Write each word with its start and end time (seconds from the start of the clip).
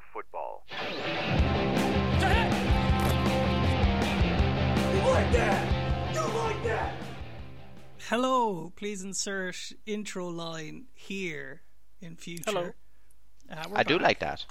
Proof 0.00 0.24
Football. 0.24 0.64
Hello, 8.08 8.72
please 8.76 9.02
insert 9.02 9.56
intro 9.86 10.28
line 10.28 10.86
here 10.94 11.62
in 12.00 12.16
future. 12.16 12.42
Hello. 12.46 12.70
Uh, 13.50 13.64
we're 13.68 13.78
I 13.78 13.82
do 13.82 13.98
like 13.98 14.20
that. 14.20 14.44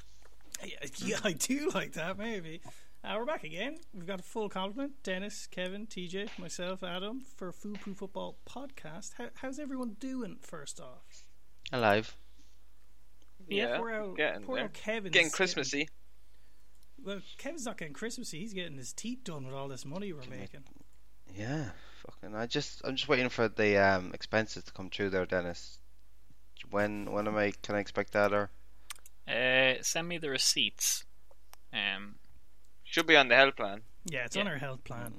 Yeah, 0.64 0.75
yeah, 0.98 1.20
I 1.23 1.34
do 1.34 1.71
like 1.73 1.93
that. 1.93 2.18
Maybe. 2.18 2.61
Uh, 3.04 3.16
we're 3.18 3.25
back 3.25 3.43
again. 3.43 3.77
We've 3.93 4.07
got 4.07 4.20
a 4.20 4.23
full 4.23 4.50
complement: 4.50 5.04
Dennis, 5.04 5.47
Kevin, 5.47 5.88
TJ, 5.88 6.38
myself, 6.38 6.84
Adam, 6.84 7.21
for 7.38 7.52
Foo 7.52 7.73
Proof 7.73 7.97
Football 7.97 8.38
podcast. 8.47 9.13
How, 9.18 9.29
how's 9.36 9.59
everyone 9.59 9.95
doing? 10.00 10.38
First 10.41 10.79
off, 10.79 11.23
Alive. 11.71 12.16
Yeah, 13.50 13.77
poor 13.77 13.93
old, 13.93 14.18
getting 14.18 14.43
poor 14.43 14.60
old 14.60 14.74
Kevin's 14.74 15.14
Getting 15.14 15.29
Christmassy. 15.32 15.89
well, 17.04 17.19
Kevin's 17.37 17.65
not 17.65 17.78
getting 17.78 17.93
Christmassy. 17.93 18.39
He's 18.39 18.54
getting 18.54 18.78
his 18.78 18.93
teeth 18.93 19.24
done 19.24 19.46
with 19.46 19.55
all 19.55 19.68
this 19.68 19.86
money 19.86 20.11
we're 20.14 20.21
making. 20.29 20.64
Yeah. 21.36 21.69
Fucking. 22.05 22.36
I 22.36 22.46
just. 22.46 22.82
I'm 22.86 22.96
just 22.96 23.07
waiting 23.10 23.29
for 23.29 23.47
the 23.50 23.77
um 23.77 24.11
expenses 24.14 24.64
to 24.64 24.71
come 24.71 24.89
through 24.89 25.10
there, 25.11 25.25
Dennis. 25.25 25.79
When 26.69 27.11
when 27.11 27.27
am 27.27 27.36
I? 27.38 27.51
Can 27.61 27.75
I 27.75 27.79
expect 27.79 28.14
that 28.14 28.33
or? 28.33 28.50
Uh, 29.27 29.75
send 29.82 30.07
me 30.07 30.18
the 30.18 30.29
receipts. 30.29 31.04
Um, 31.71 32.16
Should 32.83 33.05
be 33.05 33.16
on 33.16 33.27
the 33.27 33.36
health 33.36 33.55
plan. 33.58 33.81
Yeah, 34.05 34.25
it's 34.25 34.36
Yeah. 34.36 34.41
on 34.44 34.47
our 34.47 34.58
health 34.58 34.83
plan. 34.83 35.13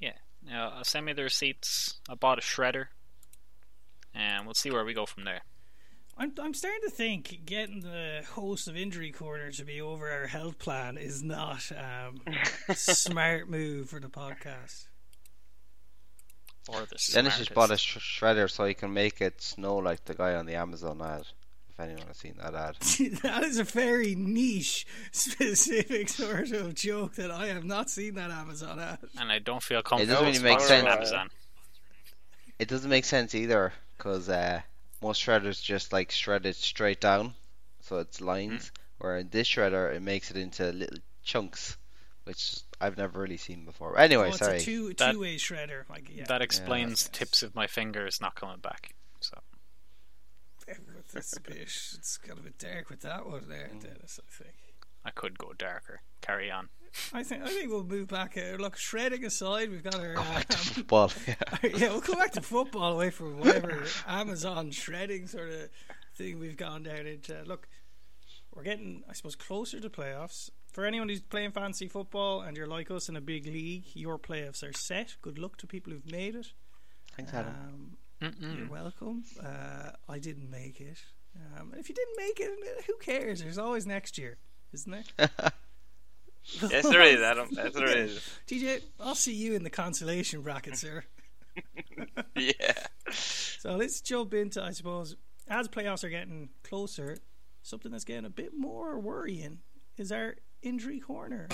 yeah. 0.00 0.12
Now, 0.42 0.68
uh, 0.70 0.82
send 0.82 1.06
me 1.06 1.12
the 1.12 1.22
receipts. 1.22 2.00
I 2.08 2.14
bought 2.14 2.38
a 2.38 2.40
shredder, 2.40 2.86
and 4.14 4.44
we'll 4.46 4.54
see 4.54 4.70
where 4.70 4.84
we 4.84 4.94
go 4.94 5.06
from 5.06 5.24
there. 5.24 5.42
I'm 6.20 6.34
I'm 6.38 6.52
starting 6.52 6.82
to 6.84 6.90
think 6.90 7.46
getting 7.46 7.80
the 7.80 8.20
host 8.34 8.68
of 8.68 8.76
Injury 8.76 9.10
Corner 9.10 9.50
to 9.52 9.64
be 9.64 9.80
over 9.80 10.10
our 10.10 10.26
health 10.26 10.58
plan 10.58 10.98
is 10.98 11.22
not 11.22 11.72
um, 11.72 12.20
a 12.68 12.74
smart 12.74 13.48
move 13.48 13.88
for 13.88 14.00
the 14.00 14.10
podcast. 14.10 14.84
Or 16.68 16.80
the 16.82 17.10
Dennis 17.10 17.38
just 17.38 17.54
bought 17.54 17.70
a 17.70 17.78
sh- 17.78 18.20
shredder 18.20 18.50
so 18.50 18.66
he 18.66 18.74
can 18.74 18.92
make 18.92 19.22
it 19.22 19.40
snow 19.40 19.76
like 19.76 20.04
the 20.04 20.12
guy 20.12 20.34
on 20.34 20.44
the 20.44 20.56
Amazon 20.56 21.00
ad. 21.00 21.22
If 21.70 21.80
anyone 21.80 22.06
has 22.08 22.18
seen 22.18 22.34
that 22.36 22.54
ad. 22.54 22.76
that 23.22 23.42
is 23.44 23.58
a 23.58 23.64
very 23.64 24.14
niche, 24.14 24.86
specific 25.12 26.10
sort 26.10 26.50
of 26.50 26.74
joke 26.74 27.14
that 27.14 27.30
I 27.30 27.46
have 27.46 27.64
not 27.64 27.88
seen 27.88 28.16
that 28.16 28.30
Amazon 28.30 28.78
ad. 28.78 28.98
and 29.18 29.32
I 29.32 29.38
don't 29.38 29.62
feel 29.62 29.82
comfortable. 29.82 30.12
It 30.12 30.32
doesn't 30.32 30.42
really 30.42 30.54
make 30.54 30.60
sense. 30.60 30.86
Amazon. 30.86 31.30
It 32.58 32.68
doesn't 32.68 32.90
make 32.90 33.06
sense 33.06 33.34
either, 33.34 33.72
because 33.96 34.28
uh, 34.28 34.60
most 35.02 35.22
shredders 35.24 35.62
just 35.62 35.92
like 35.92 36.10
shred 36.10 36.46
it 36.46 36.56
straight 36.56 37.00
down, 37.00 37.34
so 37.80 37.98
it's 37.98 38.20
lines. 38.20 38.66
Mm-hmm. 38.66 38.74
Where 38.98 39.16
in 39.16 39.30
this 39.30 39.48
shredder, 39.48 39.94
it 39.94 40.02
makes 40.02 40.30
it 40.30 40.36
into 40.36 40.70
little 40.72 40.98
chunks, 41.22 41.78
which 42.24 42.60
I've 42.80 42.98
never 42.98 43.20
really 43.20 43.38
seen 43.38 43.64
before. 43.64 43.98
Anyway, 43.98 44.24
oh, 44.24 44.28
it's 44.28 44.38
sorry. 44.38 44.58
a 44.58 44.60
two 44.60 44.92
That- 44.94 45.12
two 45.12 45.20
way 45.20 45.36
shredder. 45.36 45.88
Like 45.88 46.10
yeah, 46.14 46.24
That 46.28 46.42
explains 46.42 47.02
yes. 47.02 47.08
tips 47.10 47.42
of 47.42 47.54
my 47.54 47.66
fingers 47.66 48.20
not 48.20 48.34
coming 48.34 48.58
back. 48.58 48.94
So 49.20 49.38
that's 51.12 51.36
a 51.36 51.40
bit. 51.40 51.56
It's 51.58 52.18
got 52.18 52.38
a 52.38 52.42
bit 52.42 52.58
dark 52.58 52.90
with 52.90 53.00
that 53.00 53.26
one 53.26 53.48
there, 53.48 53.70
mm. 53.74 53.82
Dennis. 53.82 54.20
I 54.22 54.44
think. 54.44 54.54
I 55.04 55.10
could 55.10 55.38
go 55.38 55.52
darker. 55.56 56.02
Carry 56.20 56.50
on. 56.50 56.68
I 57.12 57.22
think 57.22 57.42
I 57.42 57.48
think 57.48 57.70
we'll 57.70 57.84
move 57.84 58.08
back. 58.08 58.36
Uh, 58.36 58.56
look, 58.56 58.76
shredding 58.76 59.24
aside, 59.24 59.70
we've 59.70 59.82
got 59.82 59.94
our. 59.94 60.16
Um, 60.18 60.42
Football. 60.48 61.12
yeah. 61.26 61.34
yeah, 61.76 61.88
we'll 61.90 62.00
come 62.00 62.18
back 62.18 62.32
to 62.32 62.40
football 62.42 62.92
away 62.92 63.10
from 63.10 63.38
whatever 63.38 63.84
Amazon 64.06 64.70
shredding 64.70 65.26
sort 65.26 65.50
of 65.50 65.68
thing 66.16 66.38
we've 66.38 66.56
gone 66.56 66.82
down 66.82 67.06
into. 67.06 67.42
Look, 67.44 67.68
we're 68.54 68.64
getting, 68.64 69.02
I 69.08 69.12
suppose, 69.12 69.36
closer 69.36 69.80
to 69.80 69.88
playoffs. 69.90 70.50
For 70.72 70.84
anyone 70.84 71.08
who's 71.08 71.20
playing 71.20 71.52
fantasy 71.52 71.88
football 71.88 72.42
and 72.42 72.56
you're 72.56 72.66
like 72.66 72.90
us 72.90 73.08
in 73.08 73.16
a 73.16 73.20
big 73.20 73.46
league, 73.46 73.84
your 73.94 74.18
playoffs 74.18 74.62
are 74.62 74.72
set. 74.72 75.16
Good 75.20 75.38
luck 75.38 75.56
to 75.58 75.66
people 75.66 75.92
who've 75.92 76.10
made 76.10 76.36
it. 76.36 76.52
Thanks, 77.16 77.34
Adam. 77.34 77.96
Um, 78.20 78.36
you're 78.38 78.68
welcome. 78.68 79.24
Uh, 79.42 79.90
I 80.08 80.18
didn't 80.18 80.50
make 80.50 80.80
it. 80.80 80.98
Um, 81.56 81.72
if 81.76 81.88
you 81.88 81.94
didn't 81.94 82.16
make 82.18 82.40
it, 82.40 82.84
who 82.86 82.96
cares? 83.00 83.42
There's 83.42 83.58
always 83.58 83.86
next 83.86 84.18
year, 84.18 84.38
isn't 84.72 85.04
there? 85.18 85.30
Yes, 86.70 86.88
there 86.88 87.02
is, 87.02 87.20
Adam. 87.20 87.48
Yes, 87.50 87.72
there 87.74 87.96
is. 87.96 88.20
TJ, 88.46 88.82
I'll 88.98 89.14
see 89.14 89.34
you 89.34 89.54
in 89.54 89.62
the 89.62 89.70
consolation 89.70 90.42
bracket, 90.42 90.76
sir. 90.76 91.04
Yeah. 92.36 92.86
So 93.10 93.76
let's 93.76 94.00
jump 94.00 94.32
into, 94.34 94.62
I 94.62 94.70
suppose, 94.70 95.16
as 95.48 95.68
playoffs 95.68 96.04
are 96.04 96.08
getting 96.08 96.48
closer, 96.62 97.18
something 97.62 97.90
that's 97.90 98.04
getting 98.04 98.24
a 98.24 98.30
bit 98.30 98.52
more 98.56 98.98
worrying 98.98 99.58
is 99.98 100.10
our 100.12 100.36
injury 100.62 101.00
corner. 101.00 101.48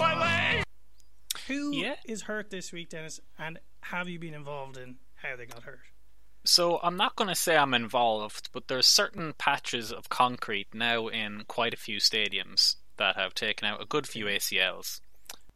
Who 1.48 1.72
is 1.72 1.76
Yeah. 1.78 1.96
is 2.04 2.22
hurt 2.22 2.50
this 2.50 2.72
week, 2.72 2.90
Dennis? 2.90 3.20
And 3.38 3.58
have 3.80 4.08
you 4.08 4.18
been 4.18 4.34
involved 4.34 4.76
in 4.76 4.96
how 5.16 5.34
they 5.36 5.46
got 5.46 5.62
hurt? 5.64 5.80
So 6.44 6.78
I'm 6.82 6.96
not 6.96 7.16
going 7.16 7.28
to 7.28 7.34
say 7.34 7.56
I'm 7.56 7.74
involved, 7.74 8.50
but 8.52 8.68
there's 8.68 8.86
certain 8.86 9.32
patches 9.38 9.90
of 9.90 10.08
concrete 10.08 10.68
now 10.74 11.08
in 11.08 11.42
quite 11.48 11.74
a 11.74 11.78
few 11.78 11.98
stadiums 11.98 12.76
that 12.98 13.16
have 13.16 13.34
taken 13.34 13.66
out 13.68 13.82
a 13.82 13.86
good 13.86 14.06
few 14.06 14.26
ACLs. 14.26 15.00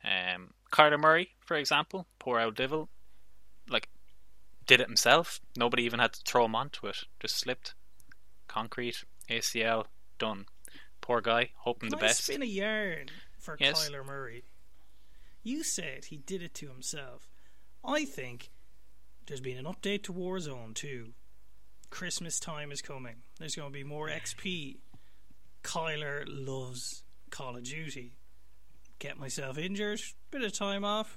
Um, 0.05 0.55
Kyler 0.73 0.99
Murray, 0.99 1.31
for 1.41 1.57
example, 1.57 2.07
poor 2.19 2.41
old 2.41 2.55
Divil, 2.55 2.89
like 3.69 3.89
did 4.67 4.81
it 4.81 4.87
himself. 4.87 5.41
Nobody 5.57 5.83
even 5.85 6.01
had 6.01 6.13
to 6.15 6.21
throw 6.23 6.45
him 6.45 6.55
onto 6.55 6.87
it. 6.87 7.05
Just 7.19 7.39
slipped. 7.39 7.75
Concrete, 8.49 9.05
ACL, 9.29 9.87
done. 10.19 10.47
Poor 11.01 11.21
guy. 11.21 11.51
Hoping 11.59 11.91
Can 11.91 11.99
the 11.99 12.05
I 12.05 12.09
best. 12.09 12.25
spin 12.25 12.43
a 12.43 12.47
yarn 12.47 13.07
for 13.39 13.57
Yes. 13.61 13.89
Kyler 13.89 14.05
Murray? 14.05 14.45
You 15.43 15.63
said 15.65 16.07
he 16.07 16.19
did 16.19 16.43
it 16.43 16.55
to 16.55 16.69
himself. 16.69 17.29
I 17.85 18.05
think 18.05 18.51
there's 19.27 19.41
been 19.41 19.57
an 19.57 19.65
update 19.65 20.03
to 20.05 20.13
Warzone 20.13 20.75
2. 20.75 21.13
Christmas 21.89 22.39
time 22.39 22.71
is 22.71 22.83
coming. 22.83 23.17
There's 23.39 23.57
going 23.57 23.71
to 23.71 23.73
be 23.73 23.83
more 23.85 24.09
XP. 24.09 24.77
Kyler 25.65 26.25
loves 26.27 27.03
Call 27.31 27.57
of 27.57 27.65
Duty. 27.65 28.13
Get 28.99 29.19
myself 29.19 29.57
injured, 29.59 30.01
bit 30.31 30.43
of 30.43 30.53
time 30.53 30.85
off. 30.85 31.17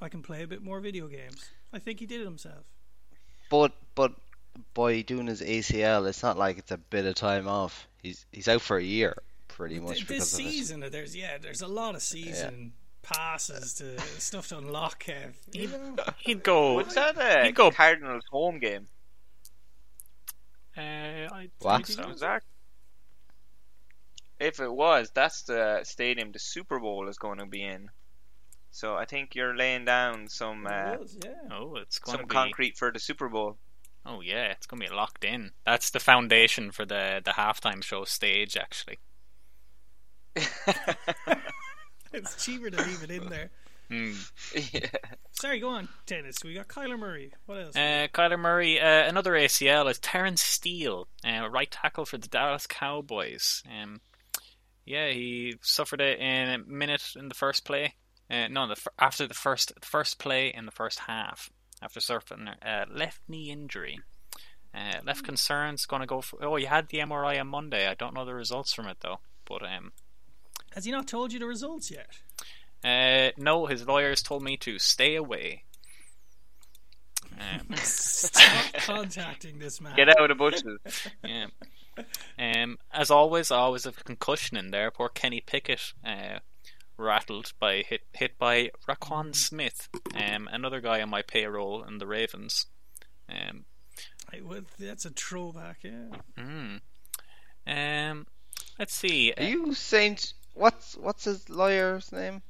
I 0.00 0.08
can 0.08 0.22
play 0.22 0.42
a 0.42 0.46
bit 0.46 0.62
more 0.62 0.80
video 0.80 1.06
games. 1.06 1.48
I 1.72 1.78
think 1.78 2.00
he 2.00 2.06
did 2.06 2.20
it 2.20 2.24
himself. 2.24 2.64
But 3.50 3.72
but 3.94 4.12
by 4.74 5.02
doing 5.02 5.26
his 5.28 5.40
ACL, 5.40 6.08
it's 6.08 6.22
not 6.22 6.36
like 6.36 6.58
it's 6.58 6.70
a 6.72 6.78
bit 6.78 7.06
of 7.06 7.14
time 7.14 7.46
off. 7.46 7.86
He's 8.02 8.26
he's 8.32 8.48
out 8.48 8.60
for 8.62 8.76
a 8.76 8.82
year, 8.82 9.14
pretty 9.48 9.78
much 9.78 9.96
Th- 9.98 10.08
because 10.08 10.30
this 10.32 10.40
of 10.40 10.46
it. 10.46 10.50
season, 10.50 10.80
there's 10.90 11.14
yeah, 11.16 11.38
there's 11.38 11.62
a 11.62 11.68
lot 11.68 11.94
of 11.94 12.02
season 12.02 12.72
passes 13.02 13.74
to 13.74 14.00
stuff 14.20 14.48
to 14.48 14.58
unlock. 14.58 15.04
Kev. 15.04 15.34
You? 15.52 15.70
He'd 16.18 16.42
go. 16.42 16.74
Was 16.74 16.94
that 16.94 17.16
a 17.18 17.44
He'd 17.46 17.54
go- 17.54 17.70
Cardinals 17.70 18.24
home 18.30 18.58
game? 18.58 18.88
Uh, 20.76 20.80
I, 20.80 21.48
What? 21.60 21.72
I 21.72 21.76
think 21.76 21.86
so. 21.86 22.08
Was 22.08 22.20
that? 22.20 22.42
If 24.38 24.60
it 24.60 24.72
was, 24.72 25.10
that's 25.14 25.42
the 25.42 25.80
stadium 25.84 26.32
the 26.32 26.38
Super 26.38 26.78
Bowl 26.78 27.08
is 27.08 27.18
going 27.18 27.38
to 27.38 27.46
be 27.46 27.62
in. 27.62 27.90
So 28.70 28.94
I 28.94 29.06
think 29.06 29.34
you're 29.34 29.56
laying 29.56 29.84
down 29.86 30.28
some 30.28 30.66
uh, 30.66 30.92
It 30.92 31.00
was, 31.00 31.18
yeah. 31.24 31.30
Oh, 31.50 31.76
it's 31.76 31.98
going 31.98 32.18
to 32.18 32.22
some 32.22 32.28
be. 32.28 32.34
concrete 32.34 32.76
for 32.76 32.92
the 32.92 32.98
Super 32.98 33.28
Bowl. 33.28 33.56
Oh 34.08 34.20
yeah, 34.20 34.52
it's 34.52 34.66
gonna 34.68 34.84
be 34.84 34.94
locked 34.94 35.24
in. 35.24 35.50
That's 35.64 35.90
the 35.90 35.98
foundation 35.98 36.70
for 36.70 36.84
the 36.84 37.20
the 37.24 37.32
halftime 37.32 37.82
show 37.82 38.04
stage, 38.04 38.56
actually. 38.56 38.98
It's 42.12 42.44
cheaper 42.44 42.70
to 42.70 42.76
leave 42.82 43.02
it 43.02 43.10
in 43.10 43.28
there. 43.28 43.50
Hmm. 43.88 44.14
yeah. 44.72 44.88
Sorry, 45.30 45.60
go 45.60 45.68
on, 45.68 45.88
Dennis. 46.06 46.42
We 46.42 46.54
got 46.54 46.66
Kyler 46.66 46.98
Murray. 46.98 47.32
What 47.46 47.58
else? 47.58 47.76
Uh, 47.76 48.08
Kyler 48.12 48.36
Murray, 48.36 48.80
uh, 48.80 49.08
another 49.08 49.34
ACL 49.34 49.88
is 49.88 50.00
Terence 50.00 50.42
Steele, 50.42 51.06
uh, 51.24 51.48
right 51.48 51.70
tackle 51.70 52.04
for 52.04 52.18
the 52.18 52.26
Dallas 52.26 52.66
Cowboys. 52.66 53.62
Um, 53.70 54.00
yeah, 54.86 55.08
he 55.08 55.56
suffered 55.62 56.00
it 56.00 56.18
in 56.20 56.48
a 56.48 56.58
minute 56.58 57.12
in 57.16 57.28
the 57.28 57.34
first 57.34 57.64
play. 57.64 57.94
Uh, 58.30 58.48
no, 58.48 58.66
the 58.66 58.76
after 58.98 59.26
the 59.26 59.34
first 59.34 59.72
first 59.82 60.18
play 60.18 60.52
in 60.54 60.64
the 60.64 60.72
first 60.72 61.00
half, 61.00 61.50
after 61.82 62.00
suffering 62.00 62.48
a 62.62 62.86
left 62.90 63.20
knee 63.28 63.50
injury. 63.50 64.00
Uh, 64.74 64.98
left 65.06 65.24
concerns 65.24 65.86
going 65.86 66.00
to 66.00 66.06
go 66.06 66.20
for. 66.20 66.44
Oh, 66.44 66.56
you 66.56 66.66
had 66.66 66.88
the 66.88 66.98
MRI 66.98 67.40
on 67.40 67.48
Monday. 67.48 67.88
I 67.88 67.94
don't 67.94 68.14
know 68.14 68.24
the 68.24 68.34
results 68.34 68.74
from 68.74 68.86
it 68.86 68.98
though, 69.00 69.20
but 69.46 69.62
um, 69.62 69.92
Has 70.74 70.84
he 70.84 70.92
not 70.92 71.08
told 71.08 71.32
you 71.32 71.38
the 71.38 71.46
results 71.46 71.90
yet? 71.90 72.08
Uh, 72.84 73.32
no, 73.38 73.66
his 73.66 73.86
lawyers 73.86 74.22
told 74.22 74.42
me 74.42 74.56
to 74.58 74.78
stay 74.78 75.16
away. 75.16 75.64
Um, 77.38 77.76
Stop 77.76 78.72
contacting 78.76 79.58
this 79.58 79.78
man. 79.78 79.94
Get 79.94 80.08
out 80.08 80.22
of 80.22 80.28
the 80.28 80.34
bushes. 80.36 80.78
yeah. 81.24 81.48
Um, 82.38 82.78
as 82.92 83.10
always, 83.10 83.50
I 83.50 83.56
always 83.58 83.84
have 83.84 83.98
a 83.98 84.04
concussion 84.04 84.56
in 84.56 84.70
there. 84.70 84.90
Poor 84.90 85.08
Kenny 85.08 85.40
Pickett, 85.40 85.92
uh, 86.04 86.40
rattled 86.98 87.52
by 87.58 87.82
hit 87.86 88.02
hit 88.12 88.38
by 88.38 88.70
Roquan 88.88 89.34
Smith, 89.34 89.88
um, 90.14 90.48
another 90.52 90.80
guy 90.80 91.00
on 91.02 91.10
my 91.10 91.22
payroll 91.22 91.82
in 91.84 91.98
the 91.98 92.06
Ravens. 92.06 92.66
Um, 93.28 93.64
I 94.32 94.40
would- 94.40 94.66
that's 94.78 95.04
a 95.04 95.10
throwback, 95.10 95.78
yeah. 95.82 96.08
mm. 96.38 96.80
um, 97.66 98.26
Let's 98.78 98.94
see. 98.94 99.32
Are 99.36 99.42
you 99.44 99.72
Saint? 99.74 100.34
What's 100.54 100.96
what's 100.96 101.24
his 101.24 101.48
lawyer's 101.48 102.12
name? 102.12 102.42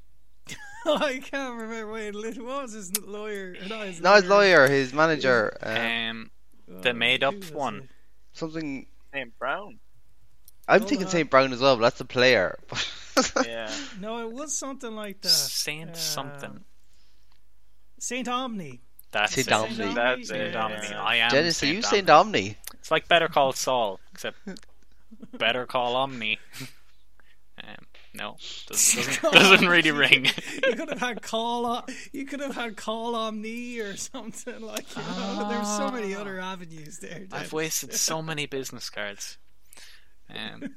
I 0.87 1.21
can't 1.23 1.59
remember. 1.59 1.93
Wait, 1.93 2.15
what 2.41 2.63
was 2.63 2.73
his 2.73 2.97
lawyer? 3.01 3.55
Or 3.61 3.69
Not 3.69 3.87
his 3.87 4.01
Not 4.01 4.23
his 4.23 4.31
lawyer, 4.31 4.69
his 4.69 4.93
manager. 4.93 5.57
Um, 5.63 6.31
Um, 6.69 6.83
the 6.83 6.93
made-up 6.95 7.35
one. 7.53 7.89
something. 8.33 8.87
Name 9.17 9.33
Brown. 9.39 9.79
I'm 10.69 10.81
Hold 10.81 10.89
thinking 10.91 11.07
on. 11.07 11.11
Saint 11.13 11.31
Brown 11.31 11.53
as 11.53 11.61
well, 11.61 11.77
but 11.77 11.83
that's 11.83 11.99
the 11.99 12.05
player. 12.05 12.59
Yeah. 13.45 13.73
No, 14.01 14.21
it 14.29 14.31
was 14.31 14.57
something 14.57 14.95
like 14.95 15.23
that. 15.23 15.29
Saint 15.31 15.91
Uh, 15.93 15.95
something. 15.95 16.65
Saint 17.99 18.29
Omni. 18.29 18.83
That's 19.11 19.33
Saint 19.33 19.47
it. 19.47 19.53
Omni. 19.55 19.95
That's 19.95 20.29
Saint 20.29 20.43
it, 20.43 20.57
Omni. 20.57 20.89
I 20.95 21.17
am. 21.17 21.31
Dennis, 21.31 21.57
are 21.57 21.67
Saint 21.67 21.73
you 21.73 21.79
Omni. 21.79 21.89
Saint 21.89 22.11
Omni? 22.11 22.57
It's 22.75 22.91
like 22.91 23.09
Better 23.09 23.29
Call 23.29 23.53
Saul, 23.53 24.01
except 24.13 24.37
Better 25.39 25.65
Call 25.65 25.97
Omni. 25.97 26.39
No, 28.17 28.37
doesn't, 28.69 29.07
doesn't, 29.23 29.33
doesn't 29.33 29.69
really 29.69 29.91
ring. 29.91 30.27
you 30.67 30.75
could 30.75 30.89
have 30.89 31.01
had 31.01 31.23
call 31.23 31.67
on. 31.67 31.85
You 32.13 32.25
could 32.25 32.41
have 32.41 32.55
had 32.55 32.77
call 32.77 33.15
on 33.15 33.41
me 33.41 33.79
or 33.81 33.97
something 33.97 34.61
like. 34.61 34.87
You 34.97 35.03
know, 35.03 35.47
there's 35.49 35.69
so 35.77 35.91
many 35.91 36.15
other 36.15 36.41
avenues 36.41 36.99
there. 36.99 37.27
I've 37.33 37.53
wasted 37.53 37.93
so 37.93 38.23
many 38.23 38.47
business 38.47 38.89
cards. 38.91 39.39
Um, 40.35 40.75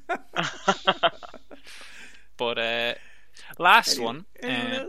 but 2.36 2.58
uh, 2.58 2.94
last 3.58 3.96
Any- 3.96 4.04
one, 4.04 4.26
uh, 4.42 4.88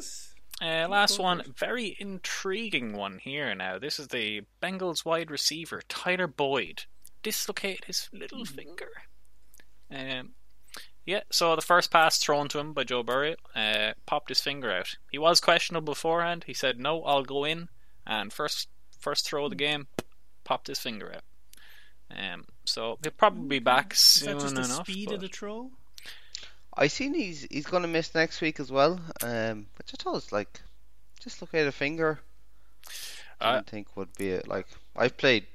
uh, 0.62 0.88
last 0.88 1.20
one, 1.20 1.42
very 1.58 1.96
intriguing 2.00 2.94
one 2.94 3.18
here. 3.20 3.54
Now, 3.56 3.80
this 3.80 4.00
is 4.00 4.10
the 4.10 4.42
Bengals 4.62 5.04
wide 5.06 5.32
receiver 5.32 5.82
Tyler 5.90 6.28
Boyd 6.28 6.84
dislocated 7.24 7.86
his 7.86 8.10
little 8.14 8.46
Hmm. 8.46 8.54
finger. 8.56 8.90
Um, 9.90 10.30
yeah, 11.12 11.22
so 11.30 11.56
the 11.56 11.62
first 11.62 11.92
pass 11.92 12.18
thrown 12.18 12.48
to 12.50 12.60
him 12.60 12.74
by 12.74 12.84
Joe 12.84 13.04
Burrow 13.04 13.36
uh, 13.56 13.94
popped 14.06 14.30
his 14.30 14.42
finger 14.42 14.72
out. 14.72 14.96
He 15.12 15.18
was 15.18 15.40
questionable 15.40 15.94
beforehand. 15.94 16.46
He 16.48 16.54
said, 16.54 16.80
"No, 16.80 17.04
I'll 17.04 17.24
go 17.24 17.44
in." 17.44 17.70
And 18.06 18.32
first 18.34 18.68
first 19.00 19.28
throw 19.28 19.46
of 19.46 19.50
the 19.52 19.56
game, 19.56 19.88
popped 20.44 20.68
his 20.68 20.80
finger 20.80 21.14
out. 21.16 21.24
Um, 22.18 22.46
so 22.66 22.98
he'll 23.04 23.12
probably 23.12 23.48
be 23.48 23.60
back 23.60 23.94
Is 23.94 24.00
soon 24.00 24.38
that 24.38 24.42
just 24.44 24.56
the 24.56 24.62
enough. 24.64 24.86
speed 24.88 25.08
but- 25.08 25.16
of 25.16 25.22
the 25.22 25.28
throw? 25.28 25.72
I 26.76 26.88
seen 26.88 27.14
he's 27.14 27.44
he's 27.52 27.66
gonna 27.68 27.88
miss 27.88 28.16
next 28.16 28.40
week 28.42 28.60
as 28.60 28.72
well. 28.72 29.00
Um, 29.22 29.68
which 29.78 29.92
I 29.94 29.98
thought 30.02 30.14
was 30.14 30.32
like, 30.32 30.62
just 31.22 31.42
look 31.42 31.54
at 31.54 31.68
a 31.68 31.72
finger. 31.72 32.20
I 33.42 33.46
Uh, 33.46 33.56
didn't 33.56 33.70
think 33.70 33.98
would 33.98 34.14
be 34.16 34.30
it. 34.30 34.48
Like 34.48 34.68
I've 34.96 35.18
played 35.18 35.48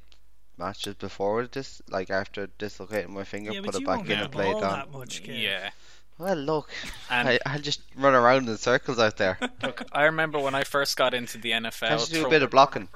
matches 0.59 0.95
before 0.95 1.37
with 1.37 1.53
this, 1.53 1.83
like 1.89 2.11
after 2.11 2.47
dislocating 2.59 3.15
my 3.15 3.25
finger, 3.25 3.53
Yeah, 3.53 3.61
put 3.63 3.75
it 3.75 3.85
back 3.87 4.05
in 4.07 4.13
and 4.13 4.25
the 4.25 4.29
play 4.29 4.49
it 4.49 4.53
ball 4.53 4.61
down. 4.61 4.73
that 4.73 4.91
much. 4.93 5.21
Yeah, 5.21 5.71
Well, 6.19 6.37
look, 6.37 6.71
and 7.11 7.29
I 7.29 7.39
I'll 7.45 7.59
just 7.61 7.81
run 7.97 8.15
around 8.15 8.49
in 8.49 8.57
circles 8.57 8.99
out 8.99 9.17
there. 9.19 9.39
look, 9.63 9.83
I 9.93 10.05
remember 10.05 10.39
when 10.39 10.55
I 10.55 10.65
first 10.65 10.97
got 10.97 11.13
into 11.15 11.39
the 11.39 11.51
NFL. 11.53 11.83
I 11.91 11.97
just 11.97 12.13
do 12.13 12.27
a 12.27 12.31
bit 12.31 12.43
of 12.43 12.51
blocking. 12.51 12.89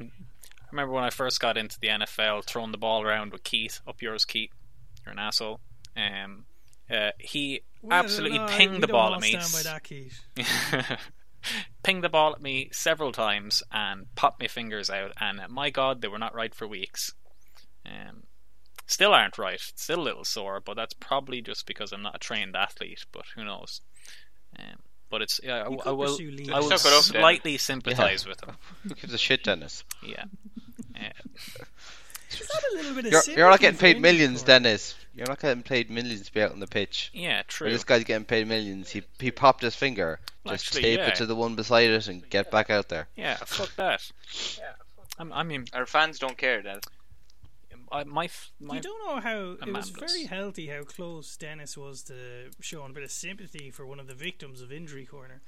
I 0.00 0.04
remember 0.70 0.94
when 0.94 1.04
I 1.04 1.10
first 1.10 1.38
got 1.40 1.56
into 1.58 1.78
the 1.80 1.88
NFL, 1.88 2.44
throwing 2.46 2.72
the 2.72 2.78
ball 2.78 3.02
around 3.02 3.32
with 3.32 3.44
Keith. 3.44 3.80
Up 3.86 4.00
yours, 4.00 4.24
Keith. 4.24 4.50
You're 5.04 5.12
an 5.12 5.18
asshole. 5.18 5.60
Um, 5.96 6.46
uh, 6.90 7.10
he 7.18 7.60
Well, 7.82 7.92
absolutely 7.98 8.38
no, 8.38 8.46
pinged 8.46 8.74
we 8.74 8.80
the 8.80 8.86
don't 8.86 8.94
ball 8.94 9.14
at 9.14 9.20
me. 9.20 9.38
Stand 9.38 9.52
by 9.64 9.70
that, 9.70 9.82
Keith. 9.84 10.20
pinged 11.82 12.04
the 12.04 12.08
ball 12.08 12.32
at 12.32 12.42
me 12.42 12.68
several 12.72 13.12
times 13.12 13.62
and 13.72 14.06
popped 14.14 14.40
my 14.40 14.48
fingers 14.48 14.90
out. 14.90 15.12
And 15.20 15.40
uh, 15.40 15.48
my 15.48 15.70
God, 15.70 16.00
they 16.00 16.08
were 16.08 16.18
not 16.18 16.34
right 16.34 16.54
for 16.54 16.66
weeks. 16.66 17.12
Um, 17.86 18.24
still 18.86 19.12
aren't 19.12 19.38
right. 19.38 19.60
Still 19.60 20.00
a 20.00 20.02
little 20.02 20.24
sore, 20.24 20.60
but 20.64 20.74
that's 20.74 20.94
probably 20.94 21.40
just 21.40 21.66
because 21.66 21.92
I'm 21.92 22.02
not 22.02 22.16
a 22.16 22.18
trained 22.18 22.56
athlete. 22.56 23.04
But 23.12 23.24
who 23.34 23.44
knows? 23.44 23.80
Um, 24.58 24.80
but 25.10 25.22
it's 25.22 25.40
yeah, 25.42 25.64
I, 25.66 25.68
You 25.70 25.80
I 25.84 25.90
will. 25.90 26.18
I 26.52 26.60
will 26.60 26.70
Suck 26.70 26.90
it 26.90 26.96
up, 26.96 27.04
slightly 27.04 27.58
sympathise 27.58 28.26
with 28.26 28.42
him. 28.42 28.56
Who 28.82 28.94
gives 28.94 29.12
a 29.12 29.18
shit, 29.18 29.44
Dennis? 29.44 29.84
Yeah. 30.02 30.24
Is 32.30 32.38
that 32.38 32.62
a 32.72 32.76
little 32.76 32.94
bit 32.94 33.06
of 33.06 33.12
You're 33.12 33.36
you're 33.36 33.50
not 33.50 33.60
getting 33.60 33.78
paid 33.78 34.00
millions, 34.00 34.40
for? 34.40 34.46
Dennis. 34.46 34.94
You're 35.14 35.26
not 35.26 35.40
getting 35.40 35.62
paid 35.62 35.90
millions 35.90 36.22
to 36.26 36.32
be 36.32 36.40
out 36.40 36.52
on 36.52 36.60
the 36.60 36.66
pitch. 36.66 37.10
yeah, 37.12 37.36
Where 37.36 37.44
true. 37.48 37.70
this 37.70 37.84
guy's 37.84 38.04
getting 38.04 38.24
paid 38.24 38.48
millions. 38.48 38.90
He 38.90 39.02
he 39.18 39.30
popped 39.30 39.62
his 39.62 39.74
finger. 39.74 40.20
Just 40.46 40.66
Actually, 40.68 40.82
tape 40.82 40.98
yeah. 41.00 41.08
it 41.08 41.14
to 41.16 41.26
the 41.26 41.36
one 41.36 41.54
beside 41.54 41.90
it 41.90 42.08
and 42.08 42.28
get 42.30 42.50
back 42.50 42.70
out 42.70 42.88
there. 42.88 43.08
Yeah, 43.16 43.36
fuck 43.36 43.74
that. 43.76 44.10
I'm, 45.18 45.32
I 45.32 45.42
mean, 45.42 45.66
Our 45.74 45.86
fans 45.86 46.18
don't 46.18 46.38
care, 46.38 46.62
Dad. 46.62 46.84
I, 47.90 48.04
my 48.04 48.30
my 48.58 48.76
You 48.76 48.80
don't 48.80 49.06
know 49.06 49.20
how 49.20 49.38
it 49.60 49.70
was 49.70 49.90
Amandas. 49.90 50.00
very 50.00 50.24
healthy 50.24 50.68
how 50.68 50.82
close 50.84 51.36
Dennis 51.36 51.76
was 51.76 52.02
to 52.04 52.14
showing 52.60 52.90
a 52.90 52.94
bit 52.94 53.02
of 53.02 53.10
sympathy 53.10 53.70
for 53.70 53.84
one 53.84 54.00
of 54.00 54.06
the 54.06 54.14
victims 54.14 54.62
of 54.62 54.72
Injury 54.72 55.04
Corner. 55.04 55.42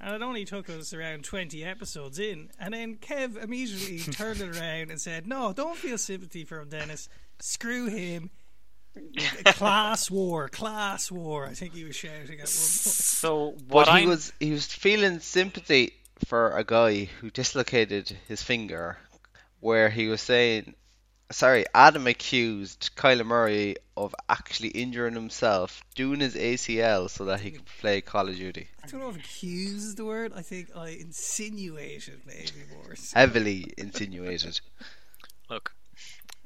And 0.00 0.14
it 0.14 0.22
only 0.22 0.44
took 0.44 0.70
us 0.70 0.92
around 0.94 1.24
20 1.24 1.64
episodes 1.64 2.20
in. 2.20 2.50
And 2.60 2.72
then 2.72 2.96
Kev 2.98 3.42
immediately 3.42 3.98
turned 4.12 4.40
it 4.40 4.56
around 4.56 4.92
and 4.92 5.00
said, 5.00 5.26
No, 5.26 5.52
don't 5.52 5.76
feel 5.76 5.98
sympathy 5.98 6.44
for 6.44 6.60
him, 6.60 6.68
Dennis. 6.68 7.08
Screw 7.40 7.86
him. 7.88 8.30
Class 9.44 10.10
war, 10.10 10.48
class 10.48 11.10
war. 11.10 11.46
I 11.46 11.54
think 11.54 11.74
he 11.74 11.84
was 11.84 11.96
shouting 11.96 12.20
at 12.20 12.28
one 12.28 12.38
point. 12.38 12.48
so 12.48 13.54
But 13.66 13.74
what 13.74 13.88
he 13.88 13.94
I'm 13.94 14.08
was 14.08 14.32
he 14.40 14.50
was 14.52 14.66
feeling 14.66 15.20
sympathy 15.20 15.92
for 16.26 16.50
a 16.56 16.64
guy 16.64 17.04
who 17.04 17.30
dislocated 17.30 18.16
his 18.28 18.42
finger, 18.42 18.98
where 19.60 19.88
he 19.88 20.08
was 20.08 20.20
saying, 20.20 20.74
sorry, 21.30 21.64
Adam 21.74 22.06
accused 22.06 22.90
Kyler 22.96 23.26
Murray 23.26 23.76
of 23.96 24.14
actually 24.28 24.68
injuring 24.68 25.14
himself, 25.14 25.82
doing 25.94 26.20
his 26.20 26.34
ACL 26.34 27.10
so 27.10 27.26
that 27.26 27.40
he 27.40 27.50
could 27.52 27.66
play 27.80 28.00
Call 28.00 28.28
of 28.28 28.36
Duty. 28.36 28.68
I 28.82 28.86
don't 28.86 29.00
know 29.00 29.10
if 29.10 29.16
accuse 29.16 29.84
is 29.84 29.94
the 29.94 30.04
word. 30.04 30.32
I 30.34 30.42
think 30.42 30.70
I 30.76 30.90
insinuated 30.90 32.20
maybe 32.26 32.64
more. 32.74 32.94
Heavily 33.14 33.72
insinuated. 33.76 34.60
look. 35.50 35.74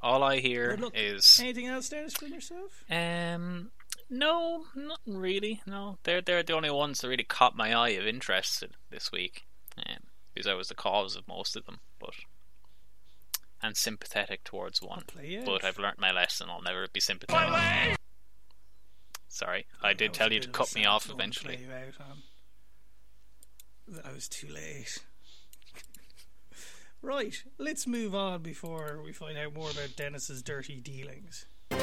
All 0.02 0.22
I 0.22 0.40
hear 0.40 0.76
look, 0.78 0.93
is 0.96 1.38
Anything 1.40 1.66
else, 1.66 1.88
Dennis, 1.88 2.14
from 2.14 2.28
yourself? 2.32 2.84
um 2.90 3.70
no, 4.10 4.64
nothing 4.75 5.16
really. 5.16 5.62
No, 5.66 5.96
they're 6.02 6.20
they're 6.20 6.43
the 6.43 6.54
only 6.54 6.70
ones 6.70 7.00
that 7.00 7.08
really 7.08 7.25
caught 7.25 7.56
my 7.56 7.72
eye 7.75 7.90
of 7.90 8.06
interest 8.06 8.62
this 8.90 9.10
week, 9.10 9.44
um, 9.78 9.96
because 10.34 10.46
I 10.46 10.52
was 10.54 10.69
the 10.69 10.75
cause 10.75 11.16
of 11.16 11.26
most 11.26 11.56
of 11.56 11.64
them, 11.64 11.78
but 11.99 12.10
and 13.62 13.76
sympathetic 13.76 14.44
towards 14.44 14.82
one. 14.82 15.04
But 15.46 15.64
I've 15.64 15.78
learnt 15.78 15.99
my 15.99 16.10
lesson. 16.12 16.48
I'll 16.50 16.60
never 16.60 16.88
be 16.93 17.00
sympathetic. 17.00 17.96
Sorry, 19.29 19.65
I 19.82 19.94
did 19.94 20.12
tell 20.12 20.31
you 20.31 20.41
to 20.41 20.48
cut 20.48 20.74
me 20.74 20.84
off 20.84 21.08
eventually. 21.08 21.56
play 21.56 21.67
you 21.67 21.72
out 21.72 22.06
on. 23.98 24.03
I 24.05 24.12
was 24.12 24.29
too 24.29 24.48
late. 24.48 24.98
Right, 27.02 27.42
let's 27.58 27.86
move 27.86 28.14
on 28.14 28.42
before 28.42 29.00
we 29.04 29.12
find 29.12 29.36
out 29.36 29.54
more 29.54 29.70
about 29.70 29.96
Dennis's 29.96 30.42
dirty 30.42 30.80
dealings. 30.80 31.46
Move 31.70 31.80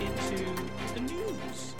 into 0.00 0.44
the 0.94 1.00
news. 1.00 1.74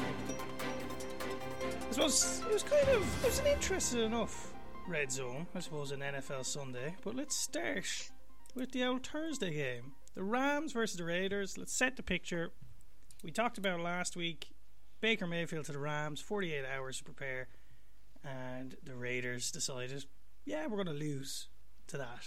I 1.88 1.92
suppose 1.92 2.42
it 2.46 2.52
was 2.52 2.62
kind 2.62 2.88
of 2.88 3.24
it 3.24 3.26
was 3.26 3.38
an 3.38 3.46
interesting 3.46 4.02
enough 4.02 4.52
red 4.86 5.10
zone, 5.10 5.46
I 5.54 5.60
suppose, 5.60 5.92
in 5.92 6.00
NFL 6.00 6.44
Sunday. 6.44 6.96
But 7.02 7.14
let's 7.14 7.36
start 7.36 8.10
with 8.54 8.72
the 8.72 8.84
old 8.84 9.06
Thursday 9.06 9.54
game. 9.54 9.92
The 10.14 10.24
Rams 10.24 10.72
versus 10.72 10.96
the 10.96 11.04
Raiders. 11.04 11.56
Let's 11.58 11.72
set 11.72 11.96
the 11.96 12.02
picture. 12.02 12.50
We 13.22 13.30
talked 13.30 13.58
about 13.58 13.80
last 13.80 14.16
week. 14.16 14.48
Baker 15.00 15.26
Mayfield 15.26 15.66
to 15.66 15.72
the 15.72 15.78
Rams, 15.78 16.20
48 16.20 16.64
hours 16.64 16.98
to 16.98 17.04
prepare, 17.04 17.48
and 18.24 18.76
the 18.82 18.94
Raiders 18.94 19.50
decided, 19.50 20.06
yeah, 20.46 20.66
we're 20.66 20.82
going 20.82 20.86
to 20.86 21.04
lose 21.04 21.48
to 21.88 21.98
that. 21.98 22.24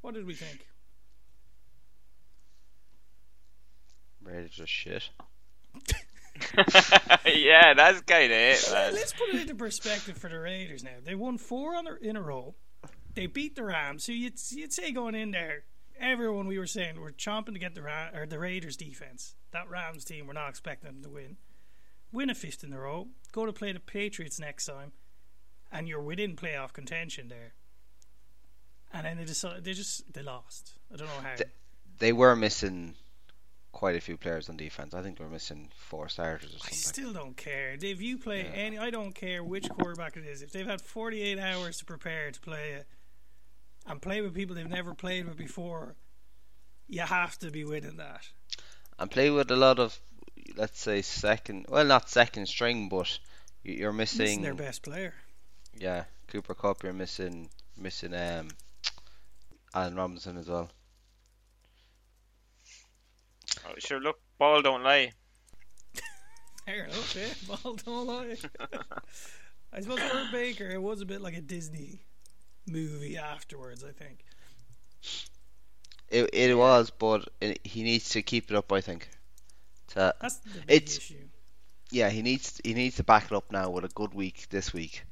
What 0.00 0.14
did 0.14 0.24
we 0.24 0.34
think? 0.34 0.66
Raiders 4.22 4.60
are 4.60 4.66
shit. 4.66 5.10
yeah, 7.26 7.74
that's 7.74 8.00
kind 8.02 8.32
of 8.32 8.38
it, 8.38 8.68
man. 8.72 8.94
Let's 8.94 9.12
put 9.12 9.28
it 9.28 9.42
into 9.42 9.54
perspective 9.54 10.16
for 10.16 10.28
the 10.28 10.38
Raiders 10.38 10.82
now. 10.82 10.96
They 11.04 11.14
won 11.14 11.38
four 11.38 11.74
on 11.76 11.86
a, 11.86 11.94
in 12.00 12.16
a 12.16 12.22
row. 12.22 12.54
They 13.14 13.26
beat 13.26 13.56
the 13.56 13.64
Rams, 13.64 14.04
so 14.04 14.12
you'd, 14.12 14.34
you'd 14.50 14.72
say 14.72 14.90
going 14.92 15.14
in 15.14 15.32
there, 15.32 15.64
everyone 16.00 16.46
we 16.46 16.58
were 16.58 16.66
saying 16.66 17.00
we're 17.00 17.10
chomping 17.10 17.52
to 17.52 17.58
get 17.58 17.74
the 17.74 17.82
Ra- 17.82 18.08
or 18.14 18.26
the 18.26 18.38
Raiders 18.38 18.76
defense. 18.76 19.34
That 19.52 19.68
Rams 19.68 20.04
team, 20.04 20.26
we're 20.26 20.32
not 20.32 20.48
expecting 20.48 20.90
them 20.90 21.02
to 21.02 21.10
win. 21.10 21.36
Win 22.10 22.30
a 22.30 22.34
fifth 22.34 22.64
in 22.64 22.72
a 22.72 22.78
row. 22.78 23.08
Go 23.32 23.44
to 23.44 23.52
play 23.52 23.72
the 23.72 23.80
Patriots 23.80 24.40
next 24.40 24.66
time, 24.66 24.92
and 25.72 25.88
you're 25.88 26.02
within 26.02 26.36
playoff 26.36 26.72
contention 26.72 27.28
there. 27.28 27.54
And 28.92 29.06
then 29.06 29.16
they 29.16 29.24
decided 29.24 29.64
they 29.64 29.72
just 29.72 30.12
they 30.12 30.22
lost. 30.22 30.72
I 30.92 30.96
don't 30.96 31.06
know 31.08 31.22
how. 31.22 31.34
Th- 31.36 31.48
They 31.98 32.12
were 32.12 32.36
missing 32.36 32.94
quite 33.72 33.96
a 33.96 34.00
few 34.00 34.18
players 34.18 34.48
on 34.50 34.56
defense. 34.58 34.92
I 34.92 35.00
think 35.02 35.16
they 35.18 35.24
were 35.24 35.30
missing 35.30 35.70
four 35.74 36.08
starters 36.10 36.52
or 36.54 36.58
I 36.66 36.70
still 36.72 37.12
don't 37.14 37.36
care. 37.36 37.74
If 37.80 38.02
you 38.02 38.18
play 38.18 38.42
Yeah. 38.42 38.50
any, 38.50 38.78
I 38.78 38.90
don't 38.90 39.14
care 39.14 39.42
which 39.42 39.68
quarterback 39.70 40.16
it 40.18 40.26
is. 40.26 40.42
If 40.42 40.52
they've 40.52 40.66
had 40.66 40.82
48 40.82 41.38
hours 41.38 41.78
to 41.78 41.84
prepare 41.86 42.30
to 42.30 42.40
play 42.40 42.72
it 42.72 42.86
and 43.86 44.00
play 44.02 44.20
with 44.20 44.34
people 44.34 44.54
they've 44.54 44.68
never 44.68 44.94
played 44.94 45.26
with 45.26 45.38
before, 45.38 45.96
you 46.86 47.00
have 47.00 47.38
to 47.38 47.50
be 47.50 47.64
winning 47.64 47.96
that. 47.96 48.28
and 48.98 49.10
play 49.10 49.30
with 49.30 49.50
a 49.50 49.56
lot 49.56 49.78
of, 49.78 49.98
let's 50.54 50.78
say, 50.78 51.00
second. 51.00 51.64
Well, 51.68 51.86
not 51.86 52.10
second 52.10 52.46
string, 52.46 52.90
but 52.90 53.18
you- 53.64 53.72
you're 53.74 53.92
Missing 53.92 54.18
missing. 54.24 54.42
their 54.42 54.54
best 54.54 54.82
player. 54.82 55.14
Yeah, 55.78 56.04
Cooper 56.28 56.54
Kupp. 56.54 56.82
You're 56.82 56.92
missing 56.92 57.48
missing 57.76 58.14
um, 58.14 58.48
Allen 59.74 59.96
Robinson 59.96 60.36
as 60.36 60.48
well. 60.48 60.70
Oh, 63.66 63.72
sure, 63.78 64.00
look, 64.00 64.18
ball 64.38 64.62
don't 64.62 64.82
lie. 64.82 65.12
Fair 66.66 66.84
enough, 66.84 67.16
yeah. 67.16 67.56
Ball 67.62 67.74
don't 67.74 68.06
lie. 68.06 68.36
I 69.72 69.80
suppose 69.80 70.00
for 70.00 70.28
Baker, 70.32 70.68
it 70.68 70.80
was 70.82 71.00
a 71.00 71.06
bit 71.06 71.20
like 71.20 71.36
a 71.36 71.40
Disney 71.40 72.00
movie 72.68 73.16
afterwards. 73.16 73.82
I 73.84 73.90
think. 73.92 74.24
It 76.08 76.30
it 76.32 76.56
was, 76.56 76.90
but 76.90 77.28
it, 77.40 77.60
he 77.64 77.82
needs 77.82 78.10
to 78.10 78.22
keep 78.22 78.50
it 78.50 78.56
up. 78.56 78.70
I 78.72 78.80
think. 78.80 79.08
To, 79.88 80.14
That's 80.20 80.36
the 80.36 80.50
big 80.60 80.64
It's- 80.68 80.96
issue. 80.98 81.28
yeah, 81.90 82.10
he 82.10 82.22
needs 82.22 82.60
he 82.64 82.74
needs 82.74 82.96
to 82.96 83.04
back 83.04 83.24
it 83.26 83.32
up 83.32 83.50
now 83.50 83.70
with 83.70 83.84
a 83.84 83.88
good 83.88 84.14
week 84.14 84.46
this 84.50 84.72
week, 84.72 85.04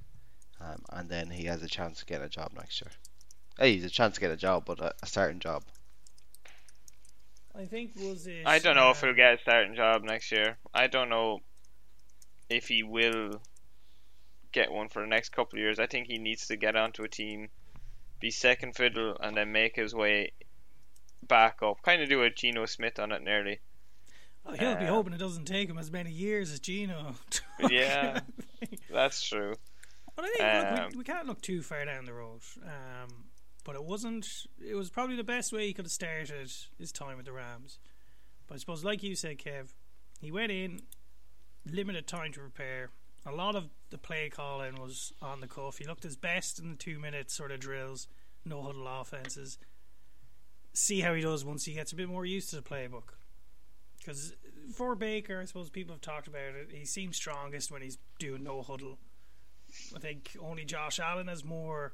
um, 0.61 0.83
and 0.91 1.09
then 1.09 1.31
he 1.31 1.45
has 1.45 1.63
a 1.63 1.69
chance 1.69 2.01
to 2.01 2.07
get 2.07 2.23
a 2.23 2.29
job 2.29 2.53
next 2.55 2.83
year. 2.83 2.91
Hey, 3.59 3.75
he's 3.75 3.85
a 3.85 3.91
chance 3.91 4.15
to 4.15 4.21
get 4.21 4.31
a 4.31 4.37
job, 4.37 4.65
but 4.67 4.81
a, 4.81 4.95
a 5.03 5.07
starting 5.07 5.41
job. 5.41 5.63
I 7.55 7.65
think 7.67 7.93
was 7.97 8.27
it. 8.27 8.47
I 8.47 8.59
don't 8.59 8.77
know 8.77 8.91
if 8.91 9.03
um, 9.03 9.09
he'll 9.09 9.17
get 9.17 9.35
a 9.35 9.39
starting 9.39 9.75
job 9.75 10.03
next 10.03 10.31
year. 10.33 10.57
I 10.73 10.87
don't 10.87 11.09
know 11.09 11.41
if 12.49 12.69
he 12.69 12.83
will 12.83 13.41
get 14.53 14.73
one 14.73 14.89
for 14.89 15.03
the 15.03 15.09
next 15.09 15.31
couple 15.31 15.59
of 15.59 15.61
years. 15.61 15.79
I 15.79 15.87
think 15.87 16.07
he 16.07 16.19
needs 16.19 16.47
to 16.49 16.57
get 16.57 16.77
onto 16.77 17.03
a 17.03 17.09
team, 17.09 17.49
be 18.21 18.31
second 18.31 18.77
fiddle, 18.77 19.17
and 19.21 19.37
then 19.37 19.53
make 19.53 19.77
his 19.77 19.95
way 19.95 20.33
back 21.27 21.63
up. 21.63 21.83
Kind 21.83 22.03
of 22.03 22.09
do 22.09 22.23
a 22.23 22.31
Geno 22.31 22.67
Smith 22.67 22.99
on 22.99 23.13
it 23.13 23.23
nearly. 23.23 23.61
Oh, 24.47 24.53
he'll 24.53 24.77
be 24.77 24.87
uh, 24.87 24.95
hoping 24.95 25.13
it 25.13 25.19
doesn't 25.19 25.45
take 25.45 25.69
him 25.69 25.79
as 25.79 25.91
many 25.91 26.11
years 26.11 26.51
as 26.53 26.61
Geno. 26.61 27.15
Yeah. 27.69 28.21
That's 28.91 29.23
true. 29.23 29.55
But 30.21 30.29
I 30.29 30.33
think 30.37 30.71
look, 30.71 30.81
Um, 30.81 30.89
we, 30.93 30.99
we 30.99 31.05
can't 31.05 31.27
look 31.27 31.41
too 31.41 31.63
far 31.63 31.85
down 31.85 32.05
the 32.05 32.13
road. 32.13 32.41
Um, 32.63 33.09
but 33.65 33.75
it 33.75 33.85
wasn't. 33.85 34.27
It 34.63 34.75
was 34.75 34.91
probably 34.91 35.17
the 35.17 35.25
best 35.25 35.53
way 35.53 35.67
he 35.67 35.73
could 35.73 35.87
have 35.87 35.93
started 35.93 36.51
his 36.79 36.93
time 36.93 37.17
with 37.17 37.27
the 37.27 37.33
Rams. 37.33 37.79
But 38.47 38.57
I 38.57 38.59
suppose, 38.59 38.85
like 38.85 39.03
you 39.03 39.15
said, 39.15 39.39
Kev, 39.39 39.73
he 40.21 40.31
went 40.31 40.53
in 40.53 40.83
limited 41.65 42.07
time 42.07 42.33
to 42.33 42.41
prepare. 42.41 42.91
A 43.25 43.33
lot 43.33 43.55
of 43.55 43.69
the 43.91 43.99
play 43.99 44.29
calling 44.29 44.77
was 44.77 45.13
on 45.23 45.41
the 45.41 45.47
cuff. 45.47 45.79
He 45.79 45.87
looked 45.87 46.03
his 46.03 46.17
best 46.17 46.59
in 46.59 46.71
the 46.71 46.77
two 46.77 46.99
minute 46.99 47.31
sort 47.31 47.51
of 47.51 47.61
drills, 47.61 48.09
no 48.45 48.63
huddle 48.63 48.87
offenses. 48.89 49.59
See 50.73 51.01
how 51.01 51.15
he 51.15 51.23
does 51.23 51.45
once 51.45 51.65
he 51.65 51.75
gets 51.75 51.93
a 51.93 51.97
bit 51.97 52.09
more 52.09 52.25
used 52.27 52.51
to 52.51 52.57
the 52.57 52.63
playbook. 52.63 53.15
Because 53.99 54.35
for 54.75 54.95
Baker, 54.95 55.41
I 55.41 55.45
suppose 55.45 55.69
people 55.69 55.95
have 55.95 56.01
talked 56.01 56.29
about 56.29 56.55
it. 56.55 56.71
He 56.73 56.85
seems 56.85 57.17
strongest 57.17 57.71
when 57.71 57.83
he's 57.83 57.99
doing 58.19 58.45
no 58.45 58.63
huddle. 58.63 58.99
I 59.95 59.99
think 59.99 60.37
only 60.41 60.65
Josh 60.65 60.99
Allen 61.01 61.29
has 61.29 61.45
more 61.45 61.93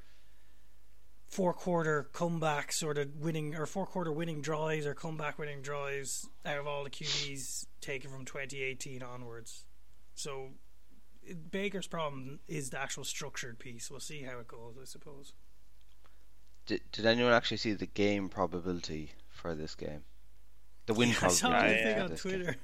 four 1.28 1.52
quarter 1.52 2.08
comeback 2.12 2.72
sort 2.72 2.98
of 2.98 3.16
winning 3.16 3.54
or 3.56 3.66
four 3.66 3.86
quarter 3.86 4.12
winning 4.12 4.40
drives 4.40 4.86
or 4.86 4.94
comeback 4.94 5.38
winning 5.38 5.60
drives 5.62 6.28
out 6.44 6.58
of 6.58 6.66
all 6.66 6.84
the 6.84 6.90
QBs 6.90 7.66
taken 7.80 8.10
from 8.10 8.24
2018 8.24 9.02
onwards. 9.02 9.64
So 10.14 10.50
Baker's 11.50 11.88
problem 11.88 12.38
is 12.46 12.70
the 12.70 12.80
actual 12.80 13.04
structured 13.04 13.58
piece. 13.58 13.90
We'll 13.90 14.00
see 14.00 14.22
how 14.22 14.38
it 14.38 14.46
goes, 14.48 14.76
I 14.80 14.84
suppose. 14.84 15.34
Did 16.66 16.80
Did 16.92 17.06
anyone 17.06 17.32
actually 17.32 17.56
see 17.58 17.72
the 17.72 17.86
game 17.86 18.28
probability 18.28 19.12
for 19.28 19.54
this 19.54 19.74
game? 19.74 20.04
The 20.86 20.94
win 20.94 21.10
I 21.22 21.28
saw 21.28 21.48
probability. 21.50 21.74
the 21.74 21.78
Yeah, 21.78 21.84
thing 21.84 21.96
yeah. 21.96 22.04
on 22.04 22.10
this 22.10 22.22
game. 22.22 22.32
Twitter. 22.32 22.56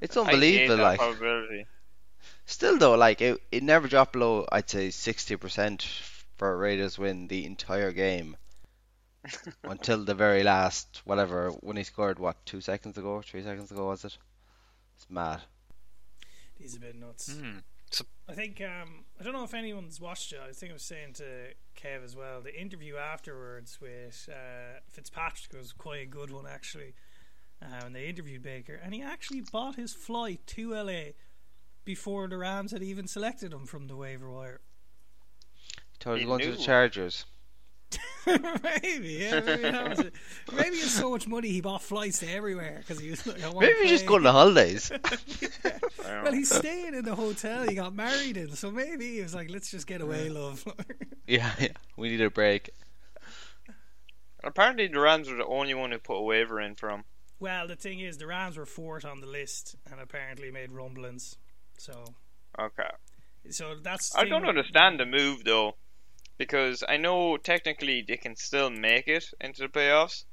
It's 0.00 0.16
unbelievable. 0.16 0.76
that 0.76 0.82
Like 0.82 0.98
probability. 0.98 1.66
Still 2.44 2.78
though, 2.78 2.94
like 2.94 3.20
it, 3.20 3.40
it 3.50 3.62
never 3.62 3.88
dropped 3.88 4.12
below. 4.12 4.46
I'd 4.50 4.68
say 4.68 4.90
sixty 4.90 5.36
percent 5.36 5.82
for 6.36 6.56
Raiders 6.56 6.98
win 6.98 7.28
the 7.28 7.44
entire 7.46 7.92
game 7.92 8.36
until 9.64 10.04
the 10.04 10.14
very 10.14 10.42
last 10.42 11.02
whatever 11.04 11.50
when 11.60 11.76
he 11.76 11.84
scored 11.84 12.18
what 12.18 12.44
two 12.46 12.60
seconds 12.60 12.98
ago, 12.98 13.22
three 13.22 13.42
seconds 13.42 13.70
ago 13.70 13.86
was 13.86 14.04
it? 14.04 14.16
It's 14.96 15.06
mad. 15.10 15.42
He's 16.58 16.76
a 16.76 16.80
bit 16.80 16.96
nuts. 16.96 17.36
Hmm. 17.36 17.58
I 18.28 18.32
think 18.32 18.60
um, 18.60 19.04
I 19.20 19.22
don't 19.22 19.32
know 19.32 19.44
if 19.44 19.54
anyone's 19.54 20.00
watched 20.00 20.32
it. 20.32 20.40
I 20.40 20.52
think 20.52 20.70
I 20.70 20.74
was 20.74 20.82
saying 20.82 21.14
to 21.14 21.24
Kev 21.80 22.04
as 22.04 22.16
well. 22.16 22.40
The 22.40 22.58
interview 22.60 22.96
afterwards 22.96 23.78
with 23.80 24.28
uh, 24.30 24.80
Fitzpatrick 24.90 25.56
was 25.56 25.72
quite 25.72 26.02
a 26.02 26.06
good 26.06 26.30
one 26.30 26.46
actually. 26.46 26.94
Uh, 27.62 27.86
and 27.86 27.94
they 27.94 28.06
interviewed 28.06 28.42
Baker, 28.42 28.78
and 28.82 28.92
he 28.92 29.00
actually 29.00 29.40
bought 29.40 29.76
his 29.76 29.94
flight 29.94 30.40
to 30.48 30.74
LA 30.74 31.12
before 31.86 32.28
the 32.28 32.36
Rams 32.36 32.72
had 32.72 32.82
even 32.82 33.06
selected 33.06 33.54
him 33.54 33.64
from 33.64 33.86
the 33.86 33.96
waiver 33.96 34.30
wire. 34.30 34.60
Told 35.98 36.18
He 36.18 36.24
he 36.24 36.26
going 36.26 36.42
to 36.42 36.50
the 36.50 36.58
Chargers. 36.58 37.24
maybe, 38.26 39.08
yeah, 39.20 39.40
maybe 39.40 39.62
it. 39.62 40.12
Maybe 40.52 40.76
he 40.76 40.82
has 40.82 40.90
so 40.90 41.10
much 41.10 41.28
money 41.28 41.48
he 41.48 41.60
bought 41.60 41.80
flights 41.80 42.18
to 42.18 42.30
everywhere 42.30 42.78
because 42.80 43.00
he 43.00 43.10
was 43.10 43.24
like, 43.24 43.42
I 43.42 43.48
wanna 43.48 43.68
Maybe 43.68 43.78
he's 43.82 43.90
just 43.90 44.06
going 44.06 44.26
on 44.26 44.34
holidays. 44.34 44.90
I 45.04 45.16
don't 46.04 46.24
Well, 46.24 46.32
he's 46.32 46.52
staying 46.52 46.94
in 46.94 47.04
the 47.04 47.14
hotel 47.14 47.62
he 47.62 47.76
got 47.76 47.94
married 47.94 48.36
in, 48.36 48.50
so 48.56 48.72
maybe 48.72 49.14
he 49.14 49.22
was 49.22 49.34
like, 49.34 49.48
"Let's 49.48 49.70
just 49.70 49.86
get 49.86 50.00
away, 50.00 50.28
love." 50.28 50.64
yeah, 51.28 51.52
yeah. 51.60 51.68
We 51.96 52.08
need 52.08 52.20
a 52.20 52.30
break. 52.30 52.70
Apparently, 54.42 54.88
the 54.88 54.98
Rams 54.98 55.30
were 55.30 55.36
the 55.36 55.46
only 55.46 55.74
one 55.74 55.92
who 55.92 55.98
put 55.98 56.18
a 56.18 56.22
waiver 56.22 56.60
in 56.60 56.74
for 56.74 56.90
him. 56.90 57.04
Well, 57.38 57.68
the 57.68 57.76
thing 57.76 58.00
is, 58.00 58.18
the 58.18 58.26
Rams 58.26 58.56
were 58.56 58.66
fourth 58.66 59.04
on 59.04 59.20
the 59.20 59.26
list 59.26 59.76
and 59.90 60.00
apparently 60.00 60.50
made 60.50 60.72
rumblings. 60.72 61.36
So, 61.78 62.14
Okay. 62.58 62.90
so 63.50 63.76
that's. 63.82 64.14
I 64.16 64.24
don't 64.24 64.46
understand 64.46 64.98
the 65.00 65.06
move 65.06 65.44
though, 65.44 65.76
because 66.38 66.82
I 66.88 66.96
know 66.96 67.36
technically 67.36 68.02
they 68.06 68.16
can 68.16 68.36
still 68.36 68.70
make 68.70 69.08
it 69.08 69.26
into 69.40 69.62
the 69.62 69.68
playoffs, 69.68 70.24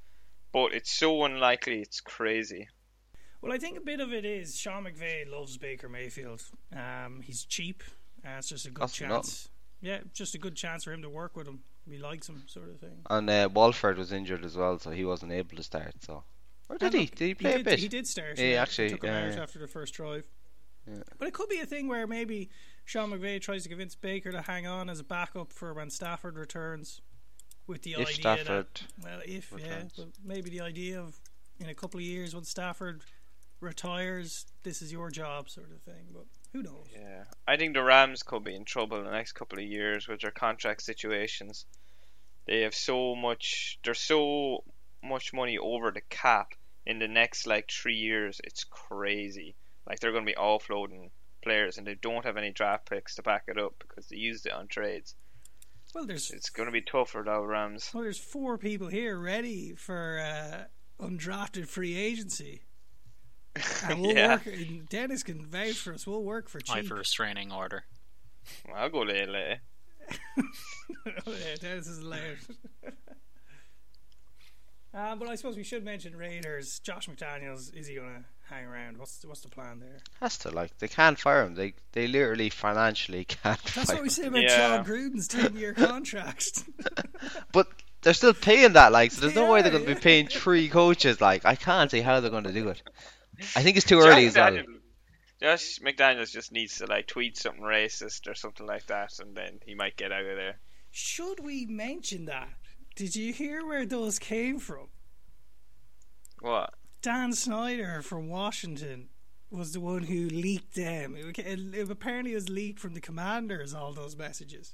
but 0.51 0.73
it's 0.73 0.91
so 0.91 1.23
unlikely. 1.25 1.81
It's 1.81 2.01
crazy. 2.01 2.67
Well, 3.41 3.51
I 3.51 3.57
think 3.57 3.77
a 3.77 3.81
bit 3.81 3.99
of 3.99 4.13
it 4.13 4.25
is 4.25 4.57
Sean 4.57 4.85
McVay 4.85 5.29
loves 5.29 5.57
Baker 5.57 5.89
Mayfield. 5.89 6.43
Um, 6.73 7.21
he's 7.21 7.43
cheap. 7.43 7.83
Uh, 8.25 8.37
it's 8.37 8.47
just 8.49 8.65
a 8.65 8.69
good 8.69 8.79
Costs 8.81 8.97
chance. 8.97 9.49
Yeah, 9.81 9.99
just 10.13 10.33
a 10.33 10.37
good 10.37 10.55
chance 10.55 10.85
for 10.85 10.93
him 10.93 11.01
to 11.01 11.09
work 11.09 11.35
with 11.35 11.45
him. 11.47 11.59
He 11.89 11.97
likes 11.97 12.29
him, 12.29 12.43
sort 12.47 12.69
of 12.69 12.79
thing. 12.79 13.01
And 13.09 13.29
uh, 13.29 13.49
Wolford 13.53 13.97
was 13.97 14.13
injured 14.13 14.45
as 14.45 14.55
well, 14.55 14.79
so 14.79 14.91
he 14.91 15.03
wasn't 15.03 15.33
able 15.33 15.57
to 15.57 15.63
start. 15.63 15.93
So, 15.99 16.23
or 16.69 16.77
did 16.77 16.85
And 16.85 16.93
he? 16.93 16.99
look, 17.01 17.15
Did 17.15 17.27
he 17.27 17.33
play 17.33 17.51
did, 17.51 17.61
a 17.61 17.63
bit? 17.65 17.79
He 17.79 17.87
did 17.89 18.07
start. 18.07 18.39
Yeah, 18.39 18.45
Yeah, 18.45 18.61
actually, 18.61 18.87
They 18.87 18.93
took 18.93 19.03
him 19.03 19.09
yeah, 19.09 19.25
out 19.25 19.35
yeah. 19.35 19.43
after 19.43 19.59
the 19.59 19.67
first 19.67 19.93
drive. 19.93 20.23
Yeah. 20.87 21.03
But 21.17 21.27
it 21.27 21.33
could 21.33 21.49
be 21.49 21.59
a 21.59 21.65
thing 21.65 21.87
where 21.87 22.07
maybe 22.07 22.49
Sean 22.85 23.11
McVay 23.11 23.39
tries 23.39 23.63
to 23.63 23.69
convince 23.69 23.95
Baker 23.95 24.31
to 24.31 24.41
hang 24.41 24.67
on 24.67 24.89
as 24.89 24.99
a 24.99 25.03
backup 25.03 25.53
for 25.53 25.73
when 25.73 25.89
Stafford 25.89 26.37
returns, 26.37 27.01
with 27.67 27.83
the 27.83 27.93
If 27.93 27.99
idea 27.99 28.13
Stafford 28.13 28.47
that 28.47 28.83
well, 29.03 29.19
if 29.25 29.53
yeah, 29.57 29.83
but 29.97 30.09
maybe 30.23 30.49
the 30.49 30.61
idea 30.61 30.99
of 30.99 31.19
in 31.59 31.69
a 31.69 31.73
couple 31.73 31.99
of 31.99 32.05
years 32.05 32.35
when 32.35 32.43
Stafford 32.43 33.01
retires, 33.61 34.45
this 34.63 34.81
is 34.81 34.91
your 34.91 35.09
job, 35.09 35.49
sort 35.49 35.71
of 35.71 35.81
thing. 35.81 36.07
But 36.13 36.25
who 36.51 36.61
knows? 36.61 36.87
Yeah, 36.93 37.23
I 37.47 37.57
think 37.57 37.73
the 37.73 37.83
Rams 37.83 38.23
could 38.23 38.43
be 38.43 38.55
in 38.55 38.65
trouble 38.65 38.97
in 38.97 39.05
the 39.05 39.11
next 39.11 39.33
couple 39.33 39.59
of 39.59 39.65
years 39.65 40.07
with 40.07 40.21
their 40.21 40.31
contract 40.31 40.83
situations. 40.83 41.65
They 42.45 42.61
have 42.61 42.75
so 42.75 43.15
much. 43.15 43.79
There's 43.83 44.01
so 44.01 44.63
much 45.01 45.33
money 45.33 45.57
over 45.57 45.91
the 45.91 46.01
cap 46.09 46.53
in 46.85 46.99
the 46.99 47.07
next 47.07 47.47
like 47.47 47.71
three 47.71 47.95
years. 47.95 48.41
It's 48.43 48.65
crazy. 48.65 49.55
Like 49.87 49.99
they're 49.99 50.11
going 50.11 50.25
to 50.25 50.31
be 50.31 50.37
offloading 50.37 51.09
players, 51.41 51.77
and 51.77 51.85
they 51.85 51.95
don't 51.95 52.25
have 52.25 52.37
any 52.37 52.51
draft 52.51 52.89
picks 52.89 53.15
to 53.15 53.21
back 53.23 53.43
it 53.47 53.57
up 53.57 53.73
because 53.79 54.07
they 54.07 54.17
used 54.17 54.45
it 54.45 54.53
on 54.53 54.67
trades. 54.67 55.15
Well, 55.93 56.05
there's 56.07 56.31
It's 56.31 56.49
going 56.49 56.67
to 56.67 56.71
be 56.73 56.81
tough 56.81 57.09
for 57.11 57.23
the 57.23 57.39
Rams. 57.39 57.91
well, 57.93 58.03
there's 58.03 58.17
four 58.17 58.57
people 58.57 58.87
here 58.87 59.17
ready 59.17 59.73
for 59.75 60.19
uh, 60.19 61.03
undrafted 61.05 61.67
free 61.67 61.95
agency, 61.95 62.61
and 63.87 64.01
we'll 64.01 64.15
yeah, 64.15 64.35
work. 64.35 64.45
and 64.47 64.89
Dennis 64.89 65.21
can 65.21 65.45
vouch 65.45 65.75
for 65.75 65.93
us. 65.93 66.07
We'll 66.07 66.23
work 66.23 66.49
for 66.49 66.59
I 66.69 66.79
cheap. 66.81 66.87
for 66.87 66.95
restraining 66.95 67.51
order. 67.51 67.83
I'll 68.73 68.89
go 68.89 69.01
late 69.01 69.29
later. 69.29 69.61
oh, 70.37 70.43
yeah, 71.27 71.55
Dennis 71.59 71.87
is 71.87 71.99
allowed. 71.99 72.37
uh, 74.93 75.15
but 75.15 75.27
I 75.27 75.35
suppose 75.35 75.55
we 75.55 75.63
should 75.63 75.85
mention 75.85 76.15
Raiders. 76.15 76.79
Josh 76.79 77.07
McDaniels 77.07 77.73
is 77.75 77.87
he 77.87 77.95
going 77.95 78.15
to 78.15 78.23
hang 78.53 78.65
around? 78.65 78.97
What's 78.97 79.17
the, 79.19 79.27
what's 79.27 79.41
the 79.41 79.49
plan 79.49 79.79
there? 79.79 79.99
has 80.21 80.37
to 80.39 80.49
like 80.51 80.77
they 80.79 80.87
can't 80.87 81.19
fire 81.19 81.43
him. 81.43 81.55
They 81.55 81.73
they 81.93 82.07
literally 82.07 82.49
financially 82.49 83.25
can't 83.43 83.59
That's 83.75 83.89
fire 83.89 83.95
what 83.97 84.03
we 84.03 84.09
say 84.09 84.27
about 84.27 84.43
Yeah. 84.43 84.57
Jon 84.77 84.85
Gruden's 84.85 85.27
ten 85.27 85.55
year 85.55 85.73
contract. 85.87 86.63
But 87.51 87.67
they're 88.01 88.13
still 88.13 88.33
paying 88.33 88.73
that 88.73 88.91
like 88.91 89.11
so 89.11 89.21
there's 89.21 89.35
no 89.35 89.45
They 89.45 89.49
way 89.49 89.61
they're 89.61 89.71
going 89.71 89.85
to 89.85 89.89
yeah. 89.89 89.95
be 89.95 90.01
paying 90.01 90.27
three 90.27 90.69
coaches 90.69 91.21
like 91.21 91.45
I 91.45 91.55
can't 91.55 91.89
see 91.91 92.01
how 92.01 92.19
they're 92.19 92.29
going 92.31 92.43
to 92.45 92.53
do 92.53 92.69
it. 92.69 92.81
I 93.55 93.63
think 93.63 93.77
it's 93.77 93.85
too 93.85 93.99
early 93.99 94.27
as 94.27 94.35
Josh, 94.35 94.51
well. 94.53 94.63
Josh 95.41 95.79
McDaniels 95.79 96.31
just 96.31 96.51
needs 96.51 96.77
to 96.77 96.85
like 96.87 97.07
tweet 97.07 97.37
something 97.37 97.63
racist 97.63 98.27
or 98.27 98.35
something 98.35 98.65
like 98.65 98.85
that, 98.87 99.19
and 99.19 99.35
then 99.35 99.59
he 99.65 99.73
might 99.75 99.95
get 99.97 100.11
out 100.11 100.21
of 100.25 100.35
there. 100.37 100.59
should 100.91 101.39
we 101.39 101.65
mention 101.65 102.25
that? 102.25 102.49
Did 102.95 103.15
you 103.15 103.33
hear 103.33 103.65
where 103.65 103.85
those 103.85 104.19
came 104.19 104.59
from? 104.59 104.87
What? 106.41 106.73
Dan 107.03 107.33
Snyder 107.33 108.01
from 108.01 108.29
Washington 108.29 109.09
was 109.51 109.73
the 109.73 109.81
one 109.81 110.03
who 110.03 110.29
leaked 110.29 110.73
them. 110.73 111.17
It, 111.17 111.37
it, 111.37 111.59
it 111.75 111.91
apparently 111.91 112.33
was 112.33 112.47
leaked 112.47 112.79
from 112.79 112.93
the 112.93 113.01
commanders. 113.01 113.73
All 113.73 113.91
those 113.91 114.15
messages. 114.15 114.73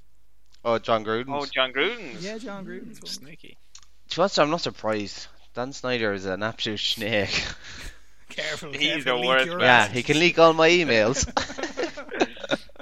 Oh, 0.64 0.78
Jon 0.78 1.04
Gruden. 1.04 1.28
Oh, 1.28 1.44
Jon 1.44 1.72
Gruden's. 1.72 2.24
Yeah, 2.24 2.38
Jon 2.38 2.64
Gruden's 2.64 3.00
mm, 3.00 3.02
one. 3.02 3.10
Sneaky. 3.10 3.58
To 4.10 4.16
be 4.16 4.22
honest, 4.22 4.38
I'm 4.38 4.50
not 4.50 4.60
surprised. 4.60 5.26
Dan 5.54 5.72
Snyder 5.72 6.12
is 6.12 6.24
an 6.24 6.44
absolute 6.44 6.78
snake. 6.78 7.44
Careful, 8.28 8.72
He's 8.72 9.02
careful, 9.02 9.22
the 9.22 9.26
worst 9.26 9.48
man. 9.48 9.60
yeah, 9.60 9.88
he 9.88 10.04
can 10.04 10.20
leak 10.20 10.38
all 10.38 10.52
my 10.52 10.70
emails. 10.70 11.26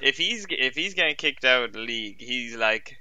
If 0.00 0.18
he's 0.18 0.46
if 0.50 0.76
he's 0.76 0.94
getting 0.94 1.16
kicked 1.16 1.44
out 1.44 1.64
of 1.64 1.72
the 1.72 1.80
league, 1.80 2.20
he's 2.20 2.54
like 2.54 2.98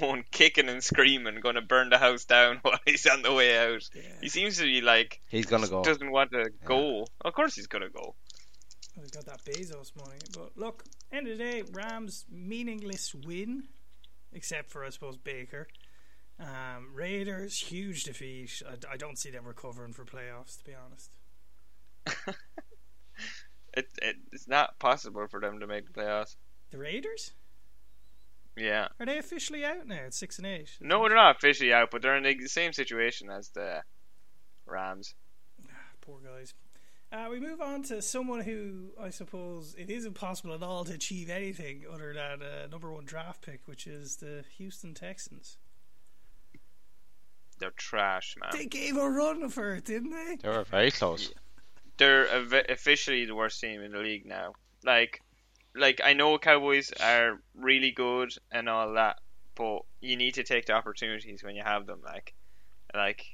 going 0.00 0.24
kicking 0.30 0.68
and 0.68 0.82
screaming, 0.82 1.40
going 1.40 1.54
to 1.56 1.62
burn 1.62 1.88
the 1.90 1.98
house 1.98 2.24
down 2.24 2.58
while 2.62 2.78
he's 2.86 3.06
on 3.06 3.22
the 3.22 3.32
way 3.32 3.58
out. 3.58 3.88
Yeah. 3.94 4.02
He 4.20 4.28
seems 4.28 4.58
to 4.58 4.64
be 4.64 4.80
like 4.80 5.20
He's 5.28 5.46
gonna 5.46 5.68
go. 5.68 5.82
doesn't 5.82 6.10
want 6.10 6.32
to 6.32 6.50
go. 6.64 7.06
Of 7.22 7.34
course 7.34 7.54
he's 7.54 7.66
gonna 7.66 7.88
go. 7.90 8.14
He's 9.00 9.10
got 9.10 9.26
that 9.26 9.44
Bezos 9.44 9.94
money. 9.96 10.18
But 10.34 10.56
look, 10.56 10.84
end 11.12 11.28
of 11.28 11.38
the 11.38 11.44
day, 11.44 11.62
Rams 11.72 12.24
meaningless 12.30 13.14
win, 13.14 13.64
except 14.32 14.70
for 14.70 14.84
I 14.84 14.90
suppose 14.90 15.16
Baker. 15.16 15.68
Um, 16.40 16.90
Raiders 16.94 17.58
huge 17.58 18.04
defeat. 18.04 18.62
I, 18.68 18.92
I 18.92 18.96
don't 18.96 19.18
see 19.18 19.30
them 19.30 19.44
recovering 19.44 19.92
for 19.92 20.04
playoffs. 20.04 20.58
To 20.58 20.64
be 20.64 20.72
honest, 20.74 21.10
It, 23.74 23.86
it 24.02 24.16
it's 24.32 24.48
not 24.48 24.78
possible 24.78 25.26
for 25.28 25.40
them 25.40 25.60
to 25.60 25.66
make 25.66 25.86
the 25.86 26.00
playoffs. 26.00 26.36
the 26.70 26.78
Raiders 26.78 27.32
Yeah. 28.58 28.88
are 28.98 29.06
they 29.06 29.18
officially 29.18 29.64
out 29.64 29.86
now? 29.86 30.00
It's 30.06 30.18
six 30.18 30.38
and 30.38 30.46
eight. 30.46 30.70
No, 30.80 31.06
they're 31.06 31.16
not 31.16 31.36
officially 31.36 31.72
out, 31.72 31.90
but 31.90 32.02
they're 32.02 32.16
in 32.16 32.22
the 32.22 32.48
same 32.48 32.72
situation 32.72 33.30
as 33.30 33.48
the 33.50 33.82
Rams. 34.66 35.14
Poor 36.00 36.18
guys. 36.20 36.54
Uh, 37.10 37.28
we 37.30 37.40
move 37.40 37.60
on 37.60 37.82
to 37.82 38.02
someone 38.02 38.40
who 38.40 38.90
I 39.00 39.10
suppose 39.10 39.74
it 39.78 39.88
is 39.88 40.04
impossible 40.04 40.52
at 40.54 40.62
all 40.62 40.84
to 40.84 40.92
achieve 40.92 41.30
anything 41.30 41.84
other 41.90 42.12
than 42.12 42.42
a 42.42 42.68
number 42.68 42.92
one 42.92 43.04
draft 43.04 43.42
pick, 43.42 43.60
which 43.66 43.86
is 43.86 44.16
the 44.16 44.44
Houston 44.58 44.92
Texans. 44.94 45.56
They're 47.58 47.70
trash, 47.70 48.36
man. 48.38 48.50
They 48.52 48.66
gave 48.66 48.96
a 48.96 49.08
run 49.08 49.48
for 49.48 49.74
it, 49.74 49.84
didn't 49.84 50.10
they? 50.10 50.36
They 50.42 50.48
were 50.48 50.64
very 50.64 50.90
close. 50.90 51.32
They're 51.96 52.24
of- 52.26 52.52
officially 52.68 53.24
the 53.24 53.34
worst 53.34 53.60
team 53.60 53.82
in 53.82 53.92
the 53.92 53.98
league 53.98 54.26
now. 54.26 54.52
Like, 54.84 55.20
like 55.74 56.00
I 56.04 56.12
know 56.12 56.38
Cowboys 56.38 56.92
are 56.92 57.40
really 57.54 57.90
good 57.90 58.32
and 58.50 58.68
all 58.68 58.94
that, 58.94 59.20
but 59.54 59.80
you 60.00 60.16
need 60.16 60.34
to 60.34 60.44
take 60.44 60.66
the 60.66 60.72
opportunities 60.72 61.42
when 61.42 61.54
you 61.54 61.62
have 61.62 61.86
them. 61.86 62.00
Like, 62.04 62.34
like, 62.94 63.24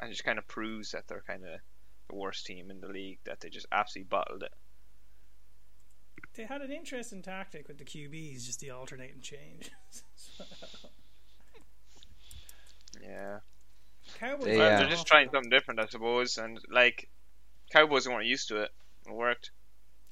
and 0.00 0.10
just 0.10 0.24
kind 0.24 0.38
of 0.38 0.46
proves 0.46 0.92
that 0.92 1.08
they're 1.08 1.24
kind 1.26 1.44
of 1.44 1.60
the 2.08 2.14
worst 2.16 2.46
team 2.46 2.70
in 2.70 2.80
the 2.80 2.88
league. 2.88 3.18
That 3.24 3.40
they 3.40 3.48
just 3.48 3.66
absolutely 3.72 4.08
bottled 4.08 4.42
it. 4.42 4.52
They 6.34 6.44
had 6.44 6.62
an 6.62 6.72
interesting 6.72 7.22
tactic 7.22 7.68
with 7.68 7.78
the 7.78 7.84
QBs, 7.84 8.44
just 8.44 8.60
the 8.60 8.70
alternate 8.70 9.14
and 9.14 9.22
change. 9.22 9.70
Yeah, 13.02 13.38
Cowboys. 14.18 14.44
They, 14.44 14.60
uh, 14.60 14.78
they're 14.78 14.88
just 14.88 15.06
trying 15.06 15.28
something 15.30 15.50
different, 15.50 15.80
I 15.80 15.86
suppose. 15.86 16.38
And 16.38 16.58
like, 16.70 17.08
Cowboys 17.70 18.08
weren't 18.08 18.26
used 18.26 18.48
to 18.48 18.62
it. 18.62 18.70
It 19.06 19.12
worked. 19.12 19.50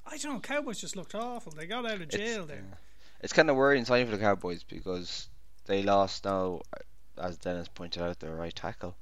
I 0.05 0.17
don't 0.17 0.33
know. 0.33 0.39
Cowboys 0.39 0.79
just 0.81 0.95
looked 0.95 1.15
awful. 1.15 1.51
They 1.51 1.65
got 1.65 1.85
out 1.85 1.95
of 1.95 2.01
It's- 2.03 2.19
jail 2.19 2.45
there. 2.45 2.63
yeah. 2.69 2.75
It's 3.21 3.33
kind 3.33 3.49
of 3.49 3.55
worrying 3.55 3.85
sign 3.85 4.05
for 4.05 4.11
the 4.17 4.21
Cowboys 4.23 4.63
because 4.63 5.29
they 5.65 5.81
lost 5.81 6.25
now, 6.25 6.61
as 7.17 7.37
Dennis 7.37 7.69
pointed 7.69 8.03
out, 8.03 8.19
their 8.19 8.35
right 8.35 8.53
tackle. 8.53 8.97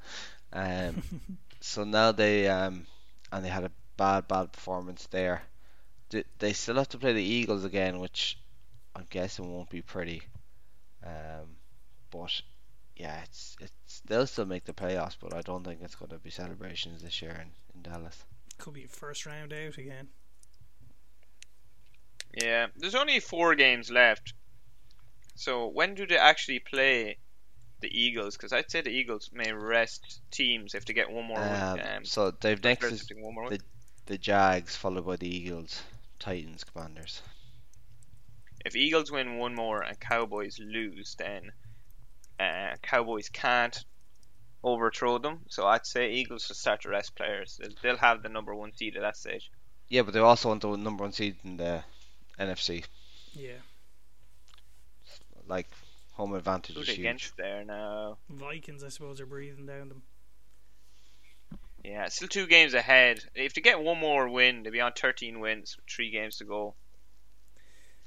Um, 0.54 1.02
so 1.60 1.84
now 1.86 2.12
they 2.12 2.48
um, 2.48 2.86
and 3.32 3.44
they 3.44 3.50
had 3.50 3.64
a 3.64 3.72
bad, 3.98 4.28
bad 4.28 4.52
performance 4.52 5.08
there. 5.08 5.42
They, 6.12 6.24
they 6.38 6.54
still 6.54 6.76
have 6.76 6.90
to 6.90 7.00
play 7.00 7.14
the 7.14 7.24
Eagles 7.24 7.64
again, 7.66 8.00
which 8.00 8.38
I'm 8.96 9.08
guessing 9.10 9.52
won't 9.52 9.70
be 9.72 9.82
pretty. 9.82 10.22
Um, 11.04 11.56
but 12.12 12.42
yeah, 12.96 13.22
it's 13.24 13.56
it's 13.60 14.02
they'll 14.02 14.28
still 14.28 14.46
make 14.46 14.66
the 14.66 14.74
playoffs, 14.74 15.16
but 15.20 15.34
I 15.34 15.42
don't 15.42 15.64
think 15.64 15.80
it's 15.82 15.96
going 15.96 16.12
to 16.12 16.20
be 16.20 16.30
celebrations 16.30 17.02
this 17.02 17.24
year 17.24 17.32
in, 17.32 17.50
in 17.76 17.82
Dallas. 17.92 18.24
Could 18.60 18.74
be 18.76 18.86
first 18.86 19.26
round 19.26 19.52
out 19.52 19.78
again. 19.80 20.10
Yeah, 22.34 22.68
there's 22.78 22.96
only 22.96 23.20
four 23.20 23.56
games 23.56 23.90
left. 23.92 24.34
So 25.36 25.68
when 25.68 25.96
do 25.96 26.06
they 26.06 26.18
actually 26.18 26.60
play 26.60 27.18
the 27.82 27.90
Eagles? 27.90 28.38
Because 28.38 28.54
I'd 28.54 28.70
say 28.72 28.82
the 28.82 28.90
Eagles 28.90 29.30
may 29.34 29.52
rest 29.52 30.22
teams 30.32 30.76
if 30.76 30.86
they 30.86 30.94
get 30.94 31.10
one 31.12 31.26
more 31.26 31.40
Um, 31.40 31.78
win. 31.78 31.88
Um, 31.98 32.06
so 32.06 32.32
they've 32.32 32.64
next 32.64 32.84
is 32.86 32.92
resting 32.94 33.22
one 33.24 33.34
more 33.36 33.50
win. 33.50 33.60
the 34.06 34.18
Jags, 34.18 34.76
followed 34.76 35.06
by 35.06 35.16
the 35.16 35.28
Eagles, 35.28 35.82
Titans, 36.20 36.64
Commanders. 36.64 37.22
If 38.64 38.76
Eagles 38.76 39.12
win 39.12 39.38
one 39.38 39.56
more 39.56 39.82
and 39.82 40.00
Cowboys 40.00 40.60
lose, 40.60 41.16
then 41.18 41.52
uh, 42.40 42.76
Cowboys 42.84 43.30
can't 43.30 43.84
overthrow 44.64 45.18
them. 45.18 45.40
So 45.50 45.66
I'd 45.66 45.86
say 45.88 46.12
Eagles 46.12 46.46
should 46.46 46.56
start 46.56 46.82
to 46.82 46.90
rest 46.90 47.16
players. 47.16 47.58
They'll- 47.60 47.72
They'll 47.82 47.98
have 47.98 48.22
the 48.22 48.30
number 48.30 48.54
one 48.54 48.74
seed 48.76 48.96
at 48.96 49.02
that 49.02 49.18
stage. 49.18 49.50
Yeah, 49.90 50.04
but 50.04 50.14
they 50.14 50.20
also 50.20 50.50
want 50.50 50.62
the 50.62 50.76
number 50.78 51.04
one 51.04 51.12
seed 51.14 51.38
in 51.44 51.58
the 51.58 51.84
NFC. 52.42 52.84
Yeah. 53.34 53.54
Like 55.48 55.68
home 56.14 56.34
advantage 56.36 56.76
Who's 56.76 56.88
is 56.90 56.96
huge. 56.96 57.00
against 57.00 57.38
there 57.38 57.64
now? 57.66 58.18
Vikings, 58.30 58.84
I 58.84 58.90
suppose, 58.90 59.20
are 59.20 59.26
breathing 59.26 59.66
down 59.66 59.90
them. 59.90 60.02
Yeah, 61.84 62.08
still 62.10 62.28
two 62.28 62.46
games 62.46 62.74
ahead. 62.76 63.24
If 63.34 63.54
they 63.56 63.62
get 63.62 63.82
one 63.82 63.98
more 64.00 64.30
win, 64.30 64.62
they'll 64.64 64.72
be 64.72 64.82
on 64.82 64.92
13 64.94 65.40
wins 65.40 65.76
with 65.76 65.86
three 65.90 66.12
games 66.12 66.38
to 66.38 66.44
go. 66.46 66.76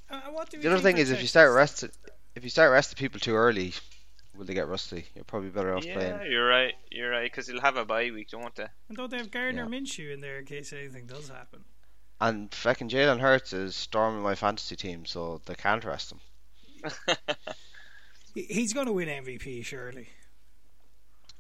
Uh, 0.09 0.21
what 0.31 0.49
do 0.51 0.59
we 0.59 0.63
The 0.63 0.73
other 0.73 0.81
thing 0.83 0.99
is 0.99 1.11
if 1.11 1.21
you 1.21 1.27
start 1.27 1.53
resting, 1.53 1.91
if 2.37 2.45
you 2.45 2.51
start 2.51 2.71
resting 2.71 2.97
people 2.97 3.19
too 3.19 3.35
early, 3.35 3.73
will 4.37 4.45
they 4.45 4.55
get 4.55 4.69
rusty? 4.69 5.07
You're 5.17 5.25
probably 5.25 5.49
better 5.51 5.75
off 5.75 5.85
Yeah, 5.85 5.95
playing. 5.95 6.31
you're 6.31 6.47
right. 6.47 6.75
You're 6.91 7.11
right 7.11 7.25
because 7.31 7.47
they'll 7.49 7.61
have 7.63 7.77
a 7.77 7.85
bye 7.85 8.11
week, 8.13 8.29
don't 8.31 8.55
they? 8.55 8.67
And 8.89 8.97
don't 8.97 9.11
they 9.11 9.17
have 9.17 9.33
Gardner 9.33 9.63
Yeah. 9.65 9.69
Minshew 9.81 10.13
in 10.15 10.21
there 10.21 10.39
in 10.39 10.45
case 10.45 10.73
anything 10.73 11.07
does 11.07 11.29
happen? 11.29 11.65
And 12.21 12.55
fucking 12.55 12.89
Jalen 12.89 13.21
Hurts 13.21 13.53
is 13.53 13.75
storming 13.77 14.23
my 14.23 14.35
fantasy 14.35 14.77
team, 14.77 15.05
so 15.05 15.41
they 15.47 15.55
can't 15.55 15.85
rest 15.85 16.13
him. 16.13 16.21
He's 18.35 18.73
going 18.73 18.87
to 18.87 18.93
win 18.93 19.09
MVP, 19.09 19.65
surely. 19.65 20.09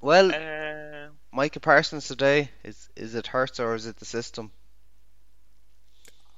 Well, 0.00 0.34
uh, 0.34 1.10
Micah 1.32 1.60
Parsons 1.60 2.06
today 2.06 2.50
is 2.62 2.88
is 2.94 3.14
it 3.14 3.26
Hurts 3.28 3.58
or 3.58 3.74
is 3.74 3.87
it 3.87 3.96
the 3.96 4.04
system? 4.04 4.50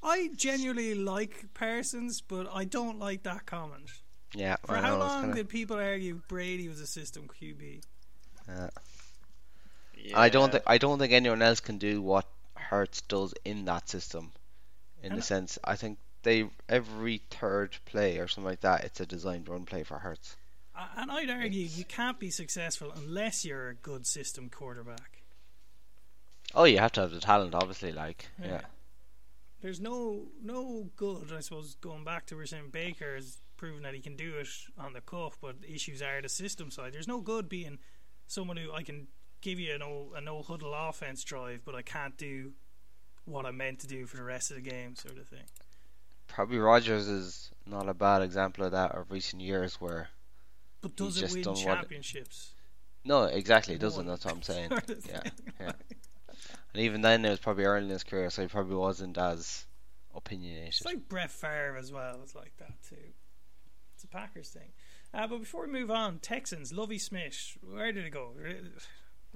I 0.03 0.31
genuinely 0.37 0.95
like 0.95 1.47
Parsons, 1.53 2.21
but 2.21 2.47
I 2.53 2.65
don't 2.65 2.99
like 3.01 3.25
that 3.25 3.45
comment. 3.45 3.91
Yeah, 4.35 4.57
For 4.65 4.77
I 4.77 4.81
how 4.83 4.91
know, 4.91 4.99
long 4.99 5.21
kinda- 5.23 5.37
did 5.37 5.49
people 5.49 5.77
argue 5.77 6.21
Brady 6.29 6.69
was 6.69 6.81
a 6.81 6.87
system 6.87 7.27
QB? 7.29 7.83
yeah. 8.49 8.69
yeah. 9.97 10.19
I 10.21 10.29
don't 10.29 10.53
think 10.53 10.63
I 10.67 10.79
don't 10.79 10.99
think 11.01 11.13
anyone 11.13 11.43
else 11.43 11.59
can 11.59 11.79
do 11.79 12.01
what 12.01 12.27
Hurts 12.71 13.01
does 13.03 13.35
in 13.45 13.65
that 13.67 13.89
system. 13.89 14.33
In 15.03 15.13
And- 15.13 15.19
the 15.19 15.23
sense, 15.23 15.59
I 15.65 15.77
think 15.77 15.99
they 16.23 16.49
every 16.69 17.19
third 17.31 17.77
play 17.85 18.19
or 18.19 18.27
something 18.29 18.49
like 18.51 18.61
that, 18.61 18.85
it's 18.85 19.01
a 19.01 19.07
designed 19.07 19.49
run 19.49 19.65
play 19.65 19.83
for. 19.85 19.97
Uh, 20.75 20.89
And 20.97 21.11
I'd 21.11 21.31
argue 21.31 21.63
you 21.65 21.85
can't 21.85 22.19
be 22.19 22.31
successful 22.31 22.91
unless 22.93 23.45
you're 23.45 23.69
a 23.69 23.75
good 23.75 24.07
system 24.07 24.51
quarterback. 24.51 25.23
Oh, 26.55 26.65
you 26.65 26.79
have 26.79 26.93
to 26.93 27.01
have 27.03 27.11
the 27.11 27.21
talent, 27.21 27.55
obviously. 27.55 27.93
Like, 27.93 28.27
Yeah. 28.39 28.47
yeah, 28.47 28.61
There's 29.61 29.81
no 29.81 30.29
no 30.41 30.91
good, 30.97 31.33
I 31.33 31.41
suppose, 31.41 31.75
going 31.77 32.05
back 32.05 32.27
to 32.27 32.37
we're 32.37 32.47
saying 32.47 32.71
Baker 32.71 33.15
has 33.17 33.39
proven 33.57 33.83
that 33.83 33.95
he 33.95 34.01
can 34.01 34.17
do 34.17 34.37
it 34.39 34.49
on 34.79 34.93
the 34.93 35.01
cuff, 35.01 35.39
but 35.41 35.63
the 35.63 35.73
issues 35.73 36.03
are 36.03 36.21
the 36.21 36.29
system 36.29 36.71
side. 36.71 36.93
There's 36.93 37.09
no 37.09 37.21
good 37.21 37.49
being 37.49 37.79
someone 38.27 38.57
who 38.59 38.73
I 38.73 38.83
can 38.83 39.09
give 39.41 39.59
you 39.61 39.75
an 39.75 39.81
no 39.81 40.13
a 40.17 40.21
no 40.21 40.43
huddle 40.43 40.75
offense 40.75 41.25
drive, 41.25 41.61
but 41.65 41.75
I 41.75 41.83
can't 41.83 42.17
do 42.17 42.53
what 43.25 43.45
I'm 43.47 43.57
meant 43.57 43.81
to 43.81 43.87
do 43.87 44.07
for 44.07 44.17
the 44.17 44.23
rest 44.23 44.51
of 44.51 44.57
the 44.57 44.63
game, 44.63 44.95
sort 44.95 45.19
of 45.19 45.27
thing. 45.29 45.45
probably 46.29 46.59
Rodgers 46.59 47.09
is 47.09 47.51
not 47.67 47.89
a 47.89 47.95
bad 47.95 48.23
example 48.23 48.65
of 48.65 48.73
that 48.73 48.93
of 48.93 49.11
recent 49.11 49.43
years 49.43 49.81
where 49.81 50.09
But 50.81 50.93
He's 50.93 50.97
does 50.97 51.17
it 51.19 51.21
just 51.21 51.35
win 51.35 51.45
what- 51.45 51.89
no, 53.05 53.25
exactly, 53.25 53.75
it 53.75 53.81
doesn't. 53.81 54.07
That's 54.07 54.25
what 54.25 54.35
I'm 54.35 54.43
saying. 54.43 54.69
sort 54.71 54.91
of 54.91 55.07
Yeah, 55.07 55.23
yeah. 55.61 55.73
And 56.75 56.83
even 56.83 57.01
then, 57.03 57.25
it 57.25 57.31
was 57.31 57.39
probably 57.39 57.65
early 57.65 57.85
in 57.85 57.91
his 57.91 58.03
career, 58.05 58.29
so 58.31 58.43
he 58.43 58.49
probably 58.49 58.75
wasn't 58.77 59.17
as 59.17 59.65
opinionated. 60.15 60.69
It's 60.69 60.85
like 60.85 61.09
Brett 61.09 61.31
Favre 61.31 61.77
as 61.79 61.93
well. 61.93 62.19
It's 62.23 62.35
like 62.35 62.53
that 62.59 62.75
too. 62.89 62.97
It's 63.95 64.05
a 64.05 64.09
Packers 64.09 64.51
thing. 64.51 64.73
Uh, 65.15 65.27
but 65.27 65.39
before 65.39 65.63
we 65.67 65.73
move 65.73 65.91
on, 65.91 66.19
Texans, 66.19 66.73
Lovie 66.73 66.99
Smith, 66.99 67.57
where 67.63 67.93
did 67.93 68.05
it 68.05 68.11
go? 68.11 68.33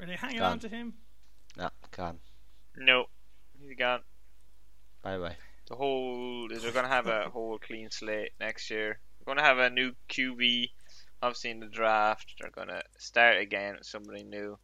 Were 0.00 0.06
they, 0.06 0.16
hanging 0.16 0.38
Gone. 0.38 0.52
on 0.52 0.58
to 0.60 0.68
him? 0.68 0.94
Nah, 1.58 1.68
gone. 1.90 2.20
No, 2.76 3.04
he's 3.60 3.76
gone. 3.76 4.00
Bye 5.02 5.18
bye. 5.18 5.36
The 5.68 5.76
whole 5.76 6.48
they're 6.48 6.72
gonna 6.72 6.88
have 6.88 7.06
a 7.06 7.28
whole 7.32 7.58
clean 7.58 7.90
slate 7.90 8.32
next 8.40 8.70
year. 8.70 8.98
They're 9.18 9.34
gonna 9.34 9.46
have 9.46 9.58
a 9.58 9.68
new 9.68 9.92
QB, 10.08 10.70
obviously 11.22 11.50
in 11.50 11.60
the 11.60 11.66
draft. 11.66 12.34
They're 12.40 12.50
gonna 12.50 12.82
start 12.98 13.38
again 13.38 13.74
with 13.76 13.86
somebody 13.86 14.22
new. 14.24 14.58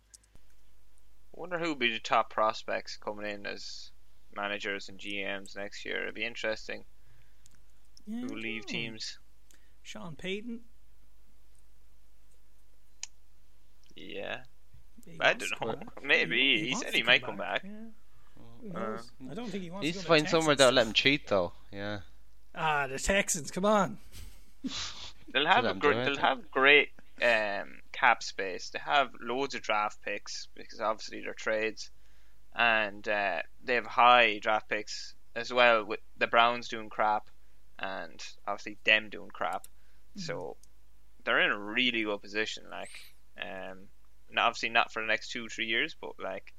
wonder 1.33 1.59
who 1.59 1.69
will 1.69 1.75
be 1.75 1.93
the 1.93 1.99
top 1.99 2.31
prospects 2.31 2.97
coming 2.97 3.27
in 3.31 3.47
as 3.47 3.91
managers 4.35 4.89
and 4.89 4.99
GMs 4.99 5.55
next 5.55 5.85
year. 5.85 6.03
It'd 6.03 6.15
be 6.15 6.25
interesting 6.25 6.85
Yeah, 8.07 8.21
who 8.21 8.27
will 8.29 8.39
leave 8.39 8.63
don't 8.63 8.71
teams. 8.71 9.19
Sean 9.83 10.17
Payton. 10.17 10.61
Yeah, 13.95 14.39
He 14.39 14.56
I 15.21 15.35
don't 15.35 15.61
know. 15.61 15.77
Maybe 16.03 16.65
he, 16.65 16.73
wants 16.73 16.87
said 16.87 16.95
he 16.95 17.03
might 17.03 17.23
come 17.23 17.37
back. 17.37 17.65
Yeah. 17.65 18.79
Uh. 18.79 18.99
I 19.31 19.35
don't 19.35 19.49
think 19.49 19.63
he 19.63 19.71
wants 19.71 19.85
He 19.85 19.89
needs 19.89 19.99
to 19.99 20.03
to 20.03 20.09
find 20.09 20.27
the 20.27 20.31
somewhere 20.31 20.55
that'll 20.57 20.75
let 20.75 20.87
him 20.87 20.93
cheat, 20.93 21.29
though. 21.29 21.53
Yeah. 21.73 22.01
Ah, 22.55 22.87
the 22.87 22.99
Texans, 22.99 23.51
come 23.51 23.65
on. 23.65 23.99
They'll 25.33 25.47
have 25.47 25.65
let 25.65 25.71
a 25.71 25.75
him 25.75 25.79
great. 25.79 26.05
They'll 26.05 26.17
have 26.17 26.51
great 26.51 26.89
um, 27.23 27.81
cap 27.93 28.23
space. 28.23 28.71
They 28.71 28.79
have 28.79 29.11
loads 29.21 29.55
of 29.55 29.63
draft 29.63 30.03
picks 30.03 30.49
because 30.55 30.81
obviously 30.81 31.23
they're 31.23 31.35
trades, 31.35 31.91
and 32.55 33.07
uh, 33.07 33.43
they 33.63 33.75
have 33.75 33.87
high 33.87 34.39
draft 34.39 34.69
picks 34.69 35.15
as 35.35 35.53
well. 35.53 35.85
With 35.85 36.01
the 36.17 36.27
Browns 36.27 36.69
doing 36.69 36.89
crap, 36.89 37.29
and 37.79 38.23
obviously 38.47 38.79
them 38.85 39.11
doing 39.11 39.31
crap, 39.31 39.67
so 40.17 40.57
they're 41.25 41.41
in 41.41 41.51
a 41.51 41.59
really 41.59 42.05
good 42.05 42.23
position. 42.23 42.65
Like, 42.71 42.91
um, 43.41 43.89
and 44.31 44.39
obviously 44.39 44.69
not 44.71 44.93
for 44.93 45.01
the 45.03 45.09
next 45.09 45.31
two 45.31 45.49
three 45.49 45.67
years, 45.67 45.95
but 46.01 46.13
like 46.23 46.53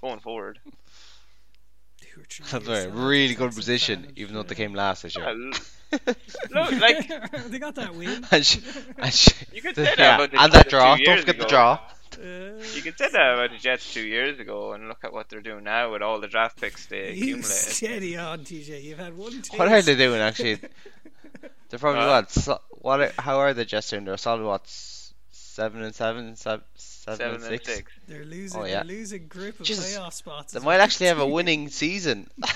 going 0.00 0.20
forward. 0.20 0.58
Two 2.00 2.20
or 2.20 2.24
three 2.28 2.44
That's 2.50 2.66
years, 2.68 2.84
a 2.84 2.90
really 2.90 3.34
good 3.34 3.54
position, 3.54 4.04
fans, 4.04 4.12
even 4.16 4.34
though 4.34 4.42
they 4.42 4.54
came 4.54 4.74
last 4.74 5.02
this 5.02 5.16
Well, 5.16 5.34
year. 5.36 5.52
look, 6.50 6.72
like 6.80 7.08
they 7.48 7.58
got 7.58 7.74
that 7.76 7.94
win. 7.94 8.24
and 8.30 8.44
sh- 8.44 8.58
and 8.98 9.12
sh- 9.12 9.32
you 9.52 9.62
could 9.62 9.74
say 9.76 9.94
that 9.96 9.98
yeah, 9.98 10.14
about 10.16 10.30
the 10.30 10.40
and 10.40 10.52
that 10.52 10.68
draw. 10.68 10.96
two 10.96 11.04
Don't 11.04 11.16
years 11.16 11.20
forget 11.20 11.38
the 11.38 11.46
draw. 11.46 11.78
Uh, 12.18 12.62
You 12.74 12.82
could 12.82 12.98
say 12.98 13.08
that 13.10 13.34
about 13.34 13.50
the 13.50 13.58
Jets 13.58 13.92
two 13.92 14.00
years 14.06 14.38
ago, 14.40 14.72
and 14.72 14.88
look 14.88 15.04
at 15.04 15.12
what 15.12 15.28
they're 15.28 15.40
doing 15.42 15.64
now 15.64 15.92
with 15.92 16.02
all 16.02 16.20
the 16.20 16.28
draft 16.28 16.60
picks 16.60 16.86
they 16.86 17.12
you 17.14 17.36
accumulated. 17.36 17.44
steady 17.44 18.16
on, 18.16 18.40
TJ. 18.44 18.82
You've 18.82 18.98
had 18.98 19.16
one 19.16 19.42
taste. 19.42 19.58
What 19.58 19.68
are 19.68 19.82
they 19.82 19.94
doing 19.96 20.20
actually? 20.20 20.58
They're 21.68 21.78
probably 21.78 22.02
Uh, 22.02 22.08
what? 22.08 22.30
So, 22.30 22.60
what? 22.70 23.00
Are, 23.00 23.12
how 23.18 23.38
are 23.38 23.54
they 23.54 23.64
just 23.64 23.90
doing? 23.90 24.04
They're 24.04 24.16
solid 24.16 24.44
what? 24.44 24.66
S- 25.58 25.64
Seven 25.64 25.82
and 25.82 25.94
seven, 25.94 26.36
seven, 26.36 26.64
seven, 26.76 27.18
Seven 27.18 27.34
and 27.34 27.44
and 27.44 27.52
six. 27.62 27.74
six. 27.74 27.92
They're 28.06 28.24
losing. 28.24 28.60
Oh, 28.60 28.64
yeah. 28.64 28.74
They're 28.76 28.84
losing 28.96 29.26
grip 29.28 29.58
of 29.60 29.66
Jesus. 29.66 29.96
playoff 29.98 30.12
spots. 30.12 30.52
They 30.52 30.60
might 30.60 30.66
well. 30.66 30.80
actually 30.80 31.06
have 31.06 31.18
a 31.18 31.26
winning 31.36 31.68
season. 31.68 32.28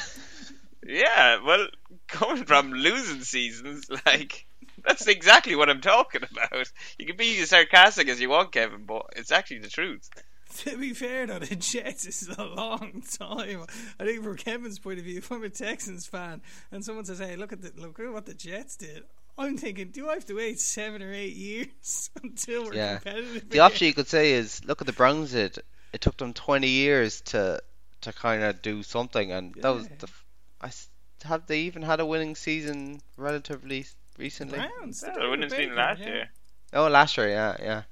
Yeah, 0.85 1.38
well, 1.47 1.69
coming 2.09 2.45
from 2.45 2.73
losing 2.73 3.21
seasons, 3.23 3.88
like 4.05 4.47
that's 4.85 5.07
exactly 5.07 5.55
what 5.55 5.71
I'm 5.71 5.81
talking 5.81 6.23
about. 6.29 6.73
You 6.99 7.07
can 7.07 7.17
be 7.17 7.38
as 7.41 7.51
sarcastic 7.51 8.09
as 8.09 8.21
you 8.21 8.29
want, 8.29 8.51
Kevin, 8.51 8.85
but 8.85 9.07
it's 9.15 9.31
actually 9.31 9.59
the 9.61 9.69
truth. 9.69 10.11
To 10.59 10.77
be 10.77 10.93
fair, 10.93 11.27
though, 11.27 11.38
the 11.38 11.57
Jets 11.57 12.05
is 12.05 12.29
a 12.37 12.45
long 12.45 13.03
time. 13.19 13.65
I 13.99 14.05
think 14.05 14.23
from 14.23 14.37
Kevin's 14.37 14.79
point 14.79 14.99
of 14.99 15.05
view, 15.07 15.17
if 15.17 15.31
I'm 15.33 15.43
a 15.45 15.49
Texans 15.49 16.07
fan 16.07 16.43
and 16.71 16.85
someone 16.85 17.07
says, 17.07 17.21
"Hey, 17.21 17.37
look 17.37 17.55
at 17.55 17.62
the 17.62 17.73
look 17.81 17.99
at 17.99 18.12
what 18.12 18.27
the 18.27 18.35
Jets 18.35 18.77
did," 18.77 19.05
I'm 19.38 19.57
thinking, 19.59 19.90
do 19.90 20.09
I 20.09 20.14
have 20.14 20.25
to 20.27 20.35
wait 20.35 20.59
seven 20.61 21.03
or 21.03 21.12
eight 21.12 21.35
years 21.37 22.11
until 22.23 22.64
we're 22.64 22.75
Yeah. 22.75 22.99
competitive? 23.01 23.45
the 23.51 23.61
option 23.61 23.87
you 23.87 23.95
could 23.95 24.09
say 24.09 24.33
is, 24.33 24.64
look 24.64 24.81
at 24.81 24.87
the 24.87 24.92
Browns 24.92 25.33
did. 25.33 25.59
It 25.92 26.01
took 26.01 26.16
them 26.16 26.33
20 26.35 26.68
years 26.68 27.21
to 27.33 27.62
to 28.03 28.12
kind 28.12 28.42
of 28.42 28.62
do 28.62 28.83
something, 28.83 29.31
and 29.33 29.55
that 29.57 29.71
was 29.71 29.88
the. 29.99 30.09
f- 30.09 30.25
I 30.61 30.66
s- 30.68 30.88
have 31.25 31.47
they 31.47 31.61
even 31.61 31.83
had 31.83 32.01
a 32.01 32.07
winning 32.07 32.35
season 32.37 33.01
relatively 33.16 33.87
The 34.16 34.18
recently? 34.18 34.59
Browns. 34.59 35.03
Yeah, 35.07 35.12
they're 35.12 35.23
they 35.23 35.29
wouldn't 35.29 35.51
have 35.53 35.59
been 35.59 35.75
last 35.75 36.01
yeah. 36.01 36.07
year. 36.07 36.31
Oh, 36.73 36.88
last 36.88 37.16
year, 37.16 37.29
yeah, 37.29 37.57
yeah. 37.61 37.83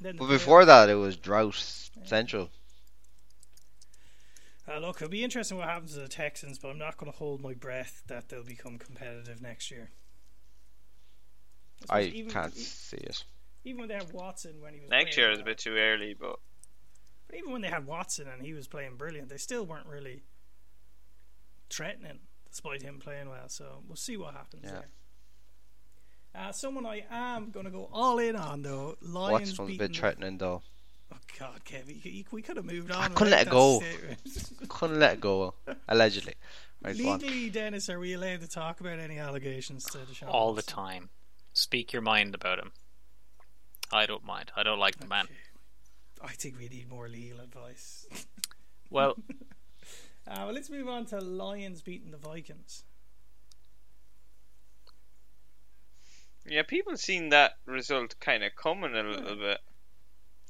Then 0.00 0.16
But 0.16 0.26
the 0.26 0.32
before 0.34 0.64
that, 0.66 0.88
it 0.90 0.94
was 0.94 1.16
drought 1.16 1.54
central. 2.04 2.50
Uh, 4.68 4.78
look, 4.78 4.96
it'll 4.96 5.08
be 5.08 5.22
interesting 5.24 5.56
what 5.58 5.68
happens 5.68 5.94
to 5.94 6.00
the 6.00 6.08
Texans, 6.08 6.58
but 6.58 6.68
I'm 6.68 6.78
not 6.78 6.96
going 6.96 7.10
to 7.10 7.16
hold 7.18 7.40
my 7.40 7.54
breath 7.54 8.02
that 8.08 8.28
they'll 8.28 8.42
become 8.44 8.78
competitive 8.78 9.40
next 9.40 9.70
year. 9.70 9.90
I 11.90 12.02
even, 12.02 12.30
can't 12.30 12.56
e- 12.56 12.60
see 12.60 12.96
it. 12.98 13.24
Even 13.64 13.80
when 13.80 13.88
they 13.88 13.94
had 13.94 14.12
Watson 14.12 14.60
when 14.60 14.74
he 14.74 14.80
was 14.80 14.90
Next 14.90 15.14
playing 15.16 15.28
year 15.28 15.32
is 15.32 15.40
a 15.40 15.44
bit 15.44 15.58
too 15.58 15.76
early, 15.76 16.14
but 16.18 16.38
but 17.28 17.36
even 17.38 17.52
when 17.52 17.60
they 17.62 17.68
had 17.68 17.86
Watson 17.86 18.28
and 18.28 18.42
he 18.42 18.52
was 18.54 18.68
playing 18.68 18.96
brilliant, 18.96 19.28
they 19.28 19.36
still 19.36 19.64
weren't 19.66 19.86
really 19.86 20.22
threatening, 21.70 22.20
despite 22.48 22.82
him 22.82 22.98
playing 23.00 23.28
well. 23.28 23.48
So 23.48 23.82
we'll 23.86 23.96
see 23.96 24.16
what 24.16 24.34
happens 24.34 24.62
Yeah. 24.64 24.70
there. 24.72 24.88
Uh, 26.34 26.52
someone 26.52 26.84
I 26.84 27.04
am 27.10 27.50
going 27.50 27.64
to 27.64 27.72
go 27.72 27.88
all 27.92 28.18
in 28.18 28.36
on 28.36 28.62
though. 28.62 28.96
Lions 29.00 29.50
What's 29.50 29.58
one's 29.58 29.74
a 29.74 29.78
bit 29.78 29.96
threatening 29.96 30.38
though. 30.38 30.62
Oh 31.12 31.16
God, 31.38 31.64
Kevin, 31.64 32.00
you, 32.02 32.10
you, 32.10 32.24
we 32.30 32.42
could 32.42 32.56
have 32.56 32.66
moved 32.66 32.90
on. 32.90 32.96
I 32.98 33.08
without 33.08 33.14
couldn't 33.16 33.30
let 33.32 33.46
it 33.46 33.50
go. 33.50 33.80
statement. 33.80 34.68
Couldn't 34.68 34.98
let 35.00 35.12
it 35.14 35.20
go. 35.20 35.54
Allegedly. 35.88 36.34
Right. 36.82 36.94
Legally, 36.94 37.48
Dennis, 37.48 37.88
are 37.88 37.98
we 37.98 38.12
allowed 38.12 38.42
to 38.42 38.48
talk 38.48 38.80
about 38.80 38.98
any 38.98 39.18
allegations 39.18 39.84
to 39.86 39.98
Deshaun 39.98 40.28
all 40.28 40.52
the 40.52 40.62
time. 40.62 41.08
Speak 41.56 41.90
your 41.90 42.02
mind 42.02 42.34
about 42.34 42.58
him. 42.58 42.72
I 43.90 44.04
don't 44.04 44.26
mind. 44.26 44.52
I 44.54 44.62
don't 44.62 44.78
like 44.78 44.98
the 44.98 45.06
man. 45.06 45.26
I 46.22 46.32
think 46.32 46.58
we 46.58 46.68
need 46.68 46.86
more 46.90 47.08
legal 47.08 47.40
advice. 47.40 48.06
Well, 48.88 49.16
Uh, 50.28 50.42
well, 50.44 50.52
let's 50.52 50.70
move 50.70 50.88
on 50.88 51.06
to 51.06 51.18
Lions 51.18 51.82
beating 51.82 52.10
the 52.12 52.16
Vikings. 52.18 52.84
yeah, 56.44 56.62
people 56.62 56.96
seen 56.96 57.30
that 57.30 57.54
result 57.64 58.14
kind 58.20 58.44
of 58.44 58.54
coming 58.54 58.94
a 58.94 59.02
little 59.02 59.36
bit. 59.36 59.58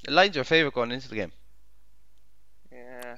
The 0.03 0.11
Lions 0.11 0.37
are 0.37 0.43
favourite 0.43 0.75
going 0.75 0.91
into 0.91 1.09
the 1.09 1.15
game. 1.15 1.31
Yeah. 2.71 3.17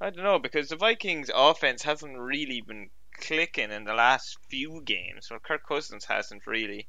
I 0.00 0.10
don't 0.10 0.24
know 0.24 0.38
because 0.38 0.68
the 0.68 0.76
Vikings 0.76 1.30
offense 1.34 1.82
hasn't 1.82 2.18
really 2.18 2.62
been 2.62 2.88
clicking 3.20 3.70
in 3.70 3.84
the 3.84 3.94
last 3.94 4.36
few 4.48 4.82
games. 4.84 5.28
Well, 5.30 5.40
Kirk 5.40 5.66
Cousins 5.66 6.04
hasn't 6.04 6.46
really, 6.46 6.86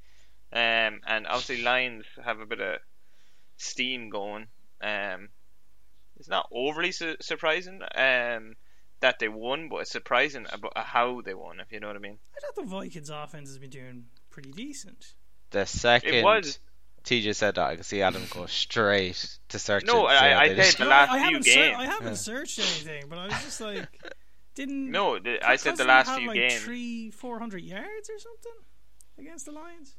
um, 0.52 1.02
and 1.06 1.28
obviously 1.28 1.62
Lions 1.62 2.06
have 2.24 2.40
a 2.40 2.46
bit 2.46 2.60
of 2.62 2.78
steam 3.58 4.10
going. 4.10 4.48
Um, 4.82 5.30
it's 6.18 6.28
not 6.30 6.48
overly 6.52 6.92
su- 6.92 7.16
surprising 7.22 7.82
um, 7.96 8.56
that 9.00 9.20
they 9.20 9.28
won, 9.28 9.70
but 9.70 9.78
it's 9.78 9.92
surprising 9.92 10.46
about 10.52 10.74
how 10.78 11.22
they 11.22 11.34
won. 11.34 11.60
If 11.60 11.72
you 11.72 11.80
know 11.80 11.88
what 11.88 11.96
I 11.96 12.00
mean. 12.00 12.18
I 12.36 12.40
thought 12.40 12.56
the 12.64 12.70
Vikings 12.70 13.10
offense 13.10 13.50
has 13.50 13.58
been 13.58 13.70
doing 13.70 14.06
pretty 14.30 14.52
decent. 14.52 15.14
The 15.52 15.66
second 15.66 16.14
It 16.16 16.24
was 16.24 16.60
TJ 17.04 17.36
said 17.36 17.56
that, 17.56 17.66
I 17.68 17.76
could 17.76 17.86
see 17.86 18.02
Adam 18.02 18.24
go 18.30 18.46
straight 18.46 19.38
to 19.50 19.60
search 19.60 19.84
No, 19.86 20.08
it. 20.08 20.12
and 20.14 20.26
I- 20.26 20.42
I 20.44 20.48
they 20.50 20.56
did. 20.56 20.66
said 20.66 20.78
the 20.80 20.84
No, 20.86 20.90
last 20.92 21.10
I, 21.10 21.14
I 21.14 21.18
few 21.18 21.26
haven't 21.26 21.44
ser- 21.44 21.54
games. 21.54 21.78
I 21.80 21.86
haven't 21.86 22.08
Yeah. 22.08 22.14
searched 22.14 22.60
anything, 22.60 23.04
but 23.10 23.18
I 23.20 23.26
was 23.26 23.34
just 23.44 23.60
like, 23.62 23.88
didn't 24.56 24.92
no. 24.92 25.20
The, 25.20 25.46
I 25.48 25.56
said 25.56 25.78
the 25.78 25.86
last 25.86 26.08
have 26.08 26.18
few 26.20 26.28
like 26.30 26.38
games. 26.38 26.62
three, 26.62 27.10
four 27.12 27.40
hundred 27.40 27.64
yards 27.64 28.10
or 28.10 28.20
something 28.20 28.52
against 29.18 29.46
the 29.46 29.52
Lions. 29.52 29.96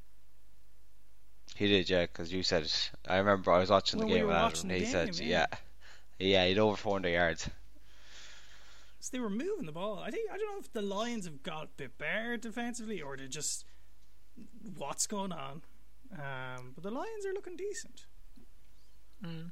He 1.57 1.69
did, 1.69 1.89
yeah, 1.89 2.03
because 2.07 2.33
you 2.33 2.43
said 2.43 2.65
it. 2.65 2.91
I 3.09 3.19
remember 3.19 3.53
I 3.53 3.59
was 3.61 3.71
watching 3.71 4.01
the 4.01 4.07
When 4.07 4.13
we 4.13 4.19
game 4.19 4.27
were 4.27 4.33
with 4.35 4.43
watching 4.43 4.71
Adam. 4.71 4.81
the 4.81 4.87
He 4.87 4.91
said, 4.91 5.13
game, 5.17 5.29
yeah. 5.29 5.47
yeah. 5.51 5.57
Yeah, 6.19 6.47
he'd 6.47 6.59
over 6.59 6.77
400 6.77 7.09
yards. 7.11 7.49
So 9.01 9.11
they 9.13 9.21
were 9.21 9.31
moving 9.31 9.67
the 9.67 9.73
ball. 9.73 9.99
I 9.99 10.11
think 10.11 10.31
I 10.33 10.37
don't 10.39 10.53
know 10.53 10.59
if 10.61 10.73
the 10.73 10.81
Lions 10.83 11.27
have 11.27 11.43
got 11.43 11.65
a 11.65 11.69
bit 11.77 11.99
better 11.99 12.37
defensively 12.37 13.03
or 13.03 13.17
they're 13.17 13.27
just 13.29 13.67
what's 14.77 15.07
going 15.07 15.33
on. 15.33 15.63
Um, 16.13 16.73
but 16.75 16.83
the 16.83 16.91
Lions 16.91 17.27
are 17.27 17.33
looking 17.35 17.57
decent. 17.57 18.07
Mm. 19.25 19.51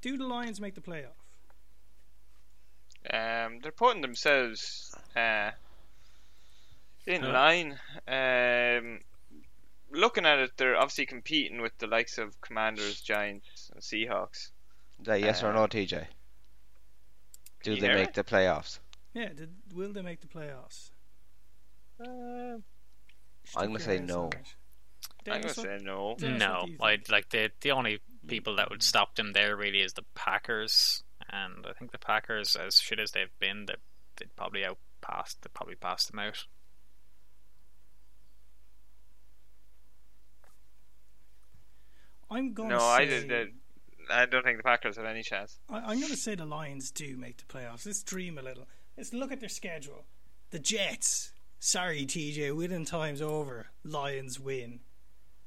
Do 0.00 0.16
the 0.16 0.26
Lions 0.26 0.60
make 0.60 0.74
the 0.74 0.80
playoff? 0.80 1.19
Um, 3.08 3.60
they're 3.62 3.72
putting 3.72 4.02
themselves 4.02 4.94
uh, 5.16 5.50
in 7.06 7.22
Yeah. 7.22 7.32
line. 7.32 7.78
Um, 8.06 9.00
looking 9.90 10.26
at 10.26 10.38
it, 10.38 10.52
they're 10.56 10.76
obviously 10.76 11.06
competing 11.06 11.62
with 11.62 11.76
the 11.78 11.86
likes 11.86 12.18
of 12.18 12.40
Commanders, 12.40 13.00
Giants, 13.00 13.70
and 13.72 13.82
Seahawks. 13.82 14.50
Is 15.00 15.06
that 15.06 15.20
yes 15.20 15.42
or 15.42 15.48
Uh, 15.48 15.52
no, 15.54 15.66
TJ? 15.66 16.06
Do 17.62 17.76
they 17.76 17.88
make 17.88 18.08
me? 18.08 18.12
the 18.14 18.24
playoffs? 18.24 18.78
Yeah. 19.14 19.28
Did, 19.32 19.54
will 19.74 19.92
they 19.92 20.02
make 20.02 20.20
the 20.20 20.28
playoffs? 20.28 20.90
Uh, 21.98 22.58
I'm 23.56 23.66
gonna 23.66 23.80
say 23.80 23.98
no. 23.98 24.30
I'm 25.26 25.42
gonna 25.42 25.54
say 25.54 25.78
no. 25.82 26.16
No. 26.20 26.66
I 26.80 26.98
like 27.08 27.28
the 27.30 27.50
the 27.60 27.72
only 27.72 28.00
people 28.26 28.56
that 28.56 28.70
would 28.70 28.82
stop 28.82 29.16
them 29.16 29.32
there 29.32 29.56
really 29.56 29.80
is 29.80 29.92
the 29.94 30.04
Packers, 30.14 31.02
and 31.32 31.66
I 31.66 31.72
think 31.72 31.92
the 31.92 31.98
Packers, 31.98 32.56
as 32.56 32.76
shit 32.76 32.98
as 32.98 33.12
they've 33.12 33.36
been, 33.38 33.66
they 33.66 33.74
they'd 34.16 34.34
probably 34.36 34.64
outpassed. 34.64 35.42
They 35.42 35.48
probably 35.54 35.76
passed 35.76 36.10
them 36.10 36.18
out. 36.20 36.44
I'm 42.30 42.52
going 42.52 42.68
No, 42.70 42.78
to 42.78 42.84
I, 42.84 43.06
say. 43.08 43.26
did- 43.26 43.48
uh, 44.08 44.12
I 44.12 44.26
don't 44.26 44.44
think 44.44 44.56
the 44.56 44.62
Packers 44.62 44.96
have 44.96 45.04
any 45.06 45.22
chance. 45.22 45.58
I, 45.68 45.78
I'm 45.78 45.98
going 45.98 46.10
to 46.10 46.16
say 46.16 46.34
the 46.34 46.44
Lions 46.46 46.90
do 46.90 47.16
make 47.16 47.36
the 47.38 47.44
playoffs. 47.44 47.86
Let's 47.86 48.02
dream 48.02 48.38
a 48.38 48.42
little. 48.42 48.66
Let's 48.96 49.12
look 49.12 49.32
at 49.32 49.40
their 49.40 49.48
schedule. 49.48 50.04
The 50.50 50.58
Jets. 50.58 51.32
Sorry, 51.58 52.04
TJ. 52.06 52.56
Winning 52.56 52.84
time's 52.84 53.22
over. 53.22 53.66
Lions 53.84 54.38
win. 54.40 54.80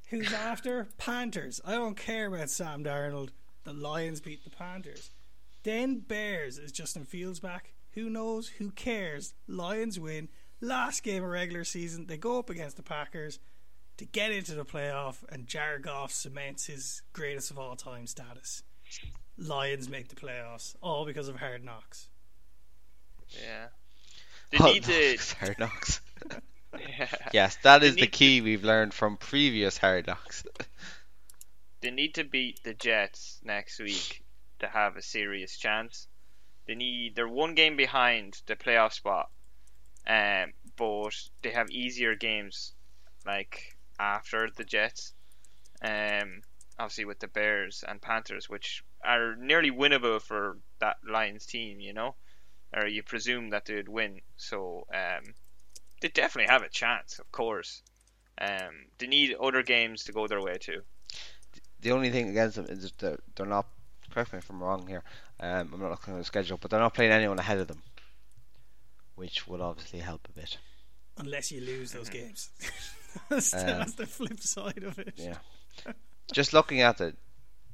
Who's 0.09 0.31
after? 0.33 0.87
Panthers. 0.97 1.59
I 1.65 1.71
don't 1.73 1.97
care 1.97 2.27
about 2.27 2.49
Sam 2.49 2.83
Darnold. 2.83 3.29
The 3.63 3.73
Lions 3.73 4.21
beat 4.21 4.43
the 4.43 4.49
Panthers. 4.49 5.09
Then 5.63 5.99
Bears 5.99 6.57
is 6.57 6.71
Justin 6.71 7.05
Fields 7.05 7.39
back. 7.39 7.73
Who 7.91 8.09
knows? 8.09 8.47
Who 8.49 8.71
cares? 8.71 9.33
Lions 9.47 9.99
win. 9.99 10.29
Last 10.61 11.03
game 11.03 11.23
of 11.23 11.29
regular 11.29 11.63
season, 11.63 12.07
they 12.07 12.17
go 12.17 12.39
up 12.39 12.49
against 12.49 12.77
the 12.77 12.83
Packers 12.83 13.39
to 13.97 14.05
get 14.05 14.31
into 14.31 14.55
the 14.55 14.65
playoff, 14.65 15.17
and 15.29 15.45
Jared 15.47 15.83
Goff 15.83 16.11
cements 16.11 16.65
his 16.65 17.01
greatest 17.13 17.51
of 17.51 17.59
all 17.59 17.75
time 17.75 18.07
status. 18.07 18.63
Lions 19.37 19.89
make 19.89 20.09
the 20.09 20.15
playoffs, 20.15 20.75
all 20.81 21.05
because 21.05 21.27
of 21.27 21.35
hard 21.37 21.63
knocks. 21.63 22.07
Yeah. 23.29 23.67
They 24.51 24.57
Hard 24.57 24.73
need 24.73 24.83
to. 24.83 25.35
hard 25.39 25.59
knocks. 25.59 26.01
Yeah. 26.79 27.07
Yes, 27.31 27.55
that 27.61 27.83
is 27.83 27.93
the 27.93 28.01
need- 28.01 28.11
key 28.11 28.41
we've 28.41 28.63
learned 28.63 28.95
from 28.95 29.17
previous 29.17 29.77
hard 29.77 30.07
knocks. 30.07 30.43
They 31.81 31.91
need 31.91 32.15
to 32.15 32.23
beat 32.23 32.63
the 32.63 32.73
Jets 32.73 33.39
next 33.43 33.77
week 33.79 34.22
to 34.63 34.67
have 34.67 34.97
a 34.97 35.01
serious 35.01 35.57
chance. 35.57 36.07
They 36.65 36.75
need 36.75 37.15
they're 37.15 37.27
one 37.27 37.55
game 37.55 37.75
behind 37.75 38.41
the 38.47 38.55
playoff 38.55 38.93
spot, 38.93 39.29
um, 40.07 40.53
but 40.77 41.13
they 41.41 41.51
have 41.51 41.69
easier 41.69 42.15
games 42.15 42.73
like 43.25 43.75
after 43.99 44.49
the 44.55 44.63
Jets. 44.63 45.13
Um, 45.81 46.41
obviously 46.79 47.05
with 47.05 47.19
the 47.19 47.27
Bears 47.27 47.83
and 47.87 48.01
Panthers, 48.01 48.49
which 48.49 48.83
are 49.03 49.35
nearly 49.35 49.71
winnable 49.71 50.21
for 50.21 50.57
that 50.79 50.97
Lions 51.07 51.45
team, 51.45 51.79
you 51.79 51.93
know, 51.93 52.15
or 52.73 52.87
you 52.87 53.03
presume 53.03 53.49
that 53.51 53.65
they'd 53.65 53.87
win. 53.87 54.21
So 54.37 54.87
um, 54.93 55.33
they 56.01 56.09
definitely 56.09 56.51
have 56.51 56.63
a 56.63 56.69
chance, 56.69 57.19
of 57.19 57.31
course. 57.31 57.81
Um, 58.39 58.87
they 58.97 59.07
need 59.07 59.35
other 59.35 59.63
games 59.63 60.05
to 60.05 60.11
go 60.11 60.27
their 60.27 60.41
way 60.41 60.57
too. 60.59 60.81
the 61.81 61.91
only 61.91 62.09
thing 62.09 62.29
against 62.29 62.55
them 62.55 62.65
is 62.67 62.83
that 62.83 62.97
they're, 62.97 63.19
they're 63.35 63.45
not. 63.45 63.67
Correct 64.13 64.31
me 64.31 64.37
if 64.37 64.49
I'm 64.49 64.61
wrong 64.61 64.85
here. 64.87 65.03
Um, 65.39 65.71
I'm 65.73 65.79
not 65.81 65.89
looking 65.89 66.13
at 66.13 66.19
the 66.19 66.23
schedule, 66.23 66.59
but 66.61 66.69
they're 66.69 66.79
not 66.79 66.93
playing 66.93 67.11
anyone 67.11 67.39
ahead 67.39 67.57
of 67.57 67.67
them, 67.67 67.81
which 69.15 69.47
will 69.47 69.63
obviously 69.63 69.99
help 69.99 70.27
a 70.29 70.39
bit. 70.39 70.59
Unless 71.17 71.51
you 71.51 71.61
lose 71.61 71.91
those 71.93 72.09
games. 72.09 72.49
that's, 73.29 73.53
Um, 73.55 73.65
that's 73.65 73.93
the 73.95 74.05
flip 74.05 74.39
side 74.39 74.83
of 74.83 74.99
it. 74.99 75.13
Yeah. 75.17 75.37
Just 76.31 76.53
looking 76.53 76.81
at 76.81 77.01
it, 77.01 77.15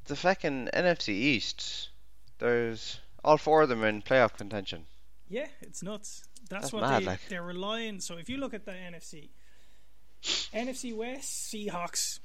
the 0.06 0.15
fucking 0.15 0.69
NFC 0.73 1.10
East, 1.10 1.89
there's 2.38 3.02
all 3.21 3.38
four 3.38 3.63
of 3.63 3.69
them 3.69 3.84
in 3.84 4.02
playoff 4.02 4.38
contention. 4.38 4.86
Yeah, 5.28 5.47
it's 5.62 5.84
nuts. 5.84 6.23
That's, 6.49 6.63
That's 6.63 6.73
what 6.73 6.82
mad, 6.84 7.02
they, 7.02 7.06
like. 7.06 7.19
they're 7.28 7.43
relying. 7.43 7.99
So 7.99 8.15
if 8.17 8.30
you 8.30 8.38
look 8.38 8.54
at 8.54 8.63
the 8.65 8.71
NFC, 8.71 9.30
NFC 10.23 10.95
West, 10.95 11.54
Seahawks 11.54 12.19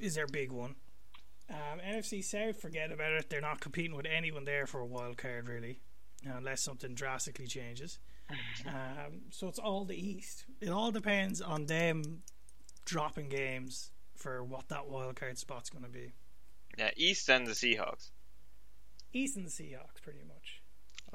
is 0.00 0.16
their 0.16 0.26
big 0.26 0.50
one. 0.50 0.74
Um, 1.50 1.80
NFC 1.80 2.22
South, 2.22 2.60
forget 2.60 2.92
about 2.92 3.12
it. 3.12 3.28
They're 3.28 3.40
not 3.40 3.60
competing 3.60 3.96
with 3.96 4.06
anyone 4.06 4.44
there 4.44 4.66
for 4.66 4.80
a 4.80 4.86
wild 4.86 5.16
card, 5.18 5.48
really, 5.48 5.80
unless 6.24 6.60
something 6.62 6.94
drastically 6.94 7.46
changes. 7.46 7.98
Um, 8.64 9.22
so 9.30 9.48
it's 9.48 9.58
all 9.58 9.84
the 9.84 9.96
East. 9.96 10.44
It 10.60 10.68
all 10.68 10.92
depends 10.92 11.40
on 11.40 11.66
them 11.66 12.22
dropping 12.84 13.28
games 13.28 13.90
for 14.14 14.44
what 14.44 14.68
that 14.68 14.88
wild 14.88 15.16
card 15.16 15.36
spot's 15.36 15.68
going 15.68 15.82
to 15.82 15.90
be. 15.90 16.12
Yeah, 16.78 16.90
East 16.96 17.28
and 17.28 17.44
the 17.44 17.52
Seahawks. 17.52 18.10
East 19.12 19.36
and 19.36 19.44
the 19.44 19.50
Seahawks, 19.50 20.00
pretty 20.00 20.20
much. 20.28 20.62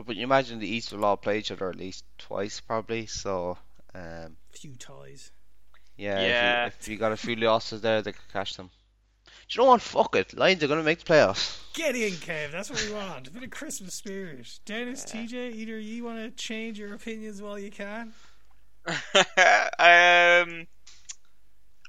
But 0.05 0.17
you 0.17 0.23
imagine 0.23 0.59
the 0.59 0.67
East 0.67 0.91
will 0.91 1.05
all 1.05 1.15
play 1.15 1.39
each 1.39 1.51
other 1.51 1.69
at 1.69 1.77
least 1.77 2.03
twice, 2.17 2.59
probably. 2.59 3.05
So, 3.05 3.57
um, 3.93 4.35
Few 4.51 4.75
ties. 4.75 5.31
yeah, 5.95 6.19
Yeah. 6.21 6.65
If, 6.65 6.73
you, 6.73 6.79
if 6.79 6.87
you 6.89 6.97
got 6.97 7.13
a 7.13 7.17
few 7.17 7.37
losses 7.37 7.79
there, 7.79 8.01
they 8.01 8.11
could 8.11 8.33
catch 8.33 8.57
them. 8.57 8.69
Do 9.47 9.59
you 9.59 9.65
know 9.65 9.71
what? 9.71 9.81
Fuck 9.81 10.15
it. 10.15 10.37
Lions 10.37 10.63
are 10.63 10.67
going 10.67 10.79
to 10.79 10.85
make 10.85 11.03
the 11.03 11.13
playoffs. 11.13 11.59
Get 11.73 11.95
in, 11.95 12.13
Kev. 12.13 12.51
That's 12.51 12.69
what 12.69 12.83
we 12.83 12.93
want. 12.93 13.27
A 13.27 13.31
bit 13.31 13.43
of 13.43 13.51
Christmas 13.51 13.93
spirit. 13.93 14.59
Dennis, 14.65 15.05
TJ, 15.05 15.53
either 15.55 15.77
you 15.77 16.03
want 16.03 16.19
to 16.19 16.31
change 16.31 16.79
your 16.79 16.93
opinions 16.93 17.41
while 17.41 17.59
you 17.59 17.69
can. 17.69 18.13
um, 18.87 20.67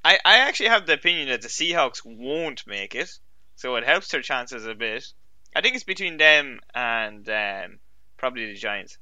I 0.05 0.19
I 0.25 0.39
actually 0.39 0.71
have 0.71 0.87
the 0.87 0.95
opinion 0.95 1.29
that 1.29 1.43
the 1.43 1.49
Seahawks 1.49 2.01
won't 2.05 2.67
make 2.67 2.95
it, 2.95 3.19
so 3.55 3.77
it 3.77 3.85
helps 3.85 4.09
their 4.09 4.23
chances 4.23 4.67
a 4.67 4.75
bit. 4.75 5.07
I 5.55 5.61
think 5.61 5.75
it's 5.75 5.85
between 5.85 6.17
them 6.17 6.61
and 6.75 7.29
um, 7.29 7.79
probably 8.17 8.47
the 8.47 8.55
Giants. 8.55 8.99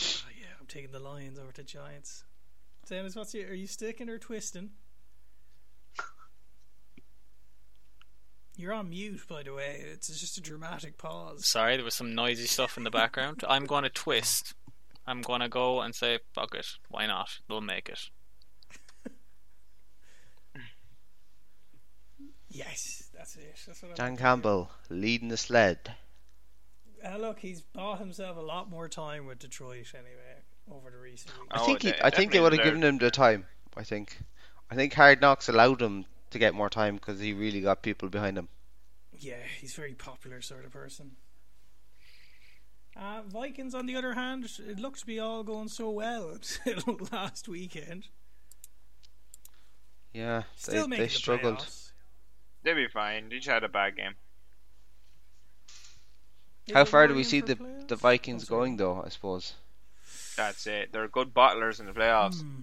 Oh, 0.00 0.28
yeah, 0.38 0.48
I'm 0.60 0.66
taking 0.66 0.92
the 0.92 0.98
Lions 0.98 1.38
over 1.38 1.52
to 1.52 1.62
Giants. 1.62 2.24
Dennis, 2.88 3.16
what's 3.16 3.34
your? 3.34 3.48
Are 3.48 3.54
you 3.54 3.66
sticking 3.66 4.08
or 4.08 4.18
twisting? 4.18 4.70
You're 8.56 8.72
on 8.72 8.88
mute, 8.90 9.20
by 9.28 9.42
the 9.42 9.52
way. 9.52 9.82
It's 9.92 10.08
just 10.08 10.38
a 10.38 10.40
dramatic 10.40 10.96
pause. 10.96 11.46
Sorry, 11.46 11.76
there 11.76 11.84
was 11.84 11.94
some 11.94 12.14
noisy 12.14 12.46
stuff 12.46 12.78
in 12.78 12.84
the 12.84 12.90
background. 12.90 13.44
I'm 13.46 13.66
going 13.66 13.82
to 13.84 13.90
twist. 13.90 14.54
I'm 15.06 15.20
going 15.20 15.40
to 15.42 15.48
go 15.48 15.80
and 15.82 15.94
say, 15.94 16.20
fuck 16.34 16.54
it. 16.54 16.66
Why 16.88 17.06
not? 17.06 17.28
They'll 17.48 17.60
make 17.60 17.88
it. 17.88 18.00
Yes, 22.48 23.10
that's 23.14 23.36
it. 23.36 23.54
That's 23.66 23.82
what 23.82 23.90
I'm 23.90 23.94
Dan 23.96 24.06
looking 24.12 24.16
Campbell 24.24 24.70
leading 24.88 25.28
the 25.28 25.36
sled. 25.36 25.94
Uh, 27.04 27.18
look, 27.18 27.38
he's 27.38 27.60
bought 27.60 27.98
himself 27.98 28.36
a 28.38 28.40
lot 28.40 28.70
more 28.70 28.88
time 28.88 29.26
with 29.26 29.38
Detroit 29.38 29.92
anyway 29.94 30.40
over 30.70 30.90
the 30.90 30.96
recent 30.96 31.32
weeks. 31.38 31.48
I 31.50 31.60
Oh, 31.60 31.66
think 31.66 31.82
he, 31.82 31.90
they 31.90 31.98
I 32.02 32.10
think 32.10 32.32
they 32.32 32.40
would 32.40 32.54
have 32.54 32.64
given 32.64 32.82
him 32.82 32.96
the 32.98 33.10
time. 33.10 33.44
I 33.76 33.82
think, 33.84 34.16
I 34.70 34.74
think 34.74 34.94
Hard 34.94 35.20
Knocks 35.20 35.48
allowed 35.50 35.82
him 35.82 36.06
to 36.36 36.44
get 36.44 36.54
more 36.54 36.70
time 36.70 36.96
because 36.96 37.20
he 37.20 37.32
really 37.32 37.60
got 37.60 37.82
people 37.82 38.08
behind 38.08 38.38
him. 38.38 38.48
Yeah, 39.18 39.42
he's 39.60 39.72
a 39.72 39.80
very 39.80 39.94
popular 39.94 40.40
sort 40.42 40.64
of 40.64 40.72
person. 40.72 41.16
Uh, 42.96 43.22
Vikings, 43.26 43.74
on 43.74 43.86
the 43.86 43.96
other 43.96 44.14
hand, 44.14 44.48
it 44.58 44.78
looked 44.78 45.00
to 45.00 45.06
be 45.06 45.18
all 45.20 45.42
going 45.44 45.68
so 45.68 45.90
well 45.90 46.30
until 46.30 46.98
last 47.12 47.48
weekend. 47.48 48.08
Yeah, 50.12 50.44
Still 50.56 50.88
they, 50.88 50.96
they 50.96 51.08
the 51.08 51.08
struggled. 51.08 51.58
playoffs. 51.58 51.92
They'll 52.62 52.74
be 52.74 52.88
fine. 52.88 53.28
They 53.28 53.36
just 53.36 53.48
had 53.48 53.64
a 53.64 53.68
bad 53.68 53.96
game. 53.96 54.16
Is 56.66 56.74
How 56.74 56.84
far 56.84 57.08
do 57.08 57.14
we 57.14 57.24
see 57.24 57.40
the 57.40 57.56
playoffs? 57.56 57.88
the 57.88 57.96
Vikings 57.96 58.44
Oh, 58.44 58.46
going 58.46 58.76
though? 58.76 59.02
I 59.02 59.08
suppose 59.08 59.54
That's 60.36 60.66
it. 60.66 60.92
They're 60.92 61.08
good 61.08 61.34
bottlers 61.34 61.80
in 61.80 61.86
the 61.86 61.92
playoffs. 61.92 62.42
Hmm. 62.42 62.62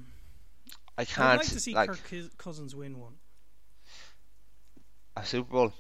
I 0.97 1.05
I'd 1.17 1.17
can't 1.17 1.37
like 1.37 1.49
to 1.51 1.59
see 1.59 1.73
like 1.73 1.89
Kirk 1.89 2.37
Cousins 2.37 2.75
win 2.75 2.99
one. 2.99 3.19
A 5.15 5.25
Super 5.25 5.51
Bowl, 5.51 5.73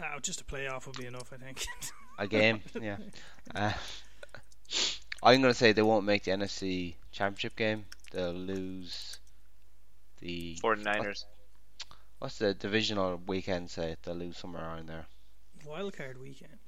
Oh, 0.00 0.18
just 0.20 0.40
a 0.40 0.44
playoff 0.44 0.86
would 0.86 0.96
be 0.96 1.06
enough, 1.06 1.32
I 1.32 1.36
think. 1.36 1.66
a 2.18 2.26
game. 2.28 2.60
yeah, 2.80 2.96
uh, 3.54 3.72
I'm 5.22 5.40
gonna 5.40 5.54
say 5.54 5.72
they 5.72 5.82
won't 5.82 6.04
make 6.06 6.24
the 6.24 6.30
NFC 6.30 6.94
Championship 7.10 7.56
game. 7.56 7.84
They'll 8.12 8.32
lose 8.32 9.18
the 10.20 10.56
49ers. 10.62 11.24
what's 12.20 12.38
the 12.38 12.54
divisional 12.54 13.20
weekend? 13.26 13.70
Say 13.70 13.96
they'll 14.04 14.14
lose 14.14 14.36
somewhere 14.38 14.62
around 14.62 14.88
there. 14.88 15.06
Wildcard 15.66 16.18
weekend. 16.20 16.58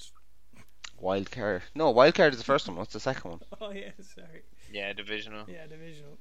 Wildcard. 1.01 1.63
No, 1.75 1.95
wildcard 1.95 2.33
is 2.33 2.39
the 2.39 2.45
first 2.45 2.67
one. 2.69 2.77
What's 2.77 2.93
the 2.93 3.01
second 3.01 3.31
one? 3.31 3.41
Oh 3.61 3.71
yeah, 3.71 3.91
sorry. 4.15 4.43
Yeah, 4.73 4.93
divisional. 4.93 5.45
Yeah, 5.49 5.67
divisional. 5.69 6.19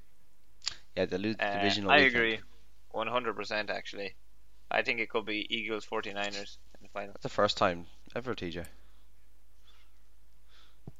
Yeah, 0.95 1.05
they'll 1.05 1.19
lose 1.19 1.37
the 1.37 1.47
Uh, 1.47 1.53
divisional. 1.57 1.91
I 1.91 1.97
weekend. 2.03 2.15
agree. 2.15 2.39
100% 2.93 3.69
actually. 3.69 4.13
I 4.71 4.81
think 4.81 4.99
it 4.99 5.09
could 5.09 5.25
be 5.25 5.47
Eagles 5.49 5.85
49ers 5.85 6.57
in 6.77 6.83
the 6.83 6.89
final. 6.93 7.09
That's 7.13 7.23
the 7.23 7.29
first 7.29 7.57
time 7.57 7.85
ever, 8.15 8.35
TJ. 8.35 8.65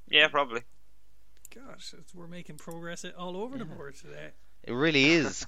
Yeah, 0.09 0.27
probably. 0.27 0.61
Gosh, 1.53 1.93
it's, 1.97 2.13
we're 2.13 2.27
making 2.27 2.57
progress 2.57 3.05
all 3.17 3.37
over 3.37 3.57
the 3.57 3.65
board 3.65 3.95
today. 3.95 4.29
It 4.63 4.73
really 4.73 5.05
is 5.05 5.45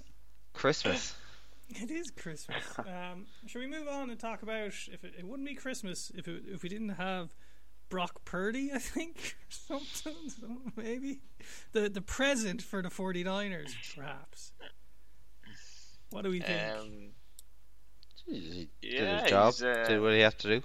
Christmas. 0.53 1.15
It 1.73 1.89
is 1.89 2.11
Christmas. 2.11 2.65
Um, 2.79 3.27
should 3.45 3.59
we 3.59 3.67
move 3.67 3.87
on 3.87 4.09
and 4.09 4.19
talk 4.19 4.43
about 4.43 4.67
if 4.67 5.05
it, 5.05 5.13
it 5.17 5.25
wouldn't 5.25 5.47
be 5.47 5.55
Christmas 5.55 6.11
if 6.13 6.27
it, 6.27 6.43
if 6.45 6.63
we 6.63 6.67
didn't 6.67 6.89
have 6.89 7.33
Brock 7.87 8.25
Purdy? 8.25 8.71
I 8.73 8.77
think 8.77 9.37
something, 9.49 10.13
something 10.27 10.73
maybe 10.75 11.21
the 11.71 11.87
the 11.87 12.01
present 12.01 12.61
for 12.61 12.81
the 12.81 12.89
49ers, 12.89 13.73
perhaps. 13.95 14.51
What 16.09 16.23
do 16.23 16.29
we 16.29 16.41
think? 16.41 16.77
Um, 16.77 16.87
Jeez, 16.87 17.11
he 18.27 18.69
did 18.81 18.91
Yeah, 18.93 19.21
his 19.21 19.29
job. 19.29 19.53
he's, 19.53 19.63
uh, 19.63 19.85
did 19.87 20.01
what 20.01 20.13
he 20.13 20.19
had 20.19 20.37
to 20.39 20.47
do. 20.59 20.63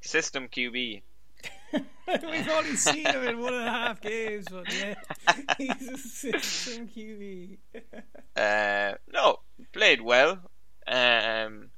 system 0.00 0.48
QB. 0.48 1.02
We've 1.72 2.48
only 2.48 2.74
seen 2.76 3.06
him 3.06 3.22
in 3.22 3.38
one 3.40 3.54
and 3.54 3.64
a 3.64 3.70
half 3.70 4.00
games, 4.00 4.46
but 4.50 4.66
yeah, 4.74 4.94
he's 5.58 5.88
a 5.88 5.98
system 5.98 6.88
QB. 6.88 7.58
Uh, 8.36 8.94
no, 9.12 9.38
played 9.72 10.00
well. 10.00 10.38
Um, 10.86 11.68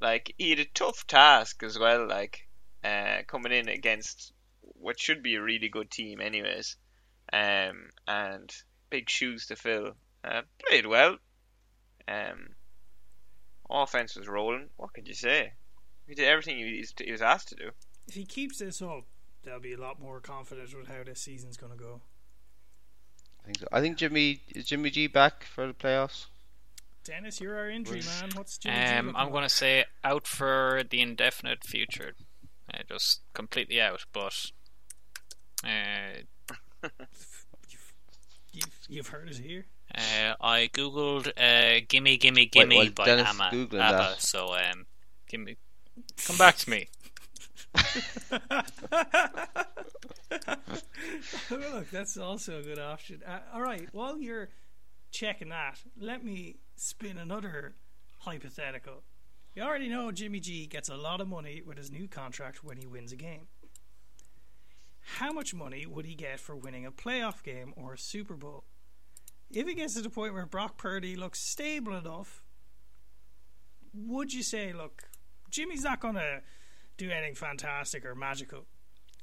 like 0.00 0.32
he 0.38 0.50
had 0.50 0.58
a 0.60 0.64
tough 0.66 1.06
task 1.06 1.62
as 1.62 1.78
well. 1.78 2.06
Like 2.06 2.46
uh, 2.84 3.22
coming 3.26 3.50
in 3.52 3.68
against 3.68 4.32
what 4.60 5.00
should 5.00 5.22
be 5.22 5.34
a 5.34 5.42
really 5.42 5.68
good 5.68 5.90
team, 5.90 6.20
anyways. 6.20 6.76
Um, 7.32 7.88
and 8.06 8.54
big 8.90 9.08
shoes 9.10 9.46
to 9.46 9.56
fill. 9.56 9.92
Uh, 10.22 10.42
played 10.68 10.86
well. 10.86 11.16
Um, 12.06 12.50
offense 13.82 14.16
was 14.16 14.28
rolling. 14.28 14.68
What 14.76 14.92
could 14.92 15.08
you 15.08 15.14
say? 15.14 15.52
He 16.06 16.14
did 16.14 16.26
everything 16.26 16.58
he 16.58 16.78
was, 16.80 16.94
he 16.98 17.10
was 17.12 17.22
asked 17.22 17.48
to 17.50 17.54
do. 17.56 17.70
If 18.06 18.14
he 18.14 18.24
keeps 18.24 18.58
this 18.58 18.82
up, 18.82 19.04
they'll 19.42 19.60
be 19.60 19.72
a 19.72 19.80
lot 19.80 20.00
more 20.00 20.20
confident 20.20 20.74
with 20.76 20.88
how 20.88 21.02
this 21.04 21.20
season's 21.20 21.56
going 21.56 21.72
to 21.72 21.78
go. 21.78 22.00
I 23.42 23.46
think 23.46 23.58
so. 23.58 23.66
I 23.72 23.80
think 23.80 23.96
Jimmy 23.98 24.40
is 24.54 24.64
Jimmy 24.66 24.90
G 24.90 25.06
back 25.06 25.44
for 25.44 25.66
the 25.66 25.72
playoffs. 25.74 26.26
Dennis, 27.04 27.40
you're 27.40 27.56
our 27.58 27.68
injury 27.68 27.98
Was- 27.98 28.20
man. 28.22 28.30
What's 28.34 28.56
Jimmy 28.58 28.76
G 28.76 28.82
Um, 28.82 29.06
looking 29.06 29.20
I'm 29.20 29.30
going 29.30 29.42
to 29.42 29.48
say 29.48 29.84
out 30.02 30.26
for 30.26 30.82
the 30.88 31.00
indefinite 31.00 31.64
future. 31.64 32.14
Uh, 32.72 32.78
just 32.88 33.20
completely 33.34 33.80
out, 33.80 34.04
but 34.12 34.50
uh, 35.62 36.22
You've, 38.94 39.06
you've 39.06 39.08
heard 39.08 39.28
it 39.28 39.38
here. 39.38 39.66
uh, 39.94 40.34
I 40.40 40.70
googled 40.72 41.28
uh, 41.36 41.80
"Gimme 41.88 42.16
Gimme 42.16 42.46
Gimme" 42.46 42.76
while 42.76 42.90
by 42.90 43.04
Dennis 43.04 43.28
Amma, 43.28 43.50
Googling 43.52 43.80
ABBA. 43.80 43.96
that. 43.96 44.20
So 44.20 44.54
um, 44.54 44.86
give 45.28 45.40
me, 45.40 45.56
come 46.24 46.36
back 46.36 46.56
to 46.58 46.70
me. 46.70 46.88
Look, 51.50 51.90
that's 51.90 52.16
also 52.16 52.60
a 52.60 52.62
good 52.62 52.78
option. 52.78 53.22
Uh, 53.26 53.40
all 53.52 53.62
right, 53.62 53.88
while 53.92 54.18
you're 54.18 54.48
checking 55.10 55.48
that, 55.48 55.80
let 56.00 56.24
me 56.24 56.56
spin 56.76 57.18
another 57.18 57.74
hypothetical. 58.18 59.02
You 59.54 59.62
already 59.62 59.88
know 59.88 60.10
Jimmy 60.12 60.40
G 60.40 60.66
gets 60.66 60.88
a 60.88 60.96
lot 60.96 61.20
of 61.20 61.28
money 61.28 61.62
with 61.64 61.78
his 61.78 61.90
new 61.90 62.08
contract 62.08 62.64
when 62.64 62.76
he 62.76 62.86
wins 62.86 63.12
a 63.12 63.16
game. 63.16 63.46
How 65.18 65.32
much 65.32 65.52
money 65.52 65.86
would 65.86 66.06
he 66.06 66.14
get 66.14 66.40
for 66.40 66.56
winning 66.56 66.86
a 66.86 66.90
playoff 66.90 67.42
game 67.42 67.74
or 67.76 67.94
a 67.94 67.98
Super 67.98 68.34
Bowl? 68.34 68.64
If 69.54 69.68
it 69.68 69.74
gets 69.74 69.94
to 69.94 70.02
the 70.02 70.10
point 70.10 70.34
where 70.34 70.46
Brock 70.46 70.76
Purdy 70.76 71.14
looks 71.16 71.40
stable 71.40 71.94
enough, 71.96 72.42
would 73.94 74.32
you 74.32 74.42
say, 74.42 74.72
look, 74.72 75.04
Jimmy's 75.50 75.84
not 75.84 76.00
going 76.00 76.16
to 76.16 76.40
do 76.96 77.10
anything 77.10 77.34
fantastic 77.36 78.04
or 78.04 78.14
magical? 78.14 78.66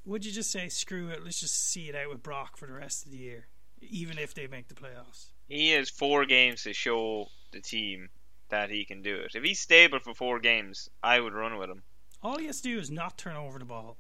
Would 0.06 0.26
you 0.26 0.32
just 0.32 0.52
say, 0.52 0.70
screw 0.70 1.10
it, 1.10 1.24
let's 1.24 1.40
just 1.40 1.70
see 1.70 1.90
it 1.90 1.96
out 1.96 2.10
with 2.10 2.24
Brock 2.24 2.58
for 2.58 2.66
the 2.66 2.74
rest 2.74 3.06
of 3.06 3.12
the 3.12 3.18
year, 3.18 3.48
even 3.82 4.18
if 4.18 4.34
they 4.34 4.48
make 4.48 4.68
the 4.70 4.74
playoffs? 4.74 5.28
He 5.50 5.72
has 5.72 5.90
four 5.90 6.26
games 6.26 6.64
to 6.64 6.74
show 6.74 7.28
the 7.52 7.60
team 7.60 8.10
that 8.50 8.70
he 8.70 8.86
can 8.86 9.02
do 9.02 9.16
it. 9.18 9.36
If 9.36 9.44
he's 9.44 9.60
stable 9.60 10.00
for 10.00 10.14
four 10.14 10.40
games, 10.40 10.90
I 11.04 11.20
would 11.20 11.34
run 11.34 11.58
with 11.58 11.70
him. 11.70 11.84
All 12.24 12.38
he 12.38 12.46
has 12.46 12.62
to 12.62 12.70
do 12.70 12.80
is 12.80 12.90
not 12.90 13.18
turn 13.18 13.36
over 13.36 13.60
the 13.60 13.66
ball 13.66 13.98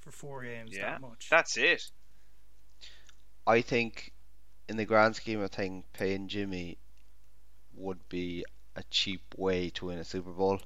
for 0.00 0.10
four 0.10 0.42
games 0.42 0.70
Yeah, 0.72 0.92
that 0.92 1.00
much. 1.02 1.28
that's 1.30 1.56
it. 1.58 1.90
I 3.46 3.60
think, 3.60 4.12
in 4.68 4.76
the 4.76 4.84
grand 4.84 5.16
scheme 5.16 5.40
of 5.40 5.50
things, 5.50 5.84
paying 5.92 6.28
Jimmy 6.28 6.78
would 7.74 8.08
be 8.08 8.44
a 8.76 8.82
cheap 8.84 9.34
way 9.36 9.70
to 9.70 9.86
win 9.86 9.98
a 9.98 10.04
Super 10.04 10.32
Bowl. 10.32 10.60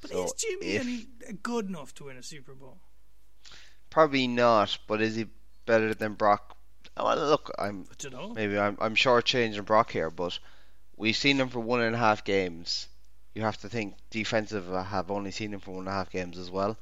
but 0.00 0.10
so 0.10 0.24
is 0.24 0.32
Jimmy 0.32 0.76
if- 0.76 0.82
any 0.82 1.08
uh, 1.28 1.32
good 1.42 1.66
enough 1.66 1.94
to 1.94 2.04
win 2.04 2.16
a 2.16 2.22
Super 2.22 2.54
Bowl? 2.54 2.80
Probably 3.90 4.26
not, 4.26 4.78
but 4.86 5.00
is 5.00 5.14
he 5.16 5.26
better 5.66 5.94
than 5.94 6.14
Brock? 6.14 6.56
Oh, 6.96 7.04
Well, 7.04 7.16
look, 7.28 7.50
I'm 7.58 7.86
I 7.90 7.94
don't 7.98 8.12
know. 8.12 8.34
maybe 8.34 8.58
I'm 8.58 8.76
I'm 8.80 8.94
shortchanging 8.96 9.64
Brock 9.64 9.90
here, 9.92 10.10
but 10.10 10.38
we've 10.96 11.16
seen 11.16 11.38
him 11.40 11.48
for 11.50 11.60
one 11.60 11.80
and 11.82 11.94
a 11.94 11.98
half 11.98 12.24
games. 12.24 12.88
You 13.34 13.42
have 13.42 13.58
to 13.58 13.68
think 13.68 13.96
defensive 14.10 14.72
I 14.72 14.82
have 14.84 15.10
only 15.10 15.30
seen 15.30 15.52
him 15.54 15.60
for 15.60 15.72
one 15.72 15.80
and 15.80 15.88
a 15.88 15.92
half 15.92 16.10
games 16.10 16.38
as 16.38 16.50
well. 16.50 16.78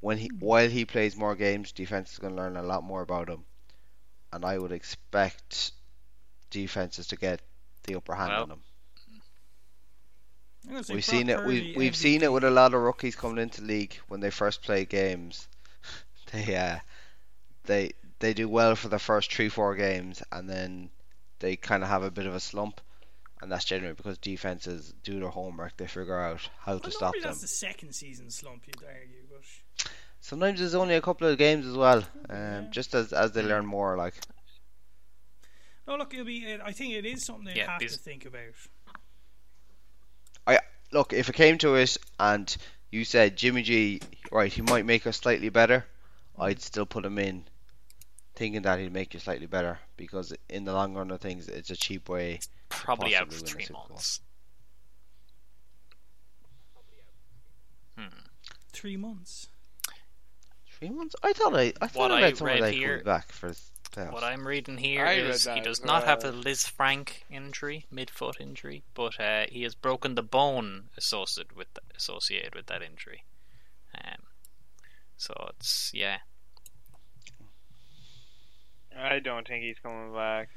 When 0.00 0.18
he 0.18 0.28
hmm. 0.28 0.38
while 0.38 0.68
he 0.68 0.84
plays 0.84 1.16
more 1.16 1.34
games, 1.36 1.72
defense 1.72 2.12
is 2.12 2.18
going 2.18 2.34
to 2.36 2.42
learn 2.42 2.56
a 2.56 2.62
lot 2.62 2.82
more 2.84 3.02
about 3.02 3.28
him, 3.28 3.44
and 4.32 4.44
I 4.44 4.58
would 4.58 4.72
expect 4.72 5.72
defenses 6.50 7.06
to 7.08 7.16
get 7.16 7.40
the 7.84 7.96
upper 7.96 8.14
hand 8.14 8.30
Well, 8.30 8.42
on 8.42 8.50
him. 8.50 8.60
I'm 10.66 10.70
gonna 10.72 10.84
say 10.84 10.94
We've 10.94 11.06
Brock 11.06 11.14
seen 11.16 11.28
it. 11.30 11.36
Purdy, 11.38 11.48
We've 11.48 11.76
we've 11.76 11.96
seen 11.96 12.22
it 12.22 12.32
with 12.32 12.44
a 12.44 12.50
lot 12.50 12.74
of 12.74 12.80
rookies 12.82 13.16
coming 13.16 13.38
into 13.42 13.62
league 13.62 13.96
when 14.08 14.20
they 14.20 14.30
first 14.30 14.62
play 14.62 14.84
games. 14.84 15.48
They 16.30 16.56
uh, 16.56 16.78
they 17.64 17.92
they 18.18 18.34
do 18.34 18.50
well 18.50 18.74
for 18.76 18.88
the 18.88 18.98
first 18.98 19.32
three 19.32 19.48
four 19.48 19.74
games, 19.76 20.22
and 20.30 20.46
then 20.46 20.90
they 21.38 21.56
kind 21.56 21.82
of 21.82 21.88
have 21.88 22.02
a 22.02 22.10
bit 22.10 22.26
of 22.26 22.34
a 22.34 22.40
slump, 22.40 22.82
and 23.40 23.50
that's 23.50 23.64
generally 23.64 23.94
because 23.94 24.18
defenses 24.18 24.92
do 25.02 25.20
their 25.20 25.30
homework. 25.30 25.78
They 25.78 25.86
figure 25.86 26.20
out 26.20 26.46
how 26.58 26.76
to 26.76 26.90
stop 26.90 27.14
normally 27.14 27.20
them. 27.20 27.30
that's 27.30 27.40
the 27.40 27.48
second 27.48 27.94
season 27.94 28.30
slump, 28.30 28.64
you'd 28.66 28.76
argue, 28.84 29.22
but 29.30 29.90
Sometimes 30.28 30.60
there's 30.60 30.74
only 30.74 30.94
a 30.94 31.00
couple 31.00 31.26
of 31.26 31.38
games 31.38 31.64
as 31.64 31.74
well, 31.74 32.00
um, 32.28 32.36
Yeah. 32.64 32.66
just 32.70 32.94
as 32.94 33.14
as 33.14 33.32
they 33.32 33.42
learn 33.42 33.64
more. 33.64 33.96
Like 33.96 34.12
no, 35.86 35.96
look, 35.96 36.12
it'll 36.12 36.26
be. 36.26 36.54
I 36.62 36.70
think 36.72 36.92
it 36.92 37.06
is 37.06 37.24
something 37.24 37.46
they 37.46 37.54
Yeah, 37.54 37.70
have 37.70 37.78
because- 37.78 37.96
to 37.96 38.02
think 38.02 38.26
about. 38.26 38.52
I 40.46 40.60
look, 40.92 41.14
if 41.14 41.30
it 41.30 41.34
came 41.34 41.56
to 41.58 41.76
it, 41.76 41.96
and 42.20 42.54
you 42.90 43.06
said 43.06 43.38
Jimmy 43.38 43.62
G, 43.62 44.02
right, 44.30 44.52
he 44.52 44.60
might 44.60 44.84
make 44.84 45.06
us 45.06 45.16
slightly 45.16 45.48
better, 45.48 45.86
I'd 46.38 46.60
still 46.60 46.84
put 46.84 47.06
him 47.06 47.18
in, 47.18 47.46
thinking 48.34 48.60
that 48.62 48.78
he'd 48.80 48.92
make 48.92 49.14
you 49.14 49.20
slightly 49.20 49.46
better 49.46 49.78
because 49.96 50.34
in 50.50 50.64
the 50.66 50.74
long 50.74 50.92
run 50.94 51.10
of 51.10 51.22
things, 51.22 51.48
it's 51.48 51.70
a 51.70 51.76
cheap 51.76 52.06
way. 52.10 52.40
Probably 52.68 53.16
out 53.16 53.30
possibly 53.30 53.48
for 53.48 53.54
three 53.56 53.64
Super 53.64 53.72
Bowl. 53.78 53.86
months. 53.88 54.20
Three 58.72 58.96
months. 58.98 59.48
Three 60.78 60.90
months? 60.90 61.16
I 61.22 61.32
thought 61.32 61.54
I, 61.56 61.72
I 61.80 61.88
thought 61.88 61.96
What 62.10 62.12
I 62.12 62.18
I 62.18 62.22
read 62.22 62.36
somewhere 62.36 62.54
read 62.54 62.62
that 62.62 62.72
he 62.72 62.78
here- 62.78 62.96
comes 62.98 63.04
back 63.04 63.32
for 63.32 63.48
his 63.48 63.70
playoffs. 63.92 64.12
What 64.12 64.22
I'm 64.22 64.46
reading 64.46 64.76
here 64.76 65.04
I 65.04 65.16
read 65.16 65.26
is 65.30 65.44
he 65.44 65.60
does 65.60 65.80
as 65.80 65.84
not 65.84 66.04
have 66.04 66.22
a. 66.24 66.30
Lisfranc 66.32 67.08
injury, 67.30 67.86
mid-foot 67.90 68.36
injury, 68.40 68.84
but 68.94 69.18
uh, 69.18 69.46
he 69.48 69.62
has 69.62 69.74
broken 69.74 70.14
the 70.14 70.22
bone 70.22 70.84
associated 70.96 71.56
with 71.56 71.68
associated 71.96 72.54
with 72.54 72.66
that 72.66 72.82
injury. 72.82 73.24
Um, 73.94 74.22
so 75.16 75.32
it's 75.56 75.90
yeah, 75.94 76.18
I 78.96 79.18
don't 79.18 79.46
think 79.46 79.64
he's 79.64 79.78
coming 79.82 80.12
back. 80.14 80.50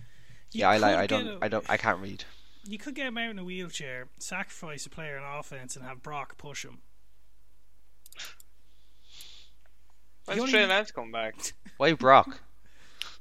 You 0.52 0.62
yeah, 0.62 0.70
I 0.70 0.78
like. 0.78 0.96
I 0.98 1.08
don't. 1.08 1.28
a- 1.28 1.38
I 1.42 1.48
don't. 1.48 1.66
I 1.70 1.78
can't 1.78 2.00
read. 2.00 2.26
You 2.64 2.78
could 2.78 2.94
get 2.94 3.08
him 3.08 3.18
out 3.18 3.32
in 3.32 3.40
a 3.40 3.44
wheelchair, 3.44 4.10
sacrifice 4.20 4.86
a 4.86 4.90
player 4.90 5.18
on 5.18 5.40
offense, 5.40 5.76
and 5.76 5.84
have 5.84 6.04
Brock 6.04 6.38
push 6.38 6.64
him. 6.64 6.80
When's 10.32 10.38
You 10.38 10.42
only 10.44 10.52
Trey 10.52 10.62
need- 10.62 10.70
Lance 10.70 10.92
coming 10.92 11.12
back? 11.12 11.36
Why 11.78 11.94
Brock? 11.94 12.42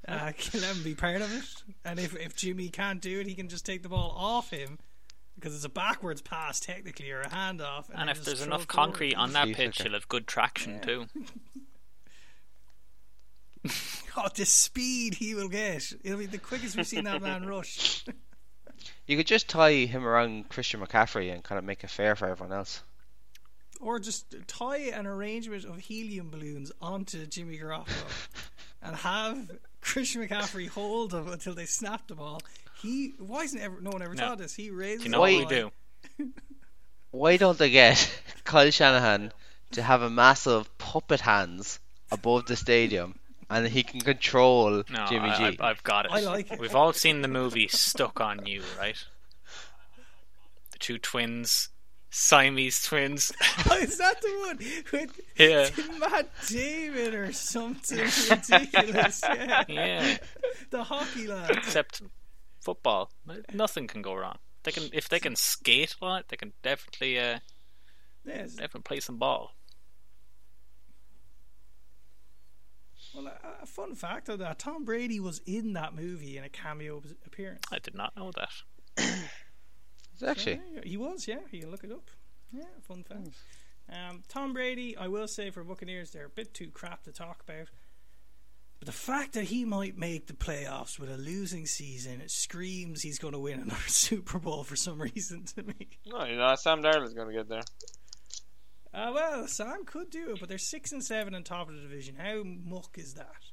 Uh, 0.08 0.32
can 0.36 0.60
let 0.60 0.74
him 0.76 0.82
be 0.82 0.94
part 0.94 1.20
of 1.20 1.32
it. 1.32 1.44
And 1.84 1.98
if, 2.00 2.16
if 2.16 2.34
Jimmy 2.34 2.68
can't 2.68 3.00
do 3.00 3.20
it, 3.20 3.26
he 3.26 3.34
can 3.34 3.48
just 3.48 3.64
take 3.66 3.82
the 3.82 3.88
ball 3.88 4.14
off 4.16 4.50
him 4.50 4.78
because 5.36 5.54
it's 5.54 5.64
a 5.64 5.68
backwards 5.68 6.20
pass 6.22 6.58
technically 6.58 7.10
or 7.10 7.20
a 7.20 7.28
handoff. 7.28 7.88
And, 7.90 8.00
and 8.00 8.10
if 8.10 8.24
there's 8.24 8.42
enough 8.42 8.62
it 8.62 8.72
forward. 8.72 8.88
concrete 8.92 9.14
on 9.14 9.32
that 9.34 9.48
pitch, 9.52 9.82
he'll 9.82 9.92
have 9.92 10.08
good 10.08 10.26
traction 10.26 10.74
Yeah. 10.74 10.80
too. 10.80 11.06
oh, 14.16 14.28
the 14.34 14.46
speed 14.46 15.14
he 15.14 15.34
will 15.34 15.48
get! 15.48 15.92
It'll 16.02 16.18
be 16.18 16.26
the 16.26 16.38
quickest 16.38 16.76
we've 16.76 16.86
seen 16.86 17.04
that 17.04 17.22
man 17.22 17.46
rush. 17.46 18.04
You 19.06 19.18
could 19.18 19.26
just 19.26 19.46
tie 19.50 19.72
him 19.84 20.06
around 20.06 20.48
Christian 20.48 20.80
McCaffrey 20.80 21.30
and 21.34 21.44
kind 21.44 21.58
of 21.58 21.64
make 21.66 21.84
it 21.84 21.90
fair 21.90 22.16
for 22.16 22.26
everyone 22.26 22.56
else. 22.56 22.82
Or 23.80 23.98
just 23.98 24.34
tie 24.46 24.78
an 24.78 25.06
arrangement 25.06 25.64
of 25.64 25.78
helium 25.78 26.30
balloons 26.30 26.70
onto 26.80 27.26
Jimmy 27.26 27.58
Garoppolo 27.58 28.28
and 28.82 28.96
have 28.96 29.50
Christian 29.80 30.26
McCaffrey 30.26 30.68
hold 30.68 31.12
him 31.14 31.28
until 31.28 31.54
they 31.54 31.64
snap 31.66 32.06
the 32.06 32.14
ball. 32.14 32.42
He 32.82 33.14
why 33.18 33.42
isn't 33.44 33.60
ever 33.60 33.80
no 33.80 33.90
one 33.90 34.02
ever 34.02 34.14
No. 34.14 34.28
taught 34.28 34.38
this? 34.38 34.54
He 34.54 34.70
raises 34.70 35.04
you 35.04 35.10
the 35.10 35.16
know 35.16 35.20
what 35.20 35.30
we 35.32 35.40
ball. 35.40 35.70
do? 36.18 36.30
Why 37.12 37.36
don't 37.38 37.58
they 37.58 37.70
get 37.70 38.08
Kyle 38.44 38.70
Shanahan 38.70 39.32
to 39.72 39.82
have 39.82 40.00
a 40.02 40.08
massive 40.10 40.76
puppet 40.78 41.20
hands 41.20 41.80
above 42.12 42.46
the 42.46 42.54
stadium 42.56 43.16
and 43.50 43.66
he 43.66 43.82
can 43.82 44.00
control 44.00 44.84
No, 44.88 45.06
Jimmy 45.08 45.28
I, 45.30 45.50
G? 45.50 45.58
I, 45.60 45.70
I've 45.70 45.82
got 45.82 46.04
it. 46.06 46.12
I 46.12 46.20
like 46.20 46.52
it. 46.52 46.60
We've 46.60 46.74
all 46.76 46.92
seen 46.92 47.22
the 47.22 47.28
movie 47.28 47.66
Stuck 47.66 48.20
on 48.20 48.46
You, 48.46 48.62
right? 48.78 48.96
The 50.70 50.78
two 50.78 50.98
twins, 50.98 51.68
Siamese 52.10 52.82
twins. 52.82 53.32
Oh, 53.70 53.76
is 53.76 53.98
that 53.98 54.20
the 54.20 54.28
one 54.40 54.58
with 54.92 55.20
Yeah. 55.36 55.68
Matt 55.98 56.28
Damon 56.48 57.14
or 57.14 57.32
something 57.32 57.98
ridiculous? 58.30 59.22
Yeah, 59.28 59.64
yeah, 59.68 60.16
the 60.70 60.82
hockey 60.84 61.26
lad. 61.28 61.50
except 61.52 62.02
football. 62.60 63.10
Nothing 63.52 63.86
can 63.86 64.02
go 64.02 64.14
wrong. 64.14 64.38
They 64.64 64.72
can 64.72 64.88
if 64.92 65.08
they 65.08 65.20
can 65.20 65.36
skate 65.36 65.94
on 66.02 66.20
it, 66.20 66.28
they 66.28 66.36
can 66.36 66.52
definitely 66.62 67.18
uh, 67.18 67.38
Yes. 68.24 68.52
definitely 68.54 68.82
play 68.82 69.00
some 69.00 69.16
ball. 69.18 69.54
Well, 73.14 73.26
a, 73.26 73.62
a 73.62 73.66
fun 73.66 73.94
fact 73.94 74.28
of 74.28 74.38
that: 74.40 74.58
Tom 74.58 74.84
Brady 74.84 75.20
was 75.20 75.40
in 75.46 75.72
that 75.74 75.94
movie 75.94 76.36
in 76.36 76.44
a 76.44 76.48
cameo 76.48 77.02
appearance. 77.26 77.62
I 77.72 77.78
did 77.78 77.94
not 77.94 78.16
know 78.16 78.30
that. 78.36 78.50
It's 80.20 80.28
actually. 80.28 80.60
Yeah, 80.74 80.80
he 80.84 80.96
was. 80.96 81.26
Yeah, 81.26 81.38
you 81.50 81.60
can 81.60 81.70
look 81.70 81.84
it 81.84 81.92
up. 81.92 82.10
Yeah, 82.52 82.64
fun 82.86 83.04
fact. 83.04 83.28
Um, 83.90 84.22
Tom 84.28 84.52
Brady, 84.52 84.96
I 84.96 85.08
will 85.08 85.26
say 85.26 85.50
for 85.50 85.64
Buccaneers, 85.64 86.10
they're 86.10 86.26
a 86.26 86.30
bit 86.30 86.54
too 86.54 86.68
crap 86.68 87.04
to 87.04 87.12
talk 87.12 87.42
about. 87.48 87.68
But 88.78 88.86
the 88.86 88.92
fact 88.92 89.34
that 89.34 89.44
he 89.44 89.64
might 89.64 89.98
make 89.98 90.26
the 90.26 90.32
playoffs 90.32 90.98
with 90.98 91.10
a 91.10 91.16
losing 91.16 91.66
season, 91.66 92.20
it 92.20 92.30
screams 92.30 93.02
he's 93.02 93.18
going 93.18 93.32
to 93.32 93.38
win 93.38 93.60
another 93.60 93.80
Super 93.86 94.38
Bowl 94.38 94.64
for 94.64 94.76
some 94.76 95.00
reason 95.00 95.44
to 95.56 95.62
me. 95.62 95.88
No, 96.06 96.24
you 96.24 96.36
know, 96.36 96.54
Sam 96.54 96.82
Darnold's 96.82 97.14
going 97.14 97.28
to 97.28 97.34
get 97.34 97.48
there. 97.48 97.62
Uh, 98.92 99.12
well, 99.14 99.46
Sam 99.46 99.84
could 99.84 100.10
do 100.10 100.32
it, 100.32 100.40
but 100.40 100.48
they're 100.48 100.58
six 100.58 100.92
and 100.92 101.04
seven 101.04 101.34
on 101.34 101.44
top 101.44 101.68
of 101.68 101.74
the 101.74 101.82
division. 101.82 102.16
How 102.16 102.42
muck 102.42 102.96
is 102.96 103.14
that? 103.14 103.44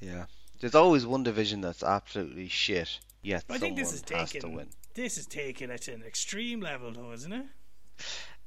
Yeah. 0.00 0.26
There's 0.60 0.74
always 0.74 1.04
one 1.04 1.22
division 1.22 1.60
that's 1.60 1.82
absolutely 1.82 2.48
shit, 2.48 2.98
yet 3.22 3.44
I 3.48 3.58
think 3.58 3.60
someone 3.60 3.74
this 3.76 3.92
is 3.92 4.04
has 4.10 4.30
to 4.32 4.40
taken. 4.40 4.68
This 4.94 5.18
is 5.18 5.26
taking 5.26 5.70
it 5.70 5.82
to 5.82 5.92
an 5.92 6.02
extreme 6.02 6.60
level, 6.60 6.92
though, 6.92 7.12
isn't 7.12 7.32
it? 7.32 7.46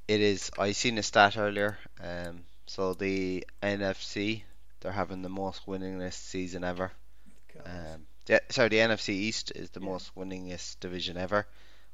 It 0.08 0.20
is. 0.20 0.50
I 0.58 0.72
seen 0.72 0.98
a 0.98 1.02
stat 1.02 1.36
earlier. 1.36 1.78
Um, 2.00 2.44
so 2.66 2.94
the 2.94 3.46
NFC, 3.62 4.42
they're 4.80 4.92
having 4.92 5.22
the 5.22 5.28
most 5.28 5.66
winningest 5.66 6.14
season 6.14 6.64
ever. 6.64 6.92
Um, 7.64 8.06
yeah, 8.28 8.40
sorry, 8.50 8.68
the 8.70 8.78
NFC 8.80 9.10
East 9.10 9.52
is 9.54 9.70
the 9.70 9.80
Yeah. 9.80 9.86
most 9.86 10.14
winningest 10.14 10.80
division 10.80 11.16
ever, 11.16 11.46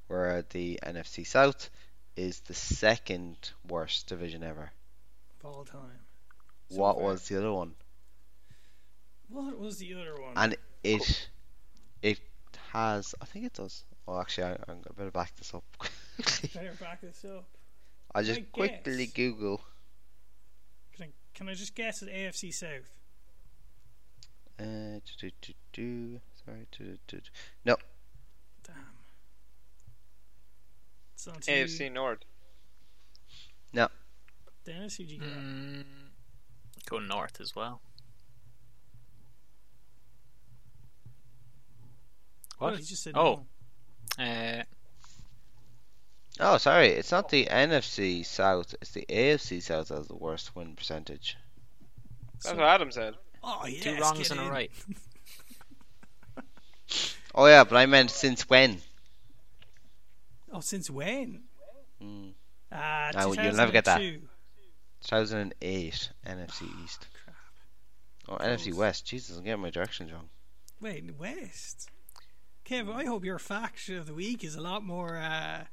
where 0.08 0.42
the 0.50 0.78
NFC 0.82 1.24
South 1.24 1.70
is 2.16 2.40
the 2.40 2.54
second 2.54 3.52
worst 3.68 4.06
division 4.08 4.42
ever. 4.42 4.72
of 5.40 5.44
all 5.46 5.64
time. 5.64 6.06
So 6.68 6.82
what 6.82 6.96
far. 6.96 7.04
was 7.04 7.28
the 7.28 7.36
other 7.38 7.52
one? 7.52 7.74
What 9.28 9.58
was 9.58 9.78
the 9.78 9.94
other 9.94 10.20
one? 10.20 10.36
And 10.36 10.56
it 10.84 11.28
it 12.02 12.20
has, 12.72 13.14
I 13.20 13.24
think 13.26 13.46
it 13.46 13.54
does. 13.54 13.84
Oh, 14.08 14.20
actually, 14.20 14.44
I, 14.44 14.50
I'm 14.68 14.78
I 14.88 14.92
better 14.96 15.10
back 15.10 15.34
this 15.36 15.54
up. 15.54 15.64
Better 16.54 16.72
back 16.80 17.00
this 17.00 17.24
up. 17.24 17.44
I'll 18.14 18.24
just 18.24 18.40
I 18.40 18.44
quickly 18.52 19.06
guess. 19.06 19.14
Google. 19.14 19.60
Can 20.96 21.06
I, 21.06 21.08
can 21.34 21.48
I 21.48 21.54
just 21.54 21.74
guess 21.74 22.02
at 22.02 22.08
AFC 22.08 22.52
South? 22.52 22.90
Uh, 24.58 25.00
do, 25.04 25.12
do, 25.18 25.30
do, 25.40 25.52
do, 25.72 26.20
sorry, 26.44 26.66
do, 26.76 26.84
do, 26.84 26.98
do, 27.06 27.16
do. 27.64 27.74
Damn. 28.64 28.74
It's 31.14 31.26
on 31.28 31.40
to 31.40 31.50
AFC 31.52 31.90
North. 31.92 32.18
No. 33.72 33.88
Dennis, 34.64 34.96
who'd 34.96 35.10
you 35.10 35.18
get? 35.18 35.28
Mm, 35.28 35.84
go 36.88 36.98
north 36.98 37.40
as 37.40 37.56
well. 37.56 37.80
Oh, 42.60 42.66
What? 42.66 42.78
he 42.78 42.84
just 42.84 43.02
said 43.02 43.14
Oh. 43.16 43.22
no. 43.22 43.46
Uh, 44.18 44.62
Oh, 46.40 46.56
sorry, 46.56 46.88
it's 46.88 47.12
not 47.12 47.28
the 47.28 47.44
NFC 47.46 48.24
South. 48.24 48.74
It's 48.80 48.92
the 48.92 49.04
AFC 49.08 49.62
South 49.62 49.88
that 49.88 49.98
has 49.98 50.08
the 50.08 50.16
worst 50.16 50.56
win 50.56 50.74
percentage. 50.74 51.36
That's 52.34 52.46
So- 52.48 52.56
what 52.56 52.64
Adam 52.64 52.90
said. 52.90 53.14
Oh, 53.44 53.66
yes, 53.66 53.82
two 53.82 53.96
wrongs 53.96 54.18
get 54.28 54.30
and 54.32 54.40
a 54.40 54.50
right. 54.50 54.70
Oh 57.34 57.46
yeah, 57.46 57.64
but 57.64 57.76
I 57.76 57.86
meant 57.86 58.10
since 58.10 58.48
when? 58.48 58.78
Oh, 60.52 60.60
since 60.60 60.90
when? 60.90 61.42
Mm, 62.02 62.32
Ah, 62.70 63.10
No, 63.14 63.32
you'll 63.32 63.54
never 63.54 63.72
get 63.72 63.86
that. 63.86 63.98
2008 64.00 66.10
NFC 66.26 66.84
East. 66.84 67.06
Crap. 67.24 67.36
Oh, 68.28 68.36
NFC 68.44 68.74
West. 68.74 69.06
Jesus, 69.06 69.36
I'm 69.36 69.44
getting 69.44 69.62
my 69.62 69.70
directions 69.70 70.12
wrong. 70.12 70.28
Wait, 70.80 71.04
West. 71.18 71.88
Kev, 72.64 72.92
I 72.94 73.04
hope 73.04 73.24
your 73.24 73.38
fact 73.38 73.88
of 73.88 74.06
the 74.06 74.14
week 74.14 74.44
is 74.44 74.54
a 74.54 74.60
lot 74.60 74.84
more 74.84 75.16
uh, 75.16 75.64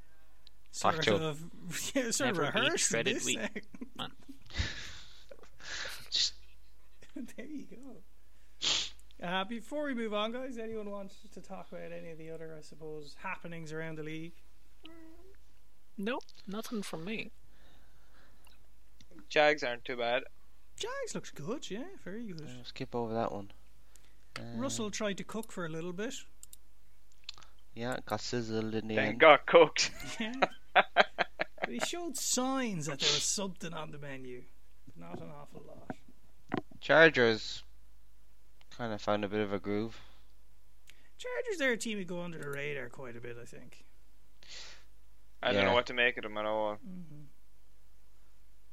sort 0.71 0.95
Factual. 0.95 1.23
of 1.25 1.43
yeah, 1.95 2.11
sort 2.11 2.27
Never 2.35 2.43
of 2.45 2.55
rehearsed 2.55 2.91
this 3.03 3.25
wheat. 3.25 3.39
thing. 3.39 3.61
Man. 3.97 4.11
Just 6.09 6.33
there 7.15 7.45
you 7.45 7.65
go. 7.69 9.25
Uh, 9.25 9.43
before 9.43 9.83
we 9.85 9.93
move 9.93 10.13
on, 10.13 10.31
guys, 10.31 10.57
anyone 10.57 10.89
want 10.89 11.11
to 11.33 11.41
talk 11.41 11.67
about 11.71 11.91
any 11.91 12.09
of 12.11 12.17
the 12.17 12.31
other, 12.31 12.55
I 12.57 12.61
suppose, 12.61 13.15
happenings 13.21 13.73
around 13.73 13.97
the 13.97 14.03
league? 14.03 14.31
Nope, 15.97 16.23
nothing 16.47 16.81
from 16.81 17.03
me. 17.03 17.31
Jags 19.27 19.61
aren't 19.63 19.83
too 19.83 19.97
bad. 19.97 20.23
Jags 20.77 21.13
looks 21.13 21.29
good, 21.31 21.69
yeah, 21.69 21.83
very 22.05 22.23
good. 22.23 22.47
skip 22.63 22.95
over 22.95 23.13
that 23.13 23.33
one. 23.33 23.51
Uh, 24.39 24.43
Russell 24.55 24.89
tried 24.89 25.17
to 25.17 25.25
cook 25.25 25.51
for 25.51 25.65
a 25.65 25.69
little 25.69 25.91
bit. 25.91 26.13
Yeah, 27.75 27.97
got 28.05 28.21
sizzled 28.21 28.75
in 28.75 28.87
the 28.87 28.95
Then 28.95 29.05
end. 29.09 29.19
got 29.19 29.45
cooked. 29.45 29.91
Yeah. 30.19 30.33
but 30.73 31.69
he 31.69 31.79
showed 31.79 32.17
signs 32.17 32.87
that 32.87 32.99
there 32.99 33.09
was 33.09 33.23
something 33.23 33.73
on 33.73 33.91
the 33.91 33.97
menu. 33.97 34.43
Not 34.97 35.19
an 35.21 35.29
awful 35.39 35.63
lot. 35.67 35.95
Chargers 36.81 37.63
kind 38.77 38.93
of 38.93 39.01
found 39.01 39.23
a 39.23 39.29
bit 39.29 39.39
of 39.41 39.53
a 39.53 39.59
groove. 39.59 39.97
Chargers, 41.17 41.57
they're 41.57 41.73
a 41.73 41.77
team 41.77 41.97
who 41.97 42.05
go 42.05 42.21
under 42.21 42.37
the 42.37 42.49
radar 42.49 42.89
quite 42.89 43.15
a 43.15 43.21
bit, 43.21 43.37
I 43.41 43.45
think. 43.45 43.83
I 45.41 45.53
don't 45.53 45.65
know 45.65 45.73
what 45.73 45.85
to 45.87 45.93
make 45.93 46.17
of 46.17 46.23
them 46.23 46.37
at 46.37 46.45
all. 46.45 46.75
hmm 46.75 47.23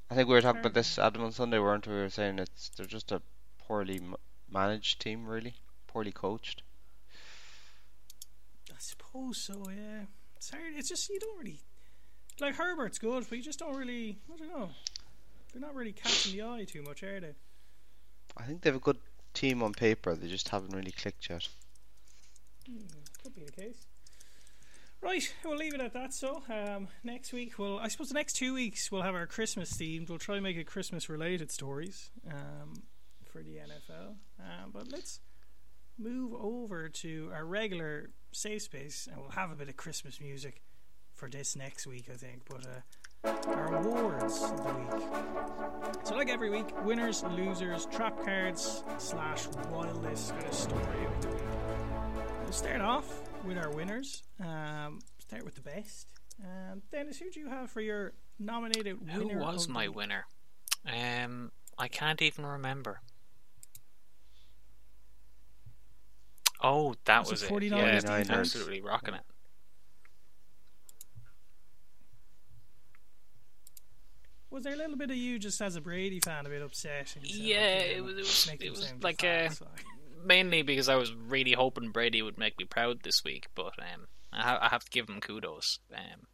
I 0.09 0.15
think 0.15 0.29
we 0.29 0.35
were 0.35 0.41
talking 0.41 0.61
about 0.61 0.75
this 0.75 1.01
Adam 1.01 1.23
on 1.25 1.33
Sunday, 1.33 1.59
weren't 1.59 1.85
we? 1.87 1.93
We 1.95 2.01
were 2.01 2.11
saying 2.11 2.39
it's 2.39 2.69
they're 2.71 2.87
just 2.87 3.11
a 3.11 3.21
poorly 3.59 3.97
m- 3.97 4.15
managed 4.49 5.01
team, 5.01 5.27
really, 5.27 5.55
poorly 5.89 6.13
coached. 6.13 6.63
I 8.77 8.79
suppose 8.79 9.39
so, 9.39 9.63
yeah. 9.71 10.03
It's 10.37 10.51
hard. 10.51 10.75
It's 10.77 10.91
just, 10.91 11.09
you 11.09 11.19
don't 11.19 11.39
really. 11.39 11.61
Like, 12.39 12.57
Herbert's 12.57 12.99
good, 12.99 13.25
but 13.27 13.39
you 13.39 13.43
just 13.43 13.59
don't 13.59 13.75
really. 13.75 14.19
I 14.31 14.37
don't 14.37 14.49
know. 14.51 14.69
They're 15.53 15.63
not 15.63 15.75
really 15.75 15.93
catching 15.93 16.37
the 16.37 16.45
eye 16.45 16.67
too 16.69 16.83
much, 16.83 17.03
are 17.03 17.19
they? 17.19 17.35
I 18.37 18.43
think 18.43 18.61
they 18.61 18.69
have 18.69 18.77
a 18.77 18.81
good 18.81 18.99
team 19.33 19.63
on 19.63 19.73
paper. 19.73 20.15
They 20.15 20.29
just 20.29 20.51
haven't 20.51 20.75
really 20.75 20.93
clicked 20.93 21.31
yet. 21.31 21.49
Could 23.23 23.35
be 23.35 23.45
the 23.45 23.53
case. 23.53 23.87
Right, 25.01 25.33
we'll 25.45 25.57
leave 25.57 25.73
it 25.73 25.81
at 25.81 25.95
that. 25.95 26.13
So, 26.13 26.43
um, 26.51 26.89
next 27.03 27.33
week, 27.33 27.59
well, 27.59 27.79
I 27.79 27.89
suppose 27.89 28.09
the 28.09 28.15
next 28.15 28.35
two 28.35 28.53
weeks 28.53 28.93
we'll 28.93 29.03
have 29.03 29.15
our 29.15 29.27
Christmas 29.27 29.73
themed. 29.73 30.11
We'll 30.11 30.19
try 30.19 30.35
and 30.35 30.45
make 30.45 30.57
it 30.57 30.67
Christmas 30.67 31.09
related 31.09 31.51
stories 31.51 32.11
um, 32.31 32.83
for 33.25 33.43
the 33.43 33.57
NFL. 33.57 34.17
Um, 34.41 34.71
but 34.73 34.91
let's 34.91 35.21
move 35.99 36.35
over 36.35 36.89
to 36.89 37.31
our 37.33 37.45
regular 37.45 38.11
safe 38.37 38.63
space, 38.63 39.09
and 39.11 39.21
we'll 39.21 39.31
have 39.31 39.51
a 39.51 39.55
bit 39.55 39.69
of 39.69 39.77
Christmas 39.77 40.21
music 40.21 40.63
for 41.15 41.29
this 41.29 41.57
next 41.57 41.87
week, 41.87 42.09
I 42.13 42.17
think. 42.17 42.43
But 42.49 42.67
uh, 42.67 43.51
our 43.55 43.75
awards 43.75 44.43
of 44.43 44.57
the 44.59 44.75
week. 44.75 45.03
So, 46.05 46.15
like 46.15 46.29
every 46.29 46.51
week, 46.51 46.67
winners, 46.85 47.25
losers, 47.25 47.87
trap 47.87 48.23
cards 48.25 48.85
slash 48.99 49.47
wildest 49.71 50.33
kind 50.33 50.45
of 50.45 50.53
story 50.53 51.07
of 51.07 51.23
the 51.23 51.29
week. 51.29 51.43
We'll 52.45 52.53
start 52.53 52.81
off 52.81 53.23
with 53.45 53.57
our 53.59 53.71
winners. 53.71 54.23
Um, 54.41 55.01
start 55.19 55.45
with 55.45 55.55
the 55.55 55.63
best. 55.63 56.07
Um, 56.45 56.83
Dennis, 56.93 57.19
who 57.19 57.31
do 57.31 57.41
you 57.41 57.49
have 57.49 57.71
for 57.71 57.81
your 57.81 58.13
nominated 58.39 59.01
winner? 59.01 59.33
Who 59.33 59.39
was 59.39 59.69
my 59.69 59.89
week? 59.89 59.97
winner? 59.97 60.27
Um, 60.87 61.51
I 61.79 61.89
can't 61.89 62.21
even 62.21 62.45
remember. 62.45 63.01
Oh, 66.63 66.95
that 67.05 67.21
Was 67.21 67.31
was, 67.31 67.43
it 67.43 67.51
it. 67.51 67.53
49ers 67.73 68.03
Yeah, 68.05 68.35
absolutely 68.35 68.81
rocking 68.81 69.15
it. 69.15 69.23
Was 74.51 74.65
there 74.65 74.73
a 74.73 74.77
little 74.77 74.97
bit 74.97 75.11
of 75.11 75.17
you 75.17 75.39
just 75.39 75.61
as 75.61 75.77
a 75.77 75.81
Brady 75.81 76.21
fan 76.21 76.47
a 76.47 76.49
bit 76.49 76.63
upset? 76.63 77.09
said, 77.09 77.25
Yeah, 77.27 77.57
"Okay, 77.57 77.95
it 77.97 78.01
was- 78.05 78.15
it 78.15 78.19
was- 78.21 78.49
it 78.61 78.71
was 78.71 78.95
like, 79.03 79.21
fast," 79.21 79.63
uh. 79.63 79.67
Mainly 80.25 80.63
because 80.63 80.89
I 80.89 80.97
was 80.97 81.13
really 81.13 81.53
hoping 81.53 81.91
Brady 81.91 82.23
would 82.23 82.39
make 82.39 82.59
me 82.59 82.65
proud 82.65 83.03
this 83.03 83.23
week, 83.23 83.47
but 83.55 83.79
um, 83.79 84.09
I, 84.33 84.43
ha- 84.43 84.59
I 84.63 84.69
have 84.71 84.85
to 84.85 84.91
give 84.91 85.09
him 85.09 85.21
kudos. 85.21 85.79
Um, 85.95 86.27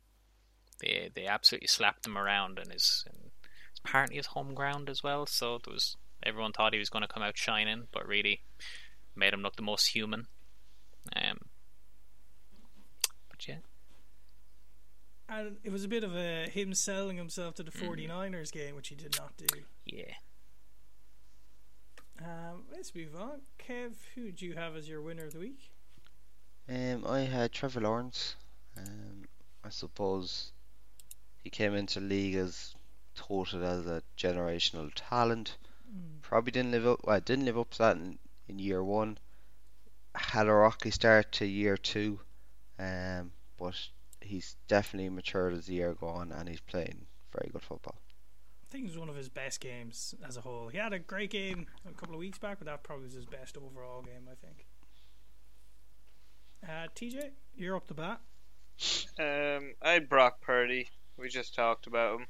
they 0.81 1.11
they 1.15 1.27
absolutely 1.27 1.67
slapped 1.69 2.07
him 2.07 2.17
around, 2.17 2.59
and 2.59 2.73
his 2.73 3.05
and 3.07 3.33
it's 3.71 3.81
apparently 3.81 4.17
his 4.17 4.27
home 4.27 4.55
ground 4.55 4.89
as 4.89 5.03
well. 5.03 5.27
So 5.27 5.59
there 5.59 5.75
was 5.75 5.97
everyone 6.23 6.53
thought 6.53 6.73
he 6.73 6.79
was 6.79 6.89
going 6.91 7.03
to 7.03 7.13
come 7.13 7.23
out 7.23 7.37
shining, 7.37 7.89
but 7.93 8.07
really 8.07 8.43
made 9.15 9.33
him 9.35 9.43
look 9.43 9.57
the 9.57 9.63
most 9.63 9.89
human. 9.89 10.27
Um, 11.17 11.39
but 13.29 13.47
yeah, 13.49 13.57
And 15.29 15.57
it 15.65 15.71
was 15.73 15.85
a 15.85 15.89
bit 15.89 16.05
of 16.05 16.15
a 16.17 16.49
him 16.49 16.75
selling 16.75 17.17
himself 17.17 17.55
to 17.57 17.63
the 17.63 17.71
Mm. 17.73 17.89
49ers 18.09 18.53
game, 18.53 18.75
which 18.77 18.89
he 18.89 18.95
did 18.95 19.17
not 19.19 19.37
do. 19.37 19.47
yeah. 19.85 20.15
Um, 22.21 22.65
let's 22.73 22.95
move 22.95 23.17
on. 23.17 23.41
Kev, 23.59 23.95
who 24.15 24.31
do 24.31 24.47
you 24.47 24.55
have 24.55 24.77
as 24.77 24.89
your 24.89 25.03
winner 25.03 25.25
of 25.25 25.33
the 25.33 25.41
week? 25.41 25.71
Um, 26.69 27.05
I 27.07 27.21
had 27.21 27.51
Trevor 27.53 27.81
Lawrence. 27.81 28.37
Um, 28.77 29.25
I 29.65 29.71
suppose 29.71 30.53
he 31.43 31.51
came 31.51 31.75
into 31.75 31.99
the 31.99 32.07
league 32.07 32.37
as 32.37 32.75
touted 33.17 33.63
as 33.63 33.87
a 33.87 34.03
generational 34.17 34.91
talent. 34.95 35.57
Probably 36.23 36.53
didn't 36.53 36.71
live 36.71 36.87
up. 36.87 37.01
Well, 37.05 37.21
didn't 37.21 37.45
live 37.45 37.59
up 37.59 37.71
to 37.73 37.79
that 37.79 37.97
in, 37.97 38.19
in 38.53 38.59
year 38.59 38.85
one. 38.85 39.19
Had 40.15 40.47
a 40.47 40.53
rocky 40.53 40.91
start 40.91 41.33
to 41.33 41.47
year 41.47 41.77
two, 41.77 42.21
um, 42.79 43.33
but 43.59 43.75
he's 44.21 44.57
definitely 44.69 45.09
matured 45.09 45.55
as 45.55 45.67
the 45.67 45.75
year 45.75 45.95
go 45.95 46.09
on, 46.09 46.33
and 46.33 46.49
he's 46.49 46.61
playing 46.61 47.07
very 47.33 47.49
good 47.51 47.63
football. 47.63 47.97
I 48.63 48.71
think 48.71 48.85
it 48.85 48.89
was 48.89 48.99
one 48.99 49.09
of 49.09 49.17
his 49.17 49.31
best 49.31 49.61
games 49.61 50.15
as 50.27 50.37
a 50.37 50.43
whole. 50.43 50.69
He 50.69 50.79
had 50.79 50.93
a 50.93 50.99
great 50.99 51.31
game 51.31 51.67
a 51.89 51.93
couple 51.93 52.15
of 52.15 52.19
weeks 52.19 52.39
back, 52.39 52.59
but 52.59 52.67
that 52.67 52.83
probably 52.83 53.05
was 53.05 53.15
his 53.15 53.25
best 53.25 53.57
overall 53.57 54.03
game, 54.03 54.29
I 54.31 54.35
think. 54.35 54.67
Uh, 56.63 56.89
TJ, 56.95 57.31
you're 57.57 57.77
up 57.77 57.89
to 57.89 57.95
bat. 57.95 58.21
Um, 59.19 59.75
I 59.83 59.93
had 59.93 60.09
Brock 60.09 60.41
Purdy. 60.41 60.89
We 61.17 61.29
just 61.29 61.55
talked 61.55 61.87
about 61.87 62.21
him. 62.21 62.27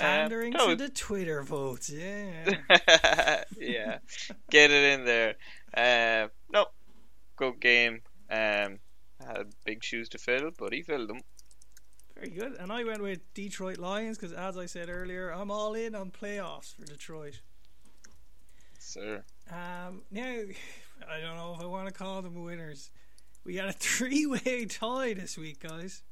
Pandering 0.00 0.52
that 0.52 0.66
to 0.66 0.76
the 0.76 0.88
Twitter 0.88 1.42
votes, 1.42 1.90
yeah. 1.90 2.54
yeah, 3.58 3.98
get 4.50 4.70
it 4.70 4.98
in 4.98 5.04
there. 5.04 5.34
Uh, 5.76 6.28
no, 6.52 6.66
good 7.36 7.60
game. 7.60 8.00
Um, 8.30 8.78
had 9.24 9.54
big 9.64 9.82
shoes 9.82 10.08
to 10.10 10.18
fill, 10.18 10.50
but 10.58 10.72
he 10.72 10.82
filled 10.82 11.08
them. 11.08 11.20
Very 12.14 12.30
good. 12.30 12.56
And 12.58 12.72
I 12.72 12.84
went 12.84 13.02
with 13.02 13.20
Detroit 13.34 13.78
Lions 13.78 14.18
because, 14.18 14.32
as 14.32 14.56
I 14.56 14.66
said 14.66 14.88
earlier, 14.88 15.30
I'm 15.30 15.50
all 15.50 15.74
in 15.74 15.94
on 15.94 16.10
playoffs 16.10 16.74
for 16.74 16.84
Detroit. 16.84 17.40
Sir, 18.78 19.24
Um, 19.50 20.02
now, 20.10 20.22
I 21.08 21.20
don't 21.20 21.36
know 21.36 21.54
if 21.56 21.60
I 21.62 21.66
want 21.66 21.88
to 21.88 21.94
call 21.94 22.22
them 22.22 22.42
winners. 22.42 22.90
We 23.44 23.54
got 23.54 23.68
a 23.68 23.72
three-way 23.78 24.66
tie 24.66 25.14
this 25.14 25.36
week, 25.36 25.60
guys. 25.60 26.02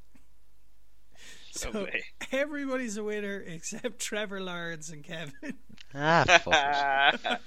So 1.55 1.69
Lovely. 1.69 2.03
everybody's 2.31 2.97
a 2.97 3.03
winner 3.03 3.39
except 3.45 3.99
Trevor 3.99 4.41
Lawrence 4.41 4.89
and 4.89 5.03
Kevin. 5.03 5.33
Ah, 5.95 6.23
fuck. 6.25 6.51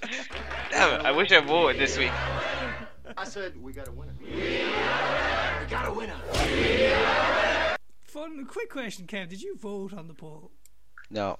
Damn 0.71 1.01
it! 1.01 1.05
I 1.05 1.11
wish 1.11 1.33
I 1.33 1.41
voted 1.41 1.81
this 1.81 1.97
week. 1.97 2.13
I 3.17 3.25
said 3.25 3.61
we 3.61 3.73
got 3.73 3.89
a 3.89 3.91
winner. 3.91 4.13
We 4.21 5.69
got 5.69 5.89
a 5.89 5.91
winner. 5.91 6.15
Fun, 8.03 8.45
quick 8.45 8.69
question, 8.69 9.05
Kev. 9.05 9.27
Did 9.27 9.41
you 9.41 9.57
vote 9.57 9.91
on 9.93 10.07
the 10.07 10.13
poll? 10.13 10.51
No. 11.09 11.39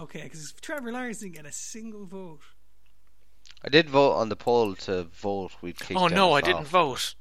Okay, 0.00 0.22
because 0.22 0.52
Trevor 0.60 0.92
Lawrence 0.92 1.18
didn't 1.18 1.34
get 1.34 1.44
a 1.44 1.50
single 1.50 2.06
vote. 2.06 2.42
I 3.64 3.68
did 3.68 3.90
vote 3.90 4.12
on 4.12 4.28
the 4.28 4.36
poll 4.36 4.76
to 4.76 5.04
vote. 5.04 5.50
We'd 5.60 5.80
kick 5.80 5.96
Oh 5.96 6.06
no, 6.06 6.34
I 6.34 6.40
Dennis 6.40 6.58
didn't 6.58 6.68
vote. 6.68 7.14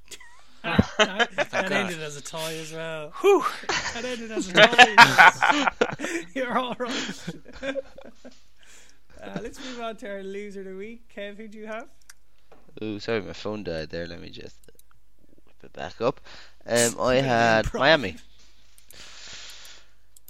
That 0.63 1.29
that 1.51 1.71
ended 1.71 2.01
as 2.01 2.17
a 2.17 2.21
tie 2.21 2.53
as 2.55 2.71
well. 2.71 3.11
Whew. 3.21 3.45
That 3.93 4.05
ended 4.05 4.31
as 4.31 4.49
a 4.49 4.53
tie. 4.53 6.25
You're 6.33 6.57
all 6.57 6.75
right. 6.77 7.29
uh, 7.63 9.39
let's 9.41 9.63
move 9.65 9.81
on 9.81 9.95
to 9.97 10.09
our 10.09 10.23
loser 10.23 10.61
of 10.61 10.67
the 10.67 10.75
week. 10.75 11.11
Kev, 11.15 11.37
who 11.37 11.47
do 11.47 11.57
you 11.57 11.67
have? 11.67 11.87
Ooh, 12.83 12.99
sorry, 12.99 13.21
my 13.21 13.33
phone 13.33 13.63
died 13.63 13.89
there. 13.89 14.07
Let 14.07 14.21
me 14.21 14.29
just 14.29 14.57
whip 15.45 15.63
it 15.63 15.73
back 15.73 16.01
up. 16.01 16.21
Um, 16.65 16.99
I 16.99 17.15
had. 17.15 17.73
Miami. 17.73 18.17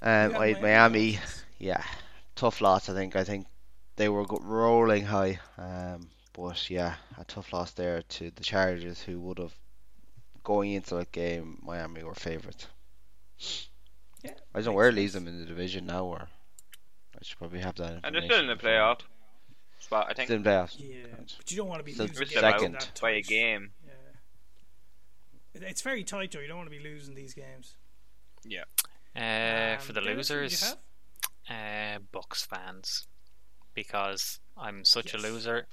Um, 0.01 0.07
I 0.09 0.09
had 0.09 0.31
had 0.31 0.31
Miami. 0.33 0.61
Miami. 0.61 1.19
Yeah, 1.59 1.83
tough 2.35 2.61
loss. 2.61 2.89
I 2.89 2.93
think. 2.93 3.15
I 3.15 3.23
think 3.23 3.47
they 3.95 4.09
were 4.09 4.25
rolling 4.41 5.05
high. 5.05 5.39
Um, 5.57 6.09
but 6.33 6.69
yeah, 6.69 6.95
a 7.17 7.25
tough 7.25 7.51
loss 7.51 7.71
there 7.71 8.03
to 8.03 8.31
the 8.31 8.43
Chargers, 8.43 9.01
who 9.01 9.19
would 9.21 9.39
have 9.39 9.53
going 10.47 10.71
into 10.71 10.95
that 10.95 11.11
game. 11.11 11.59
Miami 11.61 12.03
were 12.03 12.15
favourites. 12.15 12.67
Yeah, 14.23 14.31
I 14.55 14.59
don't 14.59 14.65
know 14.67 14.71
where 14.71 14.87
it 14.87 14.91
sense. 14.93 14.97
leaves 14.97 15.13
them 15.13 15.27
in 15.27 15.39
the 15.41 15.45
division 15.45 15.85
now, 15.85 16.05
or 16.05 16.29
I 17.13 17.19
should 17.21 17.37
probably 17.37 17.59
have 17.59 17.75
that. 17.75 17.99
And 18.05 18.15
they're 18.15 18.21
still 18.23 18.39
in 18.39 18.47
the 18.47 18.53
information 18.53 18.79
playoff 18.81 18.99
spot. 19.79 20.07
I 20.09 20.13
think 20.13 20.27
Still 20.27 20.37
in 20.37 20.43
playoffs. 20.43 20.75
Yeah, 20.79 21.05
but 21.37 21.51
you 21.51 21.57
don't 21.57 21.67
want 21.67 21.79
to 21.81 21.83
be 21.83 21.91
So 21.93 22.03
losing 22.03 22.15
we're 22.15 22.19
games 22.21 22.29
still 22.31 22.41
second. 22.41 22.91
by 23.01 23.11
a 23.11 23.21
game. 23.21 23.71
Yeah. 23.85 23.91
It's 25.67 25.81
very 25.81 26.03
tight, 26.05 26.31
though. 26.31 26.39
You 26.39 26.47
don't 26.47 26.57
want 26.57 26.71
to 26.71 26.77
be 26.77 26.83
losing 26.83 27.13
these 27.15 27.33
games. 27.33 27.75
Yeah. 28.45 28.63
Uh, 29.15 29.73
Um, 29.75 29.79
for 29.81 29.91
the 29.93 30.01
Dennis, 30.01 30.29
who 30.29 30.35
do 30.35 30.39
you 30.39 30.43
losers, 30.45 30.75
have? 31.49 31.97
uh, 31.97 31.99
Bucks 32.11 32.45
fans, 32.45 33.07
because 33.73 34.39
I'm 34.55 34.85
such 34.85 35.13
Yes. 35.13 35.23
a 35.23 35.27
loser. 35.27 35.67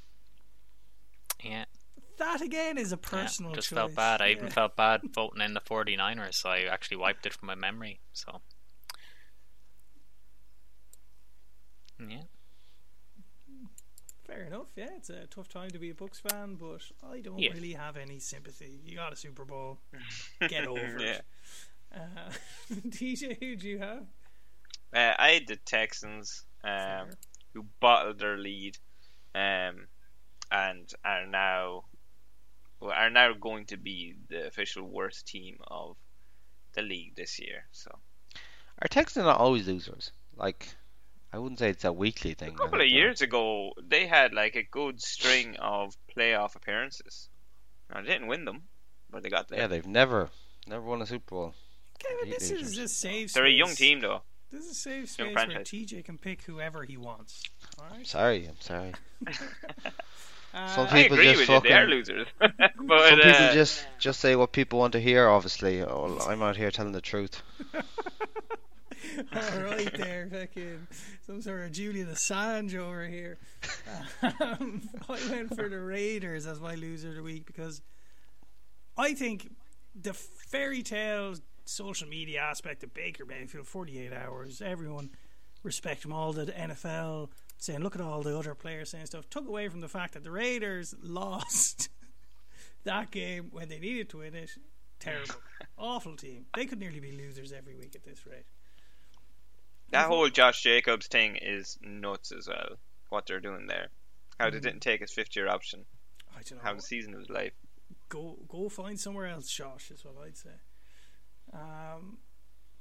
Yeah, 1.42 1.64
That 2.18 2.40
again 2.42 2.78
is 2.78 2.92
a 2.92 2.96
personal 2.96 3.20
yeah, 3.22 3.28
personal 3.28 3.56
just 3.56 3.68
choice. 3.68 3.72
felt 3.72 3.94
bad. 3.94 4.20
I 4.20 4.30
even 4.30 4.48
felt 4.48 4.76
bad 4.76 5.02
voting 5.14 5.40
in 5.42 5.54
the 5.54 5.60
49ers, 5.60 6.34
so 6.34 6.50
I 6.50 6.62
actually 6.64 6.96
wiped 6.98 7.26
it 7.26 7.32
from 7.34 7.46
my 7.46 7.54
memory. 7.54 8.00
So, 8.12 8.42
yeah, 11.98 12.24
Fair 14.24 14.42
enough. 14.44 14.68
Yeah, 14.76 14.88
it's 14.96 15.10
a 15.10 15.26
tough 15.26 15.48
time 15.48 15.72
to 15.72 15.78
be 15.78 15.90
a 15.90 15.94
Bucks 15.94 16.18
fan, 16.20 16.56
but 16.56 16.82
I 17.02 17.20
don't 17.20 17.46
Yeah. 17.46 17.50
really 17.50 17.72
have 17.72 17.96
any 17.96 18.18
sympathy. 18.18 18.80
You 18.84 18.96
got 18.96 19.12
a 19.12 19.16
Super 19.16 19.44
Bowl. 19.44 19.80
Get 20.46 20.66
over 20.66 21.04
Yeah. 21.04 21.20
it. 21.20 21.24
Uh, 21.94 22.30
DJ, 22.88 23.36
who 23.40 23.56
do 23.56 23.68
you 23.68 23.78
have? 23.78 24.06
Uh, 24.94 25.14
I 25.18 25.30
had 25.30 25.46
the 25.46 25.56
Texans, 25.56 26.44
um, 26.62 27.16
who 27.52 27.64
bottled 27.80 28.18
their 28.18 28.36
lead, 28.38 28.78
um, 29.34 29.88
and 30.50 30.90
are 31.04 31.26
now 31.26 31.84
well, 31.84 31.93
are 32.92 33.10
now 33.10 33.32
going 33.32 33.66
to 33.66 33.76
be 33.76 34.14
the 34.28 34.46
official 34.46 34.84
worst 34.88 35.26
team 35.26 35.58
of 35.68 35.96
the 36.74 36.82
league 36.82 37.14
this 37.16 37.38
year. 37.38 37.64
So 37.72 37.98
Are 38.82 38.88
Texans 38.88 39.24
are 39.24 39.28
not 39.32 39.40
always 39.40 39.66
losers? 39.68 40.10
Like, 40.36 40.68
I 41.32 41.38
wouldn't 41.38 41.58
say 41.60 41.70
it's 41.70 41.84
a 41.84 41.92
weekly 41.92 42.34
thing. 42.34 42.50
A 42.54 42.56
couple 42.56 42.64
of 42.66 42.70
they're- 42.80 42.82
years 42.86 43.20
ago, 43.20 43.72
they 43.80 44.06
had 44.06 44.32
like 44.34 44.56
a 44.56 44.62
good 44.62 45.00
string 45.00 45.56
of 45.58 45.96
playoff 46.16 46.56
appearances. 46.56 47.28
Now, 47.92 48.00
they 48.00 48.08
didn't 48.08 48.28
win 48.28 48.44
them, 48.44 48.62
but 49.10 49.22
they 49.22 49.28
got 49.30 49.48
there. 49.48 49.60
Yeah, 49.60 49.66
they've 49.68 49.86
never, 49.86 50.30
never 50.66 50.82
won 50.84 51.02
a 51.02 51.06
Super 51.06 51.34
Bowl. 51.34 51.54
Kevin, 51.98 52.30
this 52.30 52.48
Complete 52.48 52.60
is 52.62 52.68
losers. 52.70 52.78
a 52.90 52.94
safe 52.94 53.32
They're 53.32 53.46
a 53.46 53.50
young 53.50 53.74
team, 53.74 54.00
though. 54.00 54.22
This 54.50 54.64
is 54.64 54.70
a 54.72 54.74
safe 54.74 55.18
Young 55.18 55.32
space 55.36 55.48
where. 55.48 55.60
TJ 55.60 56.04
can 56.04 56.18
pick 56.18 56.42
whoever 56.42 56.84
he 56.84 56.96
wants. 56.96 57.42
Alright? 57.80 58.06
Sorry, 58.06 58.46
I'm 58.46 58.60
sorry. 58.60 58.92
Uh, 60.54 60.68
Some 60.68 60.86
I 60.90 61.02
people 61.02 61.18
agree 61.18 61.32
just 61.32 61.40
with 61.40 61.48
you. 61.48 61.60
They 61.68 61.74
are 61.74 61.80
fucking- 61.80 61.90
losers. 61.90 62.26
but 62.38 62.50
Some 63.08 63.18
people 63.18 63.30
uh, 63.32 63.52
just 63.54 63.86
just 63.98 64.20
say 64.20 64.36
what 64.36 64.52
people 64.52 64.78
want 64.78 64.92
to 64.92 65.00
hear. 65.00 65.28
Obviously, 65.28 65.82
oh, 65.82 66.18
I'm 66.28 66.42
out 66.42 66.56
here 66.56 66.70
telling 66.70 66.92
the 66.92 67.00
truth. 67.00 67.42
All 69.34 69.60
right, 69.62 69.92
there, 69.96 70.28
fucking 70.30 70.86
some 71.26 71.40
sort 71.42 71.62
of 71.62 71.72
Julian 71.72 72.08
Assange 72.08 72.74
over 72.74 73.06
here. 73.06 73.38
Um, 74.22 74.88
I 75.08 75.18
went 75.30 75.54
for 75.54 75.68
the 75.68 75.78
Raiders 75.80 76.46
as 76.46 76.60
my 76.60 76.74
loser 76.74 77.10
of 77.10 77.16
the 77.16 77.22
week 77.22 77.46
because 77.46 77.82
I 78.96 79.14
think 79.14 79.50
the 79.94 80.14
fairy 80.14 80.82
tale 80.82 81.34
social 81.64 82.08
media 82.08 82.40
aspect 82.40 82.82
of 82.82 82.92
Baker 82.94 83.24
Mayfield, 83.24 83.66
48 83.66 84.12
hours, 84.12 84.60
everyone 84.62 85.10
respect 85.62 86.04
him, 86.04 86.12
all 86.12 86.32
the 86.32 86.46
NFL 86.46 87.28
saying, 87.64 87.80
look 87.80 87.94
at 87.94 88.00
all 88.00 88.22
the 88.22 88.36
other 88.38 88.54
players 88.54 88.90
saying 88.90 89.06
stuff, 89.06 89.28
took 89.30 89.48
away 89.48 89.68
from 89.68 89.80
the 89.80 89.88
fact 89.88 90.14
that 90.14 90.22
the 90.24 90.30
Raiders 90.30 90.94
lost 91.02 91.88
that 92.84 93.10
game 93.10 93.48
when 93.52 93.68
they 93.68 93.78
needed 93.78 94.08
to 94.10 94.18
win 94.18 94.34
it. 94.34 94.50
Terrible. 95.00 95.34
Awful 95.78 96.16
team. 96.16 96.46
They 96.54 96.66
could 96.66 96.78
nearly 96.80 97.00
be 97.00 97.12
losers 97.12 97.52
every 97.52 97.74
week 97.74 97.94
at 97.94 98.04
this 98.04 98.26
rate. 98.26 98.44
that 99.90 100.06
whole 100.06 100.28
Josh 100.28 100.62
Jacobs 100.62 101.06
thing 101.06 101.36
is 101.36 101.78
nuts 101.82 102.32
as 102.32 102.48
well. 102.48 102.76
What 103.10 103.26
they're 103.26 103.40
doing 103.40 103.66
there, 103.66 103.88
how 104.38 104.48
Mm. 104.48 104.52
they 104.52 104.60
didn't 104.60 104.80
take 104.80 105.00
his 105.00 105.12
fifth 105.12 105.36
year 105.36 105.48
option, 105.48 105.84
I 106.36 106.42
don't 106.42 106.58
know. 106.58 106.64
how 106.64 106.74
the 106.74 106.82
season 106.82 107.12
of 107.14 107.20
his 107.20 107.30
life. 107.30 107.52
go 108.08 108.38
go 108.48 108.68
find 108.68 108.98
somewhere 108.98 109.26
else, 109.26 109.48
Josh. 109.50 109.90
Is 109.90 110.04
what 110.04 110.14
I'd 110.24 110.36
say. 110.36 110.50
Um, 111.52 112.18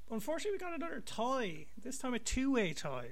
unfortunately, 0.09 0.53
we 0.53 0.57
got 0.59 0.75
another 0.75 1.01
tie. 1.05 1.65
This 1.81 1.97
time 1.99 2.13
a 2.13 2.19
two-way 2.19 2.73
tie. 2.73 3.09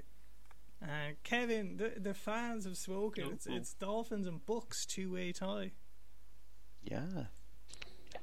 Uh, 0.83 1.13
Kevin, 1.23 1.77
the 1.77 1.93
the 1.99 2.13
fans 2.13 2.65
have 2.65 2.77
spoken. 2.77 3.29
It's, 3.33 3.45
it's 3.47 3.73
Dolphins 3.73 4.25
and 4.25 4.43
Bucks 4.45 4.85
two-way 4.85 5.31
tie. 5.31 5.71
Yeah, 6.83 7.25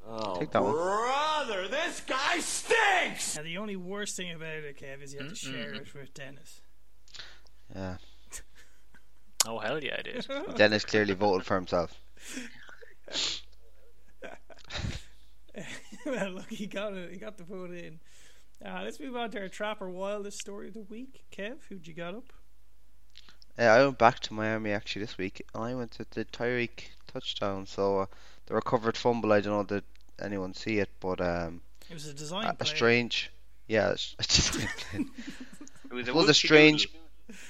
Oh, 0.07 0.39
Take 0.39 0.51
that 0.53 0.63
one. 0.65 0.73
brother, 0.73 1.69
this 1.69 2.01
guy 2.01 2.41
stinks. 2.41 3.37
Now, 3.37 3.43
the 3.43 3.59
only 3.59 3.77
worst 3.77 4.17
thing 4.17 4.33
about 4.33 4.49
it, 4.65 4.77
Kev, 4.81 5.03
is 5.03 5.13
you 5.13 5.21
have 5.21 5.29
to 5.29 5.35
share 5.37 5.75
it 5.75 5.93
with 5.95 6.15
Dennis. 6.15 6.63
yeah. 7.75 7.97
oh 9.47 9.59
hell 9.59 9.83
yeah, 9.85 9.97
I 9.99 10.03
did. 10.03 10.27
Dennis 10.57 10.85
clearly 10.85 11.15
voted 11.15 11.47
for 11.47 11.55
himself. 11.57 12.01
well, 16.07 16.31
look, 16.31 16.51
he 16.51 16.67
got 16.67 16.95
it. 16.95 17.11
He 17.13 17.19
got 17.19 17.37
the 17.39 17.45
vote 17.45 17.71
in. 17.73 18.01
Uh, 18.65 18.81
let's 18.83 18.99
move 18.99 19.15
on 19.17 19.31
to 19.31 19.41
our 19.41 19.49
Trapper 19.49 19.89
Wildest 19.89 20.39
story 20.41 20.69
of 20.69 20.75
the 20.75 20.81
week. 20.81 21.25
Kev, 21.37 21.59
who'd 21.69 21.87
you 21.87 21.95
got 21.95 22.15
up? 22.15 22.33
Uh, 23.59 23.63
I 23.65 23.85
went 23.85 23.99
back 23.99 24.21
to 24.21 24.35
Miami 24.35 24.71
actually 24.73 25.03
this 25.03 25.19
week. 25.19 25.45
and 25.55 25.65
I 25.65 25.75
went 25.75 25.93
to 25.93 26.07
the 26.11 26.25
Tyreek 26.27 26.89
touchdown. 27.13 27.67
So 27.67 28.01
uh, 28.01 28.07
the 28.47 28.55
recovered 28.55 28.97
fumble. 28.97 29.33
I 29.33 29.41
don't 29.41 29.53
know 29.53 29.65
did 29.65 29.85
anyone 30.21 30.55
see 30.55 30.79
it, 30.79 30.89
but 31.01 31.21
um, 31.21 31.61
It 31.91 31.95
was 31.95 32.07
a 32.07 32.15
design 32.15 32.47
a, 32.47 32.57
a 32.61 32.67
strange. 32.67 33.31
Yeah, 33.67 33.87
it's- 33.93 34.15
it's 34.19 34.37
just 34.51 34.61
It 34.95 35.93
was 35.93 36.09
It 36.09 36.11
a, 36.11 36.15
was 36.15 36.29
a 36.29 36.35
strange, 36.35 36.89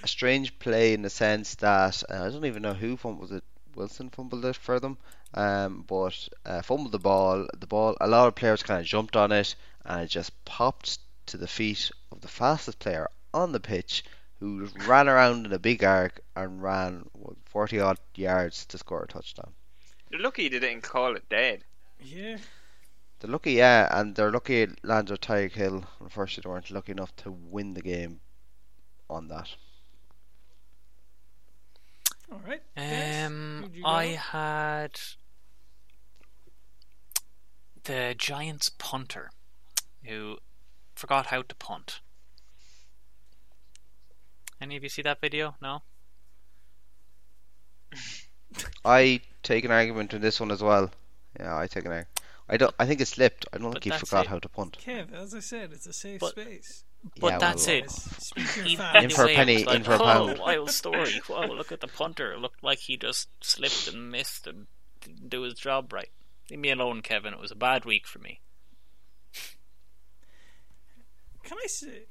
a 0.02 0.08
strange 0.08 0.58
play 0.58 0.94
in 0.94 1.02
the 1.02 1.10
sense 1.10 1.56
that 1.56 2.02
uh, 2.08 2.24
I 2.24 2.30
don't 2.30 2.44
even 2.44 2.62
know 2.62 2.74
who 2.74 2.96
fumbled 2.96 3.20
was 3.30 3.38
it. 3.38 3.44
Wilson 3.74 4.10
fumbled 4.10 4.44
it 4.44 4.56
for 4.56 4.80
them, 4.80 4.96
um, 5.34 5.84
but 5.86 6.28
uh, 6.44 6.62
fumbled 6.62 6.90
the 6.90 6.98
ball. 6.98 7.46
The 7.56 7.66
ball, 7.68 7.96
a 8.00 8.08
lot 8.08 8.26
of 8.26 8.34
players 8.34 8.62
kind 8.64 8.80
of 8.80 8.86
jumped 8.86 9.14
on 9.14 9.30
it, 9.30 9.54
and 9.84 10.00
it 10.00 10.08
just 10.08 10.32
popped 10.44 10.98
to 11.26 11.36
the 11.36 11.46
feet 11.46 11.90
of 12.10 12.20
the 12.20 12.26
fastest 12.28 12.80
player 12.80 13.08
on 13.32 13.52
the 13.52 13.60
pitch, 13.60 14.04
who 14.40 14.68
ran 14.86 15.08
around 15.08 15.46
in 15.46 15.52
a 15.52 15.58
big 15.58 15.82
arc 15.82 16.20
and 16.36 16.62
ran 16.62 17.04
what, 17.12 17.36
forty 17.44 17.80
odd 17.80 17.98
yards 18.14 18.66
to 18.66 18.78
score 18.78 19.02
a 19.02 19.06
touchdown. 19.08 19.52
They're 20.10 20.20
lucky 20.20 20.48
they 20.48 20.58
didn't 20.58 20.82
call 20.82 21.16
it 21.16 21.28
dead. 21.28 21.64
Yeah. 22.00 22.38
They're 23.20 23.30
lucky, 23.30 23.52
yeah, 23.52 23.88
and 23.90 24.14
they're 24.14 24.30
lucky 24.30 24.62
it 24.62 24.84
landed 24.84 25.20
Tyreek 25.20 25.52
Hill. 25.52 25.84
Unfortunately, 26.00 26.48
they 26.48 26.52
weren't 26.52 26.70
lucky 26.70 26.92
enough 26.92 27.14
to 27.16 27.32
win 27.32 27.74
the 27.74 27.82
game 27.82 28.20
on 29.10 29.28
that. 29.28 29.48
All 32.30 32.40
right. 32.46 32.62
Um, 32.76 33.70
I 33.84 34.04
had 34.06 35.00
the 37.84 38.14
Giants 38.16 38.68
punter 38.68 39.30
who 40.04 40.38
forgot 40.94 41.26
how 41.26 41.42
to 41.42 41.54
punt. 41.56 42.00
Any 44.60 44.76
of 44.76 44.82
you 44.82 44.88
see 44.88 45.02
that 45.02 45.20
video? 45.20 45.54
No. 45.62 45.82
I 48.84 49.20
take 49.42 49.64
an 49.64 49.70
argument 49.70 50.14
in 50.14 50.20
this 50.20 50.40
one 50.40 50.50
as 50.50 50.62
well. 50.62 50.90
Yeah, 51.38 51.56
I 51.56 51.66
take 51.66 51.84
an 51.84 51.92
argument. 51.92 52.08
I 52.48 52.56
don't. 52.56 52.74
I 52.78 52.86
think 52.86 53.00
it 53.00 53.08
slipped. 53.08 53.46
I 53.52 53.58
don't 53.58 53.66
But 53.68 53.74
think 53.74 53.84
he 53.84 53.90
that's 53.90 54.00
forgot 54.08 54.24
it. 54.24 54.28
how 54.28 54.38
to 54.38 54.48
punt. 54.48 54.78
Kev, 54.84 55.12
as 55.12 55.34
I 55.34 55.40
said, 55.40 55.70
it's 55.72 55.86
a 55.86 55.92
safe 55.92 56.20
But- 56.20 56.30
space. 56.32 56.84
But 57.20 57.28
Yeah, 57.34 57.38
that's 57.38 57.66
well, 57.68 57.76
it. 57.76 57.82
Guys, 57.86 57.94
Speak 58.18 58.56
your 58.56 58.64
Even 58.66 58.76
facts. 58.78 59.04
In 59.04 59.10
for 59.10 59.22
a 59.22 59.26
way, 59.26 59.32
it 59.32 59.36
penny, 59.36 59.54
was 59.54 59.66
like, 59.66 59.76
in 59.76 59.84
for 59.84 59.92
a 59.92 59.94
oh, 59.94 59.98
pound." 59.98 60.38
wild 60.40 60.70
story. 60.72 61.20
Whoa, 61.28 61.46
look 61.46 61.70
at 61.70 61.80
the 61.80 61.86
punter. 61.86 62.32
It 62.32 62.40
looked 62.40 62.64
like 62.64 62.80
he 62.80 62.96
just 62.96 63.28
slipped 63.40 63.86
and 63.86 64.10
missed 64.10 64.48
and 64.48 64.66
didn't 65.00 65.28
do 65.28 65.42
his 65.42 65.54
job 65.54 65.92
right. 65.92 66.08
Leave 66.50 66.58
me 66.58 66.70
alone, 66.72 67.02
Kevin. 67.02 67.32
It 67.32 67.38
was 67.38 67.52
a 67.52 67.54
bad 67.56 67.84
week 67.84 68.04
for 68.08 68.18
me. 68.18 68.40
Can 71.44 71.56
I 71.62 71.66
say? 71.68 72.06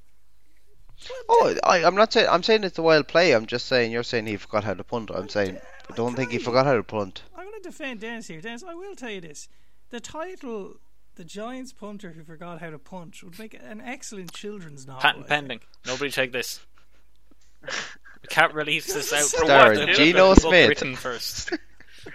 Oh, 1.30 1.56
I, 1.64 1.84
I'm 1.84 1.95
not 1.95 2.12
saying. 2.12 2.28
I'm 2.30 2.43
saying 2.43 2.64
it's 2.64 2.78
a 2.78 2.82
wild 2.82 3.08
play. 3.08 3.34
I'm 3.34 3.45
just 3.45 3.68
saying 3.68 3.91
you're 3.91 4.04
saying 4.04 4.26
he 4.26 4.38
forgot 4.38 4.64
how 4.64 4.74
to 4.74 4.84
punt. 4.84 5.12
I'm 5.14 5.30
saying 5.30 5.60
I 5.89 5.95
don't 5.95 6.16
think 6.16 6.32
he 6.32 6.39
forgot 6.39 6.66
how 6.66 6.76
to 6.76 6.84
punt. 6.84 7.24
I'm 7.36 7.45
going 7.45 7.62
to 7.62 7.70
defend 7.70 8.00
Dennis 8.02 8.28
here. 8.28 8.41
Dennis, 8.41 8.64
I 8.64 8.74
will 8.74 8.95
tell 8.95 9.12
you 9.12 9.22
this: 9.22 9.48
the 9.89 10.00
title, 10.00 10.78
"The 11.16 11.24
Giants 11.24 11.74
Punter 11.74 12.12
Who 12.12 12.24
Forgot 12.24 12.62
How 12.62 12.72
to 12.72 12.80
Punch," 12.80 13.24
would 13.24 13.38
make 13.38 13.54
an 13.54 13.82
excellent 13.82 14.34
children's 14.34 14.88
novel. 14.88 15.02
Patent 15.02 15.28
pending. 15.28 15.60
Nobody 15.86 16.12
take 16.12 16.32
this. 16.32 16.62
We 17.64 18.28
can't 18.30 18.54
release 18.54 18.91
this 18.91 19.14
out 19.14 19.22
for 19.22 19.45
Starring 19.45 19.80
what? 19.80 19.88
The 19.89 19.93
Geno 19.93 20.30
book 20.30 20.39
Smith. 20.39 20.70
Written 20.70 20.95
first. 20.95 21.54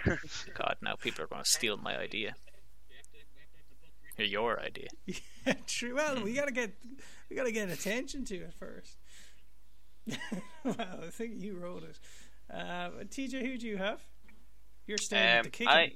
God, 0.53 0.75
now 0.81 0.95
people 0.95 1.23
are 1.23 1.27
going 1.27 1.43
to 1.43 1.49
steal 1.49 1.77
my 1.77 1.97
idea. 1.97 2.35
Or 4.17 4.25
your 4.25 4.59
idea. 4.59 4.89
Yeah, 5.45 5.55
true. 5.67 5.95
Well, 5.95 6.23
we 6.23 6.31
gotta 6.35 6.53
get 6.53 6.71
we 7.33 7.37
gotta 7.37 7.51
get 7.51 7.69
attention 7.69 8.25
to 8.25 8.35
it 8.35 8.53
first. 8.53 8.97
well, 10.63 10.75
I 10.77 11.09
think 11.09 11.41
you 11.41 11.57
wrote 11.57 11.83
it. 11.83 11.99
Uh, 12.53 12.89
TJ, 13.09 13.41
who 13.41 13.57
do 13.57 13.65
you 13.67 13.77
have? 13.77 13.99
You're 14.85 14.99
standing 14.99 15.39
Um, 15.39 15.43
the 15.45 15.49
kicking. 15.49 15.67
I, 15.67 15.95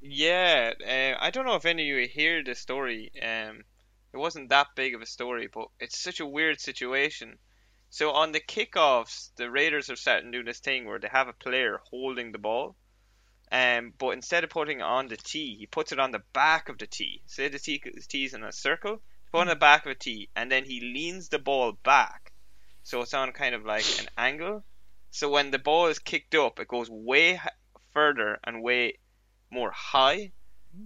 yeah, 0.00 0.72
uh, 0.82 1.22
I 1.22 1.30
don't 1.30 1.44
know 1.44 1.56
if 1.56 1.66
any 1.66 1.82
of 1.90 1.98
you 1.98 2.08
hear 2.08 2.42
the 2.42 2.54
story. 2.54 3.10
Um, 3.20 3.62
it 4.14 4.16
wasn't 4.16 4.48
that 4.48 4.68
big 4.74 4.94
of 4.94 5.02
a 5.02 5.06
story, 5.06 5.50
but 5.52 5.68
it's 5.80 5.98
such 5.98 6.20
a 6.20 6.26
weird 6.26 6.60
situation. 6.60 7.36
So 7.90 8.12
on 8.12 8.32
the 8.32 8.40
kickoffs, 8.40 9.30
the 9.36 9.50
Raiders 9.50 9.90
are 9.90 9.96
starting 9.96 10.32
to 10.32 10.38
do 10.38 10.44
this 10.44 10.60
thing 10.60 10.86
where 10.86 10.98
they 10.98 11.08
have 11.08 11.28
a 11.28 11.34
player 11.34 11.80
holding 11.90 12.32
the 12.32 12.38
ball, 12.38 12.74
um, 13.52 13.92
but 13.98 14.10
instead 14.10 14.44
of 14.44 14.50
putting 14.50 14.80
it 14.80 14.84
on 14.84 15.08
the 15.08 15.18
tee, 15.18 15.56
he 15.58 15.66
puts 15.66 15.92
it 15.92 15.98
on 15.98 16.10
the 16.10 16.22
back 16.32 16.70
of 16.70 16.78
the 16.78 16.86
tee. 16.86 17.20
Say 17.26 17.48
the 17.48 17.58
tee 17.58 18.24
is 18.24 18.32
in 18.32 18.44
a 18.44 18.52
circle, 18.52 19.02
put 19.32 19.42
on 19.42 19.46
the 19.48 19.56
back 19.56 19.86
of 19.86 19.92
a 19.92 19.94
tee, 19.94 20.28
and 20.34 20.50
then 20.50 20.64
he 20.64 20.80
leans 20.80 21.28
the 21.28 21.38
ball 21.38 21.72
back, 21.84 22.32
so 22.82 23.02
it's 23.02 23.14
on 23.14 23.32
kind 23.32 23.54
of 23.54 23.64
like 23.64 23.86
an 24.00 24.08
angle. 24.16 24.64
So 25.10 25.30
when 25.30 25.50
the 25.50 25.58
ball 25.58 25.86
is 25.86 25.98
kicked 25.98 26.34
up, 26.34 26.60
it 26.60 26.68
goes 26.68 26.90
way 26.90 27.34
h- 27.34 27.40
further 27.92 28.38
and 28.44 28.62
way 28.62 28.98
more 29.50 29.70
high. 29.70 30.32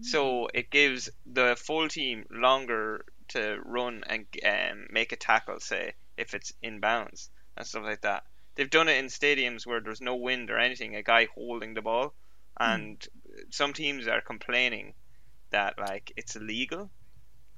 So 0.01 0.49
it 0.55 0.70
gives 0.70 1.11
the 1.26 1.57
full 1.57 1.88
team 1.88 2.24
longer 2.30 3.05
to 3.28 3.59
run 3.64 4.05
and 4.07 4.26
um, 4.45 4.86
make 4.90 5.12
a 5.12 5.16
tackle, 5.16 5.61
say, 5.61 5.95
if 6.16 6.34
it's 6.34 6.53
inbounds 6.62 7.28
and 7.57 7.66
stuff 7.66 7.84
like 7.84 8.01
that. 8.03 8.24
They've 8.55 8.70
done 8.70 8.88
it 8.88 8.99
in 8.99 9.07
stadiums 9.07 9.66
where 9.66 9.80
there's 9.80 10.01
no 10.01 10.16
wind 10.16 10.51
or 10.51 10.59
anything, 10.59 10.97
a 10.97 11.03
guy 11.03 11.28
holding 11.34 11.74
the 11.74 11.82
ball, 11.82 12.14
and 12.59 13.05
some 13.51 13.72
teams 13.72 14.07
are 14.07 14.20
complaining 14.20 14.95
that 15.51 15.78
like 15.78 16.12
it's 16.16 16.36
illegal. 16.36 16.90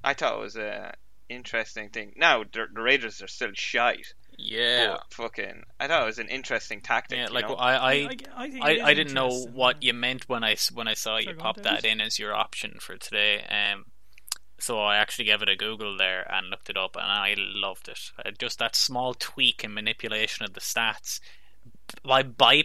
I 0.05 0.13
thought 0.13 0.37
it 0.37 0.41
was 0.41 0.55
a 0.55 0.93
interesting 1.27 1.89
thing. 1.89 2.13
Now 2.15 2.43
the, 2.43 2.65
the 2.73 2.81
Raiders 2.81 3.21
are 3.21 3.27
still 3.27 3.51
shite. 3.53 4.13
Yeah. 4.37 4.97
Fucking, 5.11 5.63
I 5.79 5.87
thought 5.87 6.03
it 6.03 6.05
was 6.05 6.19
an 6.19 6.27
interesting 6.27 6.81
tactic. 6.81 7.17
Yeah, 7.17 7.27
you 7.29 7.33
like 7.33 7.47
know? 7.49 7.55
I, 7.55 7.73
I, 7.75 7.91
I, 7.93 8.17
I, 8.35 8.43
I, 8.61 8.69
it 8.71 8.77
is 8.77 8.83
I 8.83 8.93
didn't 8.93 9.13
know 9.13 9.45
what 9.53 9.81
you 9.81 9.93
meant 9.93 10.27
when 10.29 10.43
I 10.43 10.51
s- 10.51 10.71
when 10.71 10.87
I 10.87 10.93
saw 10.93 11.17
you 11.17 11.23
Sorry, 11.25 11.37
pop 11.37 11.57
that 11.61 11.85
in 11.85 12.01
as 12.01 12.19
your 12.19 12.33
option 12.33 12.77
for 12.81 12.97
today. 12.97 13.43
Um, 13.49 13.85
so 14.59 14.79
I 14.79 14.97
actually 14.97 15.25
gave 15.25 15.41
it 15.41 15.49
a 15.49 15.55
Google 15.55 15.97
there 15.97 16.29
and 16.31 16.49
looked 16.49 16.69
it 16.69 16.77
up, 16.77 16.95
and 16.95 17.05
I 17.05 17.35
loved 17.37 17.87
it. 17.87 17.99
Uh, 18.23 18.31
just 18.37 18.59
that 18.59 18.75
small 18.75 19.13
tweak 19.13 19.63
and 19.63 19.73
manipulation 19.73 20.45
of 20.45 20.53
the 20.53 20.59
stats 20.61 21.19
by 22.03 22.23
by 22.23 22.63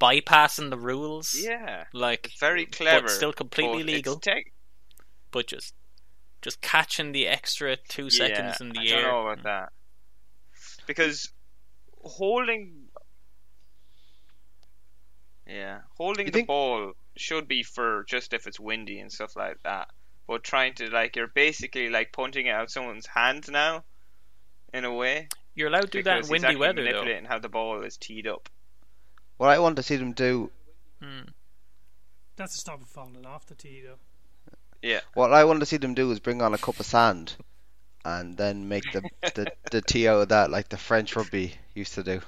bypassing 0.00 0.70
the 0.70 0.78
rules. 0.78 1.34
yeah, 1.38 1.84
like 1.92 2.26
it's 2.26 2.40
very 2.40 2.66
clever. 2.66 3.02
but 3.06 3.10
still 3.10 3.32
completely 3.32 3.82
but 3.82 3.88
it's 3.88 3.96
legal. 3.96 4.16
tech- 4.16 4.52
but 5.30 5.46
just 5.46 5.74
just 6.42 6.60
catching 6.60 7.12
the 7.12 7.26
extra 7.26 7.76
two 7.76 8.10
seconds 8.10 8.60
in 8.60 8.70
the 8.70 8.80
I 8.80 8.84
air. 8.84 9.02
don't 9.02 9.10
know 9.10 9.26
about 9.28 9.42
that 9.44 9.72
because 10.86 11.30
holding, 12.02 12.84
yeah, 15.46 15.80
holding 15.96 16.26
You 16.26 16.32
the 16.32 16.38
think- 16.38 16.48
ball 16.48 16.92
should 17.16 17.48
be 17.48 17.62
for 17.62 18.04
just 18.08 18.32
if 18.34 18.46
it's 18.46 18.60
windy 18.60 18.98
and 19.00 19.10
stuff 19.12 19.36
like 19.36 19.62
that. 19.62 19.88
But 20.26 20.42
trying 20.42 20.74
to 20.74 20.90
like 20.90 21.14
you're 21.16 21.28
basically 21.28 21.88
like 21.88 22.12
punting 22.12 22.46
it 22.46 22.50
out 22.50 22.70
someone's 22.70 23.06
hands 23.06 23.48
now, 23.48 23.84
in 24.74 24.84
a 24.84 24.92
way. 24.92 25.28
You're 25.54 25.68
allowed 25.68 25.82
to 25.92 25.98
do 25.98 26.02
that 26.02 26.24
in 26.24 26.28
windy 26.28 26.48
actually 26.48 26.60
weather 26.60 26.74
though. 26.82 26.90
manipulating 26.90 27.24
how 27.24 27.38
the 27.38 27.48
ball 27.48 27.82
is 27.82 27.96
teed 27.96 28.26
up. 28.26 28.48
What 29.38 29.48
I 29.50 29.58
want 29.58 29.76
to 29.76 29.82
see 29.82 29.96
them 29.96 30.12
do, 30.12 30.50
Hmm. 31.00 31.28
That's 32.36 32.52
to 32.54 32.58
stop 32.58 32.82
it 32.82 32.88
falling 32.88 33.24
off 33.24 33.46
the 33.46 33.54
tee, 33.54 33.82
though. 33.82 33.98
Yeah, 34.86 35.00
what 35.14 35.32
I 35.32 35.44
want 35.44 35.60
to 35.60 35.66
see 35.66 35.78
them 35.78 35.94
do 35.94 36.10
is 36.10 36.20
bring 36.20 36.40
on 36.42 36.54
a 36.54 36.58
cup 36.58 36.78
of 36.78 36.86
sand, 36.86 37.34
and 38.04 38.36
then 38.36 38.68
make 38.68 38.84
the 38.92 39.02
the, 39.34 39.52
the 39.70 39.82
tea 39.82 40.06
out 40.08 40.22
of 40.22 40.28
that 40.28 40.50
like 40.50 40.68
the 40.68 40.76
French 40.76 41.16
rugby 41.16 41.54
used 41.74 41.94
to 41.94 42.02
do. 42.02 42.20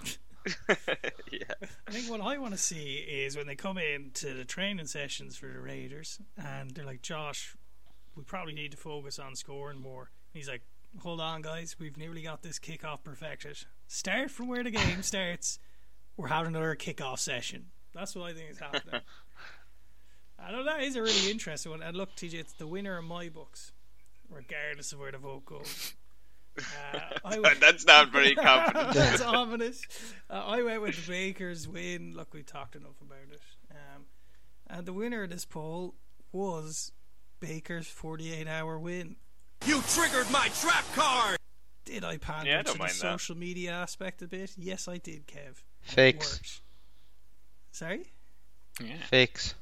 yeah. 1.31 1.45
I 1.89 1.91
think 1.91 2.11
what 2.11 2.21
I 2.21 2.39
want 2.39 2.53
to 2.55 2.59
see 2.59 2.97
is 2.97 3.37
when 3.37 3.47
they 3.47 3.55
come 3.55 3.79
in 3.79 4.11
to 4.15 4.35
the 4.35 4.45
training 4.45 4.87
sessions 4.87 5.37
for 5.37 5.47
the 5.47 5.61
Raiders 5.61 6.19
and 6.37 6.71
they're 6.71 6.85
like, 6.85 7.03
Josh, 7.03 7.57
we 8.17 8.23
probably 8.25 8.55
need 8.55 8.73
to 8.73 8.77
focus 8.77 9.19
on 9.19 9.37
scoring 9.37 9.81
more. 9.81 10.11
And 10.33 10.41
he's 10.41 10.49
like, 10.49 10.63
hold 10.99 11.21
on, 11.21 11.43
guys, 11.43 11.77
we've 11.79 11.97
nearly 11.97 12.23
got 12.23 12.43
this 12.43 12.59
kickoff 12.59 13.05
perfected. 13.05 13.59
Start 13.87 14.31
from 14.31 14.49
where 14.49 14.65
the 14.65 14.71
game 14.71 15.03
starts. 15.03 15.59
We're 16.17 16.29
having 16.29 16.49
another 16.55 16.75
kickoff 16.75 17.19
session. 17.19 17.67
That's 17.95 18.15
what 18.15 18.31
I 18.31 18.35
think 18.35 18.51
is 18.51 18.59
happening. 18.59 19.01
I 20.39 20.53
know 20.53 20.65
that 20.65 20.83
is 20.83 20.97
a 20.97 21.03
really 21.03 21.31
interesting 21.31 21.71
one. 21.73 21.83
And 21.83 21.97
look, 21.97 22.15
TJ, 22.17 22.35
it's 22.35 22.53
the 22.55 22.67
winner 22.67 22.97
of 22.99 23.05
my 23.05 23.29
books, 23.29 23.73
regardless 24.31 24.93
of 24.93 25.01
where 25.01 25.13
the 25.13 25.19
vote 25.19 25.45
goes. 25.45 25.95
Uh, 26.59 26.99
I 27.25 27.39
would- 27.41 27.61
That's 27.61 27.85
not 27.87 28.11
very 28.13 28.35
confident. 28.37 28.95
That's 28.95 29.21
ominous. 29.21 29.83
Uh, 30.31 30.35
I 30.47 30.63
went 30.63 30.83
with 30.83 30.97
the 31.07 31.11
Bakers 31.13 31.67
win. 31.69 32.15
Look, 32.17 32.33
we 32.35 32.43
talked 32.43 32.77
enough 32.77 33.01
about 33.01 33.19
it. 33.33 33.41
Um, 33.71 34.05
and 34.69 34.87
the 34.87 34.93
winner 34.93 35.25
of 35.25 35.31
this 35.31 35.45
poll 35.45 35.95
was 36.33 36.93
Baker's 37.41 37.87
48 37.89 38.47
hour 38.47 38.79
win. 38.79 39.17
You 39.67 39.83
triggered 39.89 40.31
my 40.31 40.49
trap 40.61 40.85
card! 40.95 41.37
Did 41.85 42.05
I 42.05 42.17
pander 42.19 42.51
Yeah, 42.51 42.61
I 42.61 42.63
to 42.63 42.73
the 42.73 42.79
mind 42.79 42.91
that. 42.91 42.95
social 42.97 43.37
media 43.37 43.73
aspect 43.73 44.23
a 44.23 44.29
bit? 44.29 44.53
Yes, 44.57 44.87
I 44.89 44.99
did, 44.99 45.27
Kev. 45.27 45.63
Fakes, 45.81 46.61
Sorry? 47.73 48.05
Yeah. 48.81 48.97
fakes. 49.09 49.55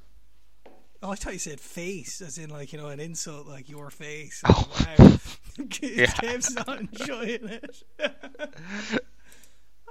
Oh, 1.03 1.11
I 1.11 1.14
thought 1.14 1.32
you 1.34 1.38
said 1.38 1.61
face, 1.61 2.20
as 2.20 2.38
in 2.38 2.51
like 2.51 2.72
you 2.72 2.78
know 2.78 2.88
an 2.88 3.01
insult, 3.01 3.47
like 3.47 3.68
your 3.68 3.90
face. 3.90 4.42
Oh. 4.47 4.68
wow, 4.99 5.16
Yeah. 5.82 6.07
Kev's 6.07 6.55
not 6.55 6.80
enjoying 6.80 7.49
it. 7.49 7.82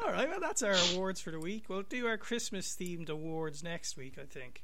All 0.04 0.12
right, 0.12 0.30
well 0.30 0.40
that's 0.40 0.62
our 0.62 0.76
awards 0.94 1.22
for 1.22 1.32
the 1.32 1.40
week. 1.40 1.66
We'll 1.70 1.82
do 1.84 2.06
our 2.08 2.18
Christmas 2.18 2.76
themed 2.80 3.10
awards 3.10 3.64
next 3.64 3.98
week. 3.98 4.18
I 4.22 4.26
think 4.26 4.62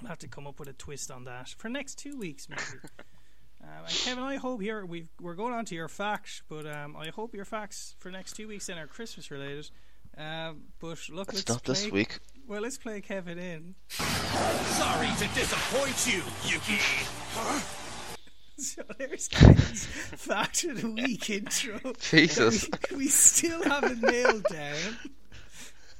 I'll 0.00 0.08
have 0.08 0.18
to 0.18 0.28
come 0.28 0.46
up 0.46 0.60
with 0.60 0.68
a 0.68 0.72
twist 0.74 1.10
on 1.10 1.24
that 1.24 1.48
for 1.56 1.68
next 1.68 1.96
two 1.98 2.16
weeks, 2.18 2.48
maybe. 2.48 2.60
um, 3.62 3.84
and 3.86 3.94
Kevin, 3.94 4.24
I 4.24 4.36
hope 4.36 4.60
here 4.60 4.84
we 4.84 5.06
we're 5.20 5.34
going 5.34 5.54
on 5.54 5.64
to 5.66 5.74
your 5.74 5.88
facts, 5.88 6.42
but 6.48 6.66
um, 6.66 6.96
I 6.96 7.08
hope 7.08 7.34
your 7.34 7.44
facts 7.46 7.96
for 7.98 8.10
next 8.10 8.34
two 8.34 8.46
weeks 8.46 8.66
then 8.66 8.78
are 8.78 8.86
Christmas 8.86 9.30
related. 9.30 9.70
Um, 10.16 10.64
but 10.80 10.98
look, 11.10 11.32
It's 11.32 11.48
not 11.48 11.64
this 11.64 11.90
week. 11.90 12.18
Well, 12.48 12.62
let's 12.62 12.78
play 12.78 13.00
Kevin 13.00 13.38
in. 13.38 13.74
Sorry 13.88 15.08
to 15.08 15.34
disappoint 15.34 16.06
you, 16.06 16.22
Yuki. 16.44 16.80
So 18.58 18.82
there's 18.98 19.28
Kevin's 19.28 19.84
fact 19.84 20.64
of 20.64 20.80
the 20.80 20.90
week 20.90 21.28
intro. 21.28 21.78
Jesus. 22.00 22.68
We, 22.90 22.96
we 22.96 23.08
still 23.08 23.62
haven't 23.64 24.00
nailed 24.00 24.44
down. 24.44 24.96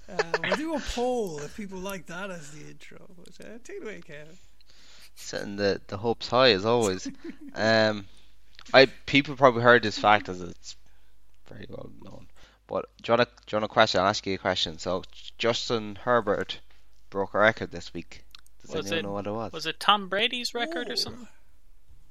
Uh, 0.09 0.22
we'll 0.42 0.57
do 0.57 0.74
a 0.74 0.80
poll 0.94 1.38
if 1.40 1.57
people 1.57 1.80
like 1.80 2.07
that 2.07 2.30
as 2.30 2.53
the 2.53 2.68
intro. 2.68 2.99
But 3.16 3.44
uh, 3.44 3.59
take 3.64 3.78
it 3.78 3.82
away, 3.82 4.01
Kevin. 4.01 4.38
Setting 5.16 5.57
the, 5.57 5.80
the 5.88 5.97
hopes 5.97 6.28
high 6.28 6.53
as 6.53 6.64
always. 6.64 7.09
um, 7.55 8.07
I 8.72 8.86
people 9.07 9.34
probably 9.36 9.62
heard 9.62 9.82
this 9.82 9.99
fact 9.99 10.28
as 10.28 10.40
it's 10.40 10.76
very 11.49 11.66
well 11.68 11.90
known, 12.03 12.28
But 12.67 12.87
do 13.03 13.12
you 13.12 13.17
want 13.17 13.29
to, 13.29 13.35
do 13.47 13.57
you 13.57 13.61
want 13.61 13.64
a 13.64 13.69
question? 13.69 14.01
I'll 14.01 14.09
ask 14.09 14.27
you 14.27 14.35
a 14.35 14.39
question. 14.39 14.79
So 14.79 15.03
Justin 15.39 15.97
Herbert 16.03 16.61
broke 17.11 17.35
a 17.35 17.39
record 17.39 17.71
this 17.71 17.95
week. 17.95 18.25
Does 18.62 18.75
Was 18.75 18.93
anyone 18.93 18.99
it- 18.99 19.03
know 19.03 19.12
what 19.12 19.27
it 19.27 19.31
was? 19.33 19.53
Was 19.53 19.67
it 19.67 19.79
Tom 19.81 20.09
Brady's 20.09 20.53
record 20.55 20.89
Ooh. 20.89 20.93
or 20.93 20.97
something? 20.97 21.29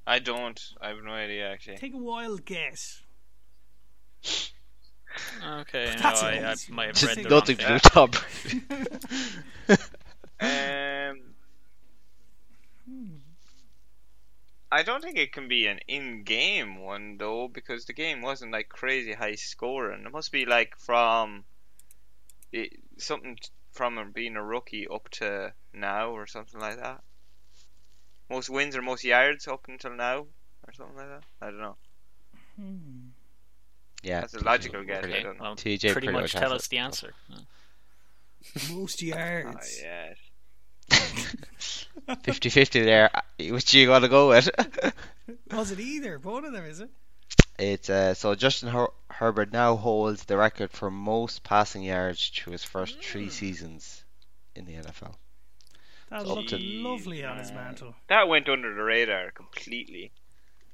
I 0.08 0.20
don't. 0.20 0.62
I 0.80 0.89
have 0.89 1.03
no 1.03 1.12
idea 1.12 1.49
actually. 1.51 1.78
Take 1.78 1.93
a 1.93 1.97
wild 1.97 2.45
guess. 2.45 3.01
Okay, 5.45 5.86
no, 5.95 6.01
That's 6.01 6.22
I, 6.24 6.32
I 6.38 6.56
might 6.70 6.88
have 6.88 6.95
Just 6.95 7.16
read 7.16 7.26
the 7.26 7.30
wrong 7.30 7.39
Nothing 7.39 7.58
to 7.58 7.68
do 7.68 7.74
with 7.74 7.82
Tom. 7.84 8.12
Brady. 8.12 9.82
Um, 10.38 11.20
I 14.76 14.84
don't 14.84 15.01
think 15.01 15.17
it 15.17 15.32
can 15.32 15.47
be 15.47 15.67
an 15.67 15.80
in-game 15.88 16.82
one 16.82 17.15
though, 17.17 17.47
because 17.47 17.86
the 17.86 17.93
game 17.93 18.21
wasn't 18.21 18.51
like 18.51 18.67
crazy 18.67 19.13
high 19.13 19.36
scoring. 19.36 20.05
It 20.05 20.11
must 20.11 20.34
be 20.34 20.45
like 20.45 20.76
from 20.78 21.45
it, 22.51 22.73
something 22.97 23.38
from 23.71 24.11
being 24.11 24.36
a 24.36 24.43
rookie 24.43 24.86
up 24.86 25.07
to 25.11 25.53
now 25.73 26.09
or 26.09 26.28
something 26.28 26.59
like 26.59 26.76
that. 26.76 27.01
Most 28.30 28.49
wins 28.49 28.76
or 28.76 28.82
most 28.82 29.05
yards 29.05 29.47
up 29.47 29.65
until 29.69 29.95
now 29.95 30.26
or 30.67 30.73
something 30.73 30.97
like 30.97 31.07
that. 31.07 31.23
I 31.41 31.45
don't 31.51 31.61
know. 31.61 31.76
Hmm. 32.57 33.07
Yeah, 34.03 34.21
that's 34.21 34.34
a 34.34 34.43
logical 34.43 34.84
guess. 34.84 35.03
Pretty, 35.03 35.19
I 35.19 35.23
don't 35.23 35.38
know. 35.38 35.43
Well, 35.43 35.55
TJ 35.55 35.80
pretty, 35.80 35.93
pretty 35.93 36.07
much, 36.11 36.21
much 36.21 36.34
tell 36.34 36.51
us 36.51 36.67
the 36.67 36.80
answer. 36.80 37.13
Most 38.69 39.01
ah, 39.03 39.05
yards. 39.05 39.82
Oh, 39.82 40.17
yes. 40.91 41.86
50 42.24 42.49
50 42.49 42.82
there. 42.82 43.10
Uh, 43.14 43.22
which 43.51 43.74
you 43.74 43.88
going 43.88 44.01
to 44.01 44.08
go 44.08 44.30
with? 44.30 44.49
Was 45.51 45.72
it 45.72 45.80
either? 45.80 46.18
One 46.20 46.45
of 46.45 46.53
them, 46.53 46.66
is 46.66 46.80
it? 46.80 46.89
It's 47.58 47.89
uh, 47.89 48.14
so 48.14 48.36
Justin 48.36 48.70
Her- 48.70 48.91
Herbert 49.10 49.51
now 49.51 49.76
holds 49.76 50.26
the 50.26 50.38
record 50.38 50.72
for 50.72 50.91
most 50.91 51.43
passing 51.43 51.84
yards 51.84 52.30
to 52.32 52.51
his 52.51 52.64
first 52.64 52.99
mm. 52.99 53.03
three 53.03 53.30
seasons 53.30 54.03
in 54.56 54.66
the 54.66 54.74
NFL. 54.74 55.16
That 56.10 56.24
so 56.24 56.36
looked 56.36 56.53
lovely 56.53 57.24
on 57.24 57.38
his 57.38 57.51
mantle. 57.51 57.95
That 58.08 58.28
went 58.28 58.49
under 58.49 58.74
the 58.74 58.84
radar 58.84 59.32
completely. 59.32 60.12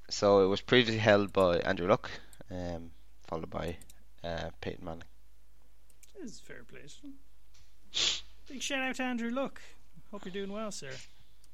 So 0.10 0.44
it 0.44 0.48
was 0.48 0.60
previously 0.60 0.98
held 0.98 1.32
by 1.32 1.60
Andrew 1.60 1.88
Luck, 1.88 2.12
um, 2.50 2.92
followed 3.28 3.50
by 3.50 3.78
uh, 4.24 4.50
Peyton 4.60 4.84
Manning. 4.84 5.04
This 6.22 6.34
is 6.34 6.40
fair 6.40 6.64
play. 6.68 6.82
Big 8.50 8.62
shout 8.62 8.82
out 8.82 8.96
to 8.96 9.04
Andrew 9.04 9.30
Luck. 9.30 9.62
Hope 10.12 10.26
you're 10.26 10.34
doing 10.34 10.52
well, 10.52 10.72
sir. 10.72 10.92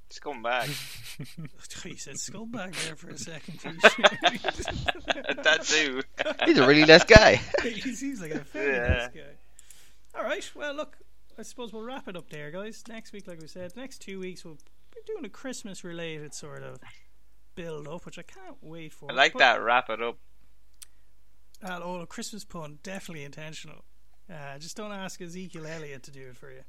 Scumbag. 0.10 0.66
he 1.84 1.96
said 1.98 2.16
scumbag 2.16 2.74
there 2.86 2.96
for 2.96 3.10
a 3.10 3.18
second. 3.18 3.60
that 5.44 5.64
too. 5.64 6.02
He's 6.46 6.58
a 6.58 6.66
really 6.68 6.86
nice 6.86 7.04
guy. 7.04 7.42
he 7.62 7.94
seems 7.94 8.22
like 8.22 8.32
a 8.32 8.40
very 8.40 8.74
Yeah. 8.76 8.88
nice 8.98 9.08
guy. 9.10 10.18
All 10.20 10.24
right, 10.24 10.50
well, 10.56 10.74
look, 10.74 10.98
I 11.38 11.44
suppose 11.44 11.74
we'll 11.74 11.84
wrap 11.84 12.08
it 12.08 12.16
up 12.16 12.30
there, 12.30 12.50
guys. 12.52 12.84
Next 12.88 13.12
week, 13.14 13.28
like 13.28 13.40
we 13.42 13.48
said, 13.48 13.76
next 13.76 14.00
two 14.00 14.20
weeks 14.20 14.44
we'll 14.46 14.56
be 14.56 15.02
doing 15.06 15.26
a 15.26 15.30
Christmas-related 15.30 16.34
sort 16.34 16.64
of 16.64 16.80
build 17.56 17.88
up, 17.88 18.06
which 18.06 18.18
I 18.18 18.24
can't 18.24 18.58
wait 18.62 18.94
for. 18.94 19.12
I 19.12 19.14
like 19.14 19.34
But- 19.34 19.40
that. 19.40 19.62
Wrap 19.62 19.90
it 19.90 20.02
up. 20.02 20.18
Uh, 21.62 21.80
oh, 21.84 22.00
a 22.02 22.08
Christmas 22.08 22.46
pun, 22.46 22.80
definitely 22.84 23.24
intentional. 23.26 23.84
Uh, 24.32 24.58
just 24.60 24.78
don't 24.78 24.92
ask 24.92 25.20
Ezekiel 25.22 25.66
Elliott 25.66 26.04
to 26.04 26.12
do 26.12 26.28
it 26.30 26.38
for 26.38 26.52
you. 26.52 26.62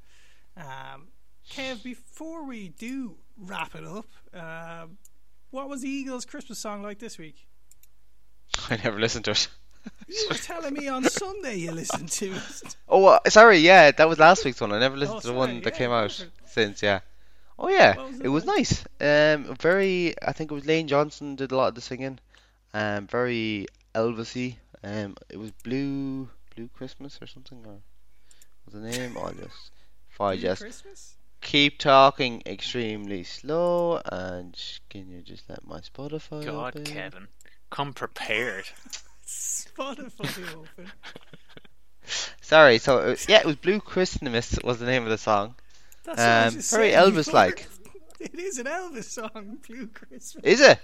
Um, 0.57 1.09
Kev, 1.49 1.81
before 1.83 2.43
we 2.45 2.69
do 2.69 3.17
wrap 3.37 3.75
it 3.75 3.83
up, 3.85 4.07
um, 4.33 4.97
what 5.51 5.69
was 5.69 5.81
the 5.81 5.89
Eagles' 5.89 6.25
Christmas 6.25 6.59
song 6.59 6.81
like 6.83 6.99
this 6.99 7.17
week? 7.17 7.47
I 8.69 8.77
never 8.77 8.99
listened 8.99 9.25
to 9.25 9.31
it. 9.31 9.47
You 10.07 10.27
were 10.29 10.35
telling 10.35 10.73
me 10.73 10.87
on 10.87 11.03
Sunday 11.05 11.57
you 11.57 11.71
listened 11.71 12.09
to 12.11 12.33
it. 12.33 12.75
Oh, 12.87 13.05
uh, 13.05 13.19
sorry, 13.29 13.59
yeah, 13.59 13.91
that 13.91 14.09
was 14.09 14.19
last 14.19 14.43
week's 14.45 14.59
one. 14.61 14.71
I 14.73 14.79
never 14.79 14.97
listened 14.97 15.17
Oh, 15.17 15.19
to 15.21 15.27
the 15.27 15.33
one 15.33 15.61
that 15.61 15.73
yeah, 15.73 15.77
came 15.77 15.91
out 15.91 16.25
since, 16.45 16.81
yeah. 16.81 16.99
Oh 17.59 17.69
yeah, 17.69 17.95
was 17.97 18.19
it 18.19 18.25
it 18.25 18.29
was 18.29 18.45
nice. 18.45 18.83
Um, 19.01 19.55
very. 19.59 20.15
I 20.21 20.31
think 20.33 20.51
it 20.51 20.53
was 20.55 20.65
Lane 20.65 20.87
Johnson 20.87 21.35
did 21.35 21.51
a 21.51 21.57
lot 21.57 21.69
of 21.69 21.75
the 21.75 21.81
singing. 21.81 22.19
Um, 22.73 23.07
very 23.07 23.67
Elvisy. 23.95 24.57
Um, 24.83 25.15
it 25.29 25.37
was 25.37 25.51
Blue 25.63 26.29
Blue 26.55 26.69
Christmas 26.69 27.19
or 27.21 27.27
something, 27.27 27.65
or 27.65 27.79
was 28.65 28.73
the 28.73 28.79
name? 28.81 29.17
Oh, 29.17 29.31
just 29.31 29.71
if 30.11 30.19
I 30.21 30.35
Blue 30.35 30.41
just 30.41 30.61
Christmas? 30.61 31.17
Keep 31.49 31.79
talking 31.79 32.43
extremely 32.45 33.23
slow, 33.23 33.99
and 34.05 34.55
can 34.87 35.09
you 35.09 35.23
just 35.23 35.49
let 35.49 35.65
my 35.65 35.79
Spotify 35.79 36.33
open? 36.33 36.45
God, 36.45 36.75
open? 36.75 36.83
Kevin, 36.83 37.27
come 37.71 37.91
prepared. 37.93 38.65
Spotify 39.25 40.53
open. 40.53 40.91
Sorry, 42.41 42.77
so 42.77 42.99
uh, 42.99 43.15
yeah, 43.27 43.39
it 43.39 43.45
was 43.45 43.55
Blue 43.55 43.79
Christmas 43.79 44.59
was 44.63 44.77
the 44.77 44.85
name 44.85 45.03
of 45.03 45.09
the 45.09 45.17
song. 45.17 45.55
That's 46.03 46.19
what 46.19 46.27
I 46.27 46.45
Um, 46.45 46.53
just 46.53 46.71
very 46.71 46.91
Elvis-like. 46.91 47.67
It 48.19 48.37
is 48.37 48.59
an 48.59 48.65
Elvis 48.65 49.05
song, 49.05 49.57
Blue 49.67 49.87
Christmas. 49.87 50.43
Is 50.43 50.61
it? 50.61 50.77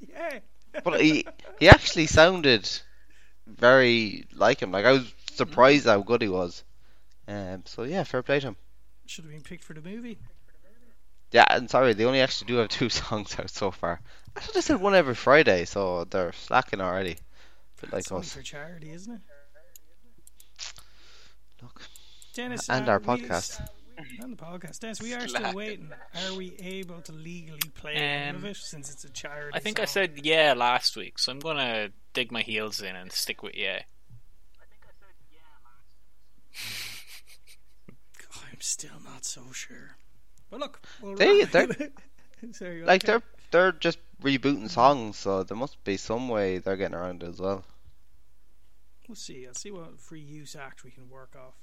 Yeah. 0.00 0.38
But 0.84 1.00
he 1.00 1.26
he 1.58 1.68
actually 1.68 2.06
sounded 2.06 2.70
very 3.46 4.24
like 4.32 4.62
him. 4.62 4.70
Like 4.70 4.86
I 4.86 4.92
was 4.92 5.12
surprised 5.32 5.86
how 5.86 6.00
good 6.00 6.22
he 6.22 6.28
was. 6.28 6.64
Um. 7.28 7.64
So 7.66 7.82
yeah, 7.82 8.04
fair 8.04 8.22
play 8.22 8.40
to 8.40 8.48
him. 8.48 8.56
Should 9.06 9.24
have 9.24 9.32
been 9.32 9.42
picked 9.42 9.64
for 9.64 9.74
the 9.74 9.80
movie. 9.80 10.18
Yeah, 11.32 11.44
and 11.50 11.68
sorry, 11.70 11.92
they 11.92 12.04
only 12.04 12.20
actually 12.20 12.46
do 12.48 12.56
have 12.56 12.68
two 12.68 12.88
songs 13.00 13.36
out 13.38 13.50
so 13.50 13.70
far. 13.70 14.00
I 14.36 14.40
thought 14.40 14.54
they 14.54 14.60
said 14.60 14.80
one 14.80 14.94
every 14.94 15.14
Friday, 15.14 15.64
so 15.64 16.04
they're 16.04 16.32
slacking 16.32 16.80
already. 16.80 17.16
Bit 17.80 17.92
like 17.92 18.00
It's 18.00 18.12
only 18.12 18.22
us. 18.26 18.32
for 18.32 18.42
charity, 18.42 18.90
isn't 18.92 19.14
it? 19.14 19.20
Look. 21.62 21.82
Dennis, 22.34 22.68
And 22.68 22.88
uh, 22.88 22.92
our 22.92 22.98
we- 22.98 23.04
podcast. 23.06 23.66
And 24.20 24.36
the 24.36 24.42
podcast. 24.42 24.80
Dennis, 24.80 25.00
we 25.00 25.14
are 25.14 25.26
still 25.26 25.54
waiting. 25.54 25.90
Are 26.28 26.34
we 26.34 26.54
able 26.58 27.00
to 27.00 27.12
legally 27.12 27.58
play 27.74 27.94
any 27.94 28.36
of 28.36 28.44
Um, 28.44 28.50
it 28.50 28.56
since 28.58 28.90
it's 28.92 29.04
a 29.04 29.10
charity? 29.10 29.52
I 29.54 29.58
think 29.58 29.80
I 29.80 29.86
said 29.86 30.20
yeah 30.24 30.52
last 30.54 30.96
week, 30.96 31.18
so 31.18 31.32
I'm 31.32 31.38
gonna 31.38 31.88
dig 32.12 32.30
my 32.30 32.42
heels 32.42 32.82
in 32.82 32.94
and 32.94 33.10
stick 33.10 33.42
with 33.42 33.54
yeah. 33.54 33.82
I'm 38.56 38.60
still 38.62 38.98
not 39.04 39.26
so 39.26 39.42
sure. 39.52 39.96
But 40.50 40.60
look, 40.60 40.80
we'll 41.02 41.14
they 41.14 41.44
they're. 41.44 41.68
Sorry, 42.52 42.82
Like 42.82 43.04
okay. 43.04 43.12
they're 43.12 43.22
they're 43.50 43.72
just 43.72 43.98
rebooting 44.22 44.70
songs, 44.70 45.18
so 45.18 45.42
there 45.42 45.56
must 45.56 45.82
be 45.84 45.98
some 45.98 46.28
way 46.30 46.56
they're 46.58 46.76
getting 46.78 46.94
around 46.96 47.22
it 47.22 47.28
as 47.28 47.38
well. 47.38 47.64
We'll 49.06 49.14
see. 49.16 49.46
I'll 49.46 49.52
see 49.54 49.70
what 49.70 50.00
free 50.00 50.20
use 50.20 50.56
act 50.56 50.84
we 50.84 50.90
can 50.90 51.10
work 51.10 51.36
off. 51.36 51.54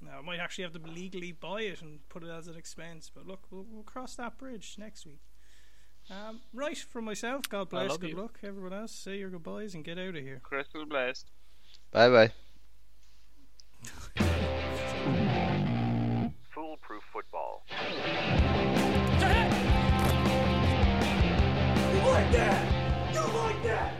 Now, 0.00 0.18
I 0.18 0.22
might 0.22 0.40
actually 0.40 0.64
have 0.64 0.72
to 0.72 0.80
legally 0.90 1.32
buy 1.32 1.62
it 1.62 1.82
and 1.82 2.00
put 2.08 2.22
it 2.24 2.30
as 2.30 2.48
an 2.48 2.56
expense, 2.56 3.10
but 3.14 3.26
look, 3.26 3.42
we'll, 3.50 3.66
we'll 3.70 3.82
cross 3.82 4.14
that 4.14 4.38
bridge 4.38 4.76
next 4.78 5.04
week. 5.04 5.20
Um, 6.10 6.40
right, 6.54 6.78
from 6.78 7.04
myself, 7.04 7.48
God 7.48 7.68
bless, 7.68 7.96
good 7.98 8.10
you. 8.10 8.16
luck. 8.16 8.38
Everyone 8.42 8.72
else, 8.72 8.92
say 8.92 9.18
your 9.18 9.28
goodbyes 9.28 9.74
and 9.74 9.84
get 9.84 9.98
out 9.98 10.16
of 10.16 10.22
here. 10.22 10.40
Crystal 10.42 10.86
blessed. 10.86 11.26
Bye 11.92 12.30
bye. 14.16 15.28
foolproof 16.58 17.04
football. 17.12 17.62
You 17.70 17.76
like 22.10 22.32
that? 22.32 23.14
You 23.14 23.20
like 23.20 23.62
that? 23.62 23.97